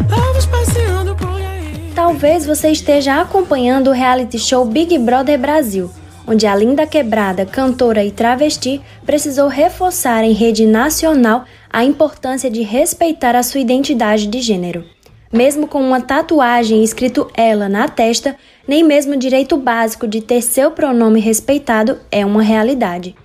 Vamos 0.06 0.44
passeando 0.44 1.16
por 1.16 1.30
aí. 1.30 1.90
Talvez 1.94 2.44
você 2.44 2.68
esteja 2.68 3.22
acompanhando 3.22 3.88
o 3.88 3.94
reality 3.94 4.38
show 4.38 4.66
Big 4.66 4.98
Brother 4.98 5.38
Brasil, 5.38 5.90
onde 6.28 6.46
a 6.46 6.54
linda 6.54 6.86
quebrada, 6.86 7.46
cantora 7.46 8.04
e 8.04 8.10
travesti 8.10 8.82
precisou 9.06 9.48
reforçar 9.48 10.22
em 10.22 10.32
rede 10.32 10.66
nacional 10.66 11.46
a 11.72 11.82
importância 11.82 12.50
de 12.50 12.60
respeitar 12.60 13.34
a 13.34 13.42
sua 13.42 13.60
identidade 13.60 14.26
de 14.26 14.40
gênero. 14.42 14.84
Mesmo 15.32 15.66
com 15.66 15.80
uma 15.80 16.02
tatuagem 16.02 16.84
escrito 16.84 17.30
ela 17.34 17.68
na 17.68 17.88
testa, 17.88 18.36
nem 18.66 18.84
mesmo 18.84 19.14
o 19.14 19.18
direito 19.18 19.56
básico 19.56 20.06
de 20.06 20.20
ter 20.20 20.42
seu 20.42 20.70
pronome 20.70 21.18
respeitado 21.18 21.98
é 22.12 22.24
uma 22.24 22.42
realidade. 22.42 23.16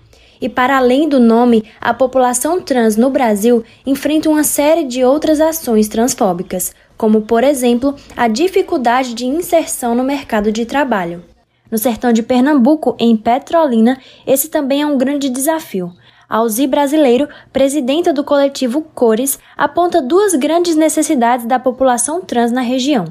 E 0.42 0.50
para 0.50 0.78
além 0.78 1.08
do 1.08 1.20
nome, 1.20 1.64
a 1.80 1.94
população 1.94 2.62
trans 2.62 2.98
no 2.98 3.10
Brasil 3.10 3.64
enfrenta 3.86 4.30
uma 4.30 4.44
série 4.44 4.84
de 4.84 5.04
outras 5.04 5.40
ações 5.40 5.88
transfóbicas, 5.88 6.74
como, 6.98 7.22
por 7.22 7.44
exemplo, 7.44 7.96
a 8.16 8.28
dificuldade 8.28 9.14
de 9.14 9.26
inserção 9.26 9.96
no 9.96 10.04
mercado 10.04 10.52
de 10.52 10.66
trabalho. 10.66 11.24
No 11.74 11.80
sertão 11.80 12.14
de 12.14 12.22
Pernambuco, 12.22 12.96
em 13.00 13.18
Petrolina, 13.18 14.00
esse 14.28 14.48
também 14.48 14.84
é 14.84 14.86
um 14.86 14.96
grande 14.96 15.28
desafio. 15.28 15.92
Alzi 16.30 16.68
Brasileiro, 16.68 17.28
presidenta 17.52 18.14
do 18.14 18.24
coletivo 18.24 18.84
Cores, 18.84 19.40
aponta 19.58 20.00
duas 20.00 20.36
grandes 20.36 20.76
necessidades 20.76 21.48
da 21.48 21.58
população 21.58 22.22
trans 22.22 22.52
na 22.52 22.62
região: 22.62 23.06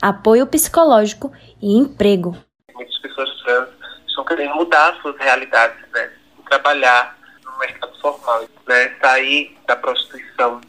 apoio 0.00 0.46
psicológico 0.46 1.32
e 1.60 1.76
emprego. 1.76 2.36
Muitas 2.72 2.96
pessoas 2.98 3.28
trans 3.42 3.68
estão 4.06 4.24
querendo 4.24 4.54
mudar 4.54 4.94
suas 5.02 5.18
realidades, 5.18 5.78
né? 5.92 6.08
trabalhar 6.48 7.18
no 7.44 7.58
mercado 7.58 7.98
formal, 8.00 8.44
né? 8.68 8.94
sair 9.02 9.58
da 9.66 9.74
prostituição, 9.74 10.60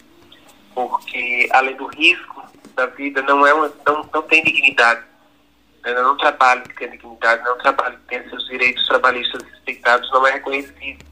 porque 0.73 1.47
além 1.51 1.75
do 1.75 1.85
risco 1.85 2.41
da 2.75 2.87
vida, 2.87 3.21
não, 3.21 3.45
é 3.45 3.53
uma, 3.53 3.71
não, 3.85 4.09
não 4.11 4.23
tem 4.23 4.43
dignidade. 4.43 5.03
Né? 5.85 5.93
Não 5.93 6.01
é 6.01 6.11
um 6.11 6.17
trabalho 6.17 6.63
que 6.63 6.75
tem 6.75 6.89
dignidade, 6.89 7.43
não 7.43 7.51
é 7.51 7.53
um 7.53 7.59
trabalho 7.59 7.97
que 7.99 8.17
tem 8.17 8.29
seus 8.29 8.45
direitos 8.47 8.87
trabalhistas 8.87 9.43
respeitados, 9.43 10.11
não 10.11 10.25
é 10.25 10.31
reconhecido 10.31 11.05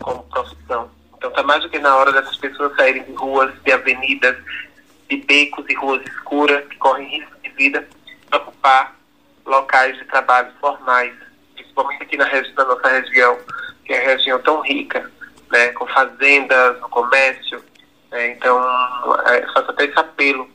como 0.00 0.22
profissão. 0.24 0.90
Então 1.16 1.28
está 1.30 1.42
mais 1.42 1.62
do 1.62 1.68
que 1.68 1.78
na 1.78 1.94
hora 1.94 2.12
dessas 2.12 2.36
pessoas 2.38 2.74
saírem 2.74 3.04
de 3.04 3.12
ruas, 3.12 3.52
de 3.62 3.72
avenidas, 3.72 4.36
de 5.08 5.18
becos 5.18 5.64
e 5.68 5.74
ruas 5.74 6.02
escuras, 6.06 6.66
que 6.68 6.76
correm 6.76 7.20
risco 7.20 7.36
de 7.42 7.50
vida, 7.50 7.86
para 8.28 8.38
ocupar 8.38 8.96
locais 9.44 9.96
de 9.98 10.04
trabalho 10.06 10.50
formais, 10.58 11.14
principalmente 11.54 12.02
aqui 12.02 12.16
na, 12.16 12.26
na 12.26 12.64
nossa 12.64 12.88
região, 12.88 13.38
que 13.84 13.92
é 13.92 13.98
a 13.98 14.16
região 14.16 14.40
tão 14.40 14.62
rica, 14.62 15.10
né, 15.50 15.68
com 15.68 15.86
fazendas, 15.86 16.80
comércio. 16.80 17.62
Né, 18.10 18.32
então, 18.32 18.58
é, 19.26 19.46
faço 19.52 19.70
até 19.70 19.84
esse 19.84 19.98
apelo 19.98 20.48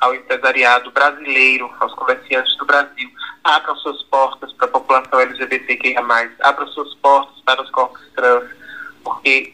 ao 0.00 0.14
empresariado 0.14 0.90
brasileiro, 0.90 1.70
aos 1.80 1.94
comerciantes 1.94 2.56
do 2.56 2.64
Brasil. 2.64 3.08
Abram 3.44 3.76
suas 3.76 4.02
portas 4.04 4.52
para 4.54 4.66
a 4.66 4.70
população 4.70 5.20
LGBTQIA+, 5.20 6.02
abram 6.40 6.66
suas 6.68 6.94
portas 6.94 7.40
para 7.44 7.62
os 7.62 7.70
corpos 7.70 8.02
trans, 8.14 8.44
porque 9.04 9.52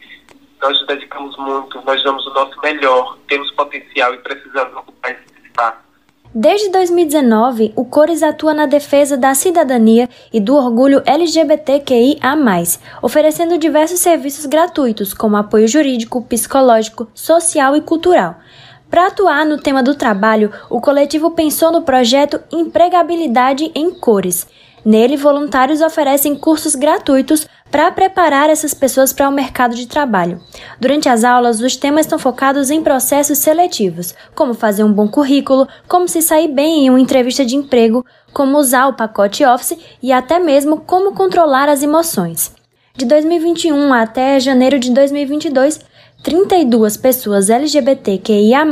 nós 0.61 0.77
nos 0.77 0.87
dedicamos 0.87 1.37
muito, 1.37 1.81
nós 1.83 2.03
damos 2.03 2.25
o 2.25 2.33
nosso 2.33 2.59
melhor, 2.61 3.17
temos 3.27 3.49
potencial 3.51 4.13
e 4.13 4.17
precisamos 4.17 4.75
ocupar 4.75 5.11
esse 5.11 5.47
espaço. 5.47 5.87
Desde 6.33 6.69
2019, 6.69 7.73
o 7.75 7.85
Cores 7.85 8.21
atua 8.21 8.53
na 8.53 8.65
defesa 8.65 9.17
da 9.17 9.33
cidadania 9.33 10.09
e 10.31 10.39
do 10.39 10.55
orgulho 10.55 11.01
LGBTQIA, 11.05 12.19
oferecendo 13.01 13.57
diversos 13.57 13.99
serviços 14.01 14.45
gratuitos, 14.45 15.13
como 15.13 15.37
apoio 15.37 15.67
jurídico, 15.67 16.21
psicológico, 16.23 17.09
social 17.13 17.75
e 17.75 17.81
cultural. 17.81 18.35
Para 18.89 19.07
atuar 19.07 19.45
no 19.45 19.57
tema 19.57 19.83
do 19.83 19.95
trabalho, 19.95 20.51
o 20.69 20.79
coletivo 20.79 21.31
pensou 21.31 21.71
no 21.71 21.81
projeto 21.81 22.39
Empregabilidade 22.51 23.69
em 23.75 23.91
Cores. 23.91 24.47
Nele, 24.85 25.17
voluntários 25.17 25.81
oferecem 25.81 26.35
cursos 26.35 26.73
gratuitos 26.73 27.45
para 27.69 27.91
preparar 27.91 28.49
essas 28.49 28.73
pessoas 28.73 29.11
para 29.11 29.27
o 29.27 29.31
mercado 29.31 29.75
de 29.75 29.85
trabalho. 29.85 30.41
Durante 30.79 31.09
as 31.09 31.25
aulas, 31.25 31.59
os 31.59 31.75
temas 31.75 32.05
estão 32.05 32.17
focados 32.17 32.69
em 32.69 32.81
processos 32.81 33.39
seletivos, 33.39 34.15
como 34.33 34.53
fazer 34.53 34.85
um 34.85 34.93
bom 34.93 35.09
currículo, 35.09 35.67
como 35.89 36.07
se 36.07 36.21
sair 36.21 36.47
bem 36.47 36.85
em 36.85 36.89
uma 36.89 37.01
entrevista 37.01 37.45
de 37.45 37.57
emprego, 37.57 38.05
como 38.31 38.57
usar 38.57 38.87
o 38.87 38.93
pacote 38.93 39.43
Office 39.43 39.77
e 40.01 40.13
até 40.13 40.39
mesmo 40.39 40.77
como 40.77 41.13
controlar 41.13 41.67
as 41.67 41.83
emoções. 41.83 42.55
De 42.95 43.05
2021 43.05 43.93
até 43.93 44.39
janeiro 44.39 44.79
de 44.79 44.91
2022, 44.91 45.81
32 46.27 46.97
pessoas 46.97 47.49
LGBTQIA+, 47.49 48.65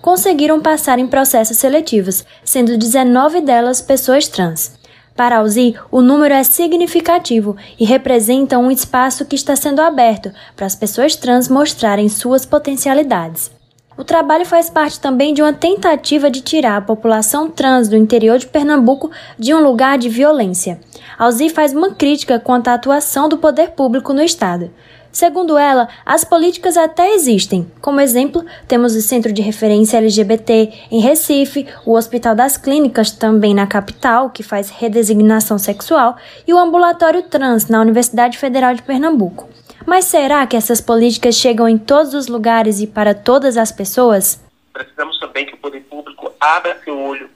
conseguiram 0.00 0.62
passar 0.62 0.98
em 0.98 1.06
processos 1.06 1.58
seletivos, 1.58 2.24
sendo 2.42 2.74
19 2.78 3.42
delas 3.42 3.82
pessoas 3.82 4.28
trans. 4.28 4.72
Para 5.14 5.36
Alzi, 5.36 5.74
o 5.90 6.00
número 6.00 6.32
é 6.32 6.42
significativo 6.42 7.54
e 7.78 7.84
representa 7.84 8.56
um 8.56 8.70
espaço 8.70 9.26
que 9.26 9.36
está 9.36 9.54
sendo 9.54 9.82
aberto 9.82 10.32
para 10.56 10.64
as 10.64 10.74
pessoas 10.74 11.14
trans 11.14 11.50
mostrarem 11.50 12.08
suas 12.08 12.46
potencialidades. 12.46 13.50
O 13.94 14.04
trabalho 14.04 14.46
faz 14.46 14.70
parte 14.70 14.98
também 14.98 15.34
de 15.34 15.42
uma 15.42 15.52
tentativa 15.52 16.30
de 16.30 16.40
tirar 16.40 16.78
a 16.78 16.80
população 16.80 17.50
trans 17.50 17.90
do 17.90 17.96
interior 17.96 18.38
de 18.38 18.46
Pernambuco 18.46 19.10
de 19.38 19.52
um 19.52 19.62
lugar 19.62 19.98
de 19.98 20.08
violência. 20.08 20.80
Alzi 21.18 21.50
faz 21.50 21.74
uma 21.74 21.90
crítica 21.90 22.40
quanto 22.40 22.68
à 22.68 22.74
atuação 22.74 23.28
do 23.28 23.36
poder 23.36 23.72
público 23.72 24.14
no 24.14 24.22
Estado. 24.22 24.70
Segundo 25.12 25.58
ela, 25.58 25.88
as 26.06 26.24
políticas 26.24 26.78
até 26.78 27.12
existem. 27.12 27.70
Como 27.82 28.00
exemplo, 28.00 28.44
temos 28.66 28.96
o 28.96 29.02
Centro 29.02 29.30
de 29.30 29.42
Referência 29.42 29.98
LGBT 29.98 30.72
em 30.90 31.00
Recife, 31.00 31.66
o 31.84 31.94
Hospital 31.94 32.34
das 32.34 32.56
Clínicas 32.56 33.10
também 33.10 33.54
na 33.54 33.66
capital, 33.66 34.30
que 34.30 34.42
faz 34.42 34.70
redesignação 34.70 35.58
sexual, 35.58 36.16
e 36.48 36.54
o 36.54 36.58
Ambulatório 36.58 37.22
Trans 37.24 37.68
na 37.68 37.82
Universidade 37.82 38.38
Federal 38.38 38.74
de 38.74 38.82
Pernambuco. 38.82 39.46
Mas 39.86 40.06
será 40.06 40.46
que 40.46 40.56
essas 40.56 40.80
políticas 40.80 41.34
chegam 41.34 41.68
em 41.68 41.76
todos 41.76 42.14
os 42.14 42.26
lugares 42.26 42.80
e 42.80 42.86
para 42.86 43.14
todas 43.14 43.58
as 43.58 43.70
pessoas? 43.70 44.42
Precisamos 44.72 45.18
também 45.20 45.44
que 45.44 45.54
o 45.54 45.58
poder 45.58 45.80
público 45.82 46.32
abra 46.40 46.80
seu 46.82 46.98
olho 46.98 47.28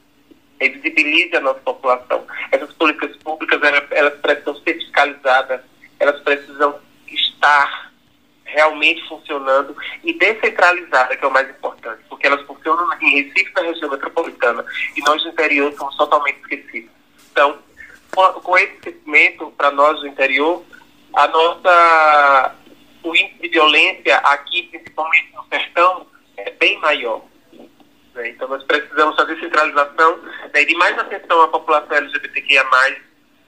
e 0.61 0.69
visibilize 0.71 1.37
a 1.37 1.41
nossa 1.41 1.61
população. 1.61 2.23
Essas 2.51 2.73
políticas 2.73 3.15
públicas 3.19 3.61
elas, 3.91 4.15
precisam 4.21 4.55
ser 4.57 4.75
fiscalizadas, 4.75 5.61
elas 6.01 6.19
precisam 6.21 6.86
estar 7.47 7.93
realmente 8.45 9.07
funcionando 9.09 9.77
e 10.05 10.13
descentralizada, 10.13 11.17
que 11.17 11.25
é 11.25 11.29
o 11.29 11.33
mais 11.33 11.49
importante, 11.49 12.03
porque 12.09 12.27
elas 12.27 12.45
funcionam 12.47 12.89
em 13.01 13.23
Recife, 13.23 13.53
na 13.55 13.63
região 13.63 13.91
metropolitana, 13.91 14.65
e 14.97 15.01
nós 15.03 15.23
do 15.23 15.29
interior 15.29 15.73
somos 15.75 15.97
totalmente 15.97 16.41
esquecidos. 16.41 16.91
Então, 17.31 17.59
com 18.13 18.59
esse 18.59 18.75
crescimento 18.77 19.53
para 19.57 19.71
nós 19.71 20.01
do 20.01 20.07
interior, 20.07 20.65
a 21.15 21.29
nossa 21.29 22.55
o 23.03 23.15
índice 23.15 23.43
de 23.43 23.49
violência 23.51 24.17
aqui, 24.19 24.65
principalmente 24.65 25.33
no 25.33 25.45
sertão, 25.45 26.07
é 26.37 26.51
bem 26.51 26.79
maior. 26.81 27.23
Né? 28.15 28.31
Então, 28.31 28.49
nós 28.49 28.63
precisamos 28.65 29.15
fazer 29.15 29.39
centralização 29.39 30.19
né, 30.53 30.65
de 30.65 30.75
mais 30.75 30.99
atenção 30.99 31.43
à 31.43 31.49
população 31.49 31.97
LGBTQIA+, 31.97 32.65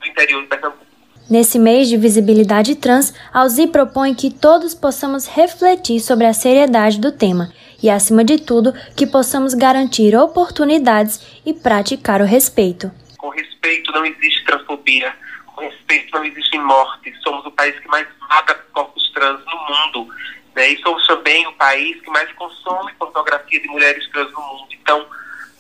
do 0.01 0.07
interior 0.07 0.43
de 0.43 0.49
Pernambuco. 0.49 0.87
Nesse 1.31 1.59
mês 1.59 1.91
de 1.91 1.97
visibilidade 1.99 2.75
trans, 2.75 3.13
Alzi 3.31 3.67
propõe 3.67 4.15
que 4.15 4.31
todos 4.31 4.75
possamos 4.75 5.27
refletir 5.29 6.01
sobre 6.01 6.25
a 6.25 6.33
seriedade 6.33 6.99
do 6.99 7.13
tema 7.13 7.53
e, 7.83 7.91
acima 7.91 8.25
de 8.25 8.39
tudo, 8.39 8.73
que 8.97 9.07
possamos 9.07 9.53
garantir 9.53 10.17
oportunidades 10.17 11.21
e 11.45 11.53
praticar 11.53 12.23
o 12.23 12.25
respeito. 12.25 12.91
Com 13.19 13.29
respeito 13.29 13.93
não 13.93 14.07
existe 14.07 14.43
transfobia, 14.47 15.15
com 15.55 15.61
respeito 15.61 16.17
não 16.17 16.25
existe 16.25 16.59
morte. 16.59 17.15
Somos 17.23 17.45
o 17.45 17.51
país 17.51 17.79
que 17.79 17.89
mais 17.89 18.09
mata 18.27 18.55
corpos 18.73 19.13
trans 19.13 19.39
no 19.45 19.59
mundo. 19.69 20.15
Né? 20.57 20.71
E 20.71 20.79
somos 20.81 21.07
também 21.07 21.47
o 21.47 21.53
país 21.53 22.01
que 22.01 22.11
mais 22.11 22.33
consome 22.33 22.95
pornografia 22.95 23.61
de 23.61 23.69
mulheres 23.69 24.09
trans 24.13 24.33
no 24.33 24.41
mundo. 24.41 24.69
Então, 24.81 25.05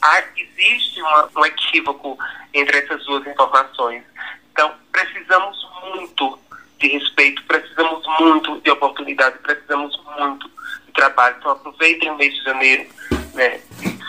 há, 0.00 0.22
existe 0.34 1.02
uma, 1.02 1.28
um 1.36 1.44
equívoco 1.44 2.16
entre 2.54 2.78
essas 2.78 3.04
duas 3.04 3.26
informações. 3.26 4.02
Então, 4.58 4.74
precisamos 4.90 5.56
muito 5.94 6.36
de 6.80 6.88
respeito, 6.88 7.40
precisamos 7.44 8.04
muito 8.18 8.60
de 8.60 8.70
oportunidade, 8.72 9.38
precisamos 9.38 9.96
muito 10.18 10.50
de 10.84 10.92
trabalho. 10.94 11.36
Então, 11.38 11.52
aproveitem 11.52 12.10
o 12.10 12.16
mês 12.16 12.34
de 12.34 12.42
janeiro, 12.42 12.84
né, 13.34 13.60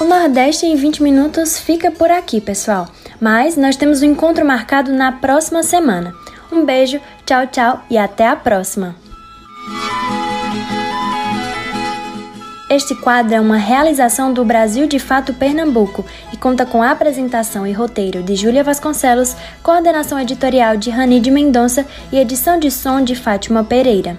O 0.00 0.04
Nordeste 0.04 0.64
em 0.64 0.74
20 0.74 1.02
minutos 1.02 1.58
fica 1.58 1.90
por 1.90 2.10
aqui, 2.10 2.40
pessoal. 2.40 2.88
Mas 3.20 3.58
nós 3.58 3.76
temos 3.76 4.00
um 4.00 4.06
encontro 4.06 4.46
marcado 4.46 4.90
na 4.90 5.12
próxima 5.12 5.62
semana. 5.62 6.14
Um 6.50 6.64
beijo, 6.64 6.98
tchau, 7.26 7.46
tchau 7.46 7.82
e 7.90 7.98
até 7.98 8.26
a 8.26 8.36
próxima! 8.36 9.09
Este 12.70 12.94
quadro 12.94 13.34
é 13.34 13.40
uma 13.40 13.56
realização 13.56 14.32
do 14.32 14.44
Brasil 14.44 14.86
de 14.86 15.00
Fato 15.00 15.34
Pernambuco 15.34 16.06
e 16.32 16.36
conta 16.36 16.64
com 16.64 16.80
a 16.80 16.92
apresentação 16.92 17.66
e 17.66 17.72
roteiro 17.72 18.22
de 18.22 18.36
Júlia 18.36 18.62
Vasconcelos, 18.62 19.34
coordenação 19.60 20.20
editorial 20.20 20.76
de 20.76 20.88
Rani 20.88 21.18
de 21.18 21.32
Mendonça 21.32 21.84
e 22.12 22.16
edição 22.16 22.60
de 22.60 22.70
som 22.70 23.02
de 23.02 23.16
Fátima 23.16 23.64
Pereira. 23.64 24.16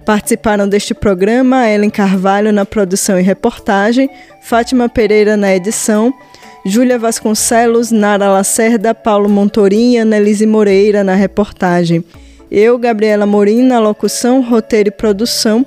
Participaram 0.06 0.66
deste 0.66 0.94
programa 0.94 1.68
Ellen 1.68 1.90
Carvalho 1.90 2.54
na 2.54 2.64
produção 2.64 3.20
e 3.20 3.22
reportagem, 3.22 4.08
Fátima 4.40 4.88
Pereira 4.88 5.36
na 5.36 5.54
edição, 5.54 6.10
Júlia 6.64 6.98
Vasconcelos, 6.98 7.92
Nara 7.92 8.30
Lacerda, 8.30 8.94
Paulo 8.94 9.28
Montorim 9.28 9.92
e 9.92 9.98
Annelise 9.98 10.46
Moreira 10.46 11.04
na 11.04 11.14
reportagem. 11.14 12.02
Eu, 12.50 12.78
Gabriela 12.78 13.26
Morim, 13.26 13.60
na 13.60 13.78
locução, 13.78 14.40
roteiro 14.40 14.88
e 14.88 14.90
produção 14.90 15.66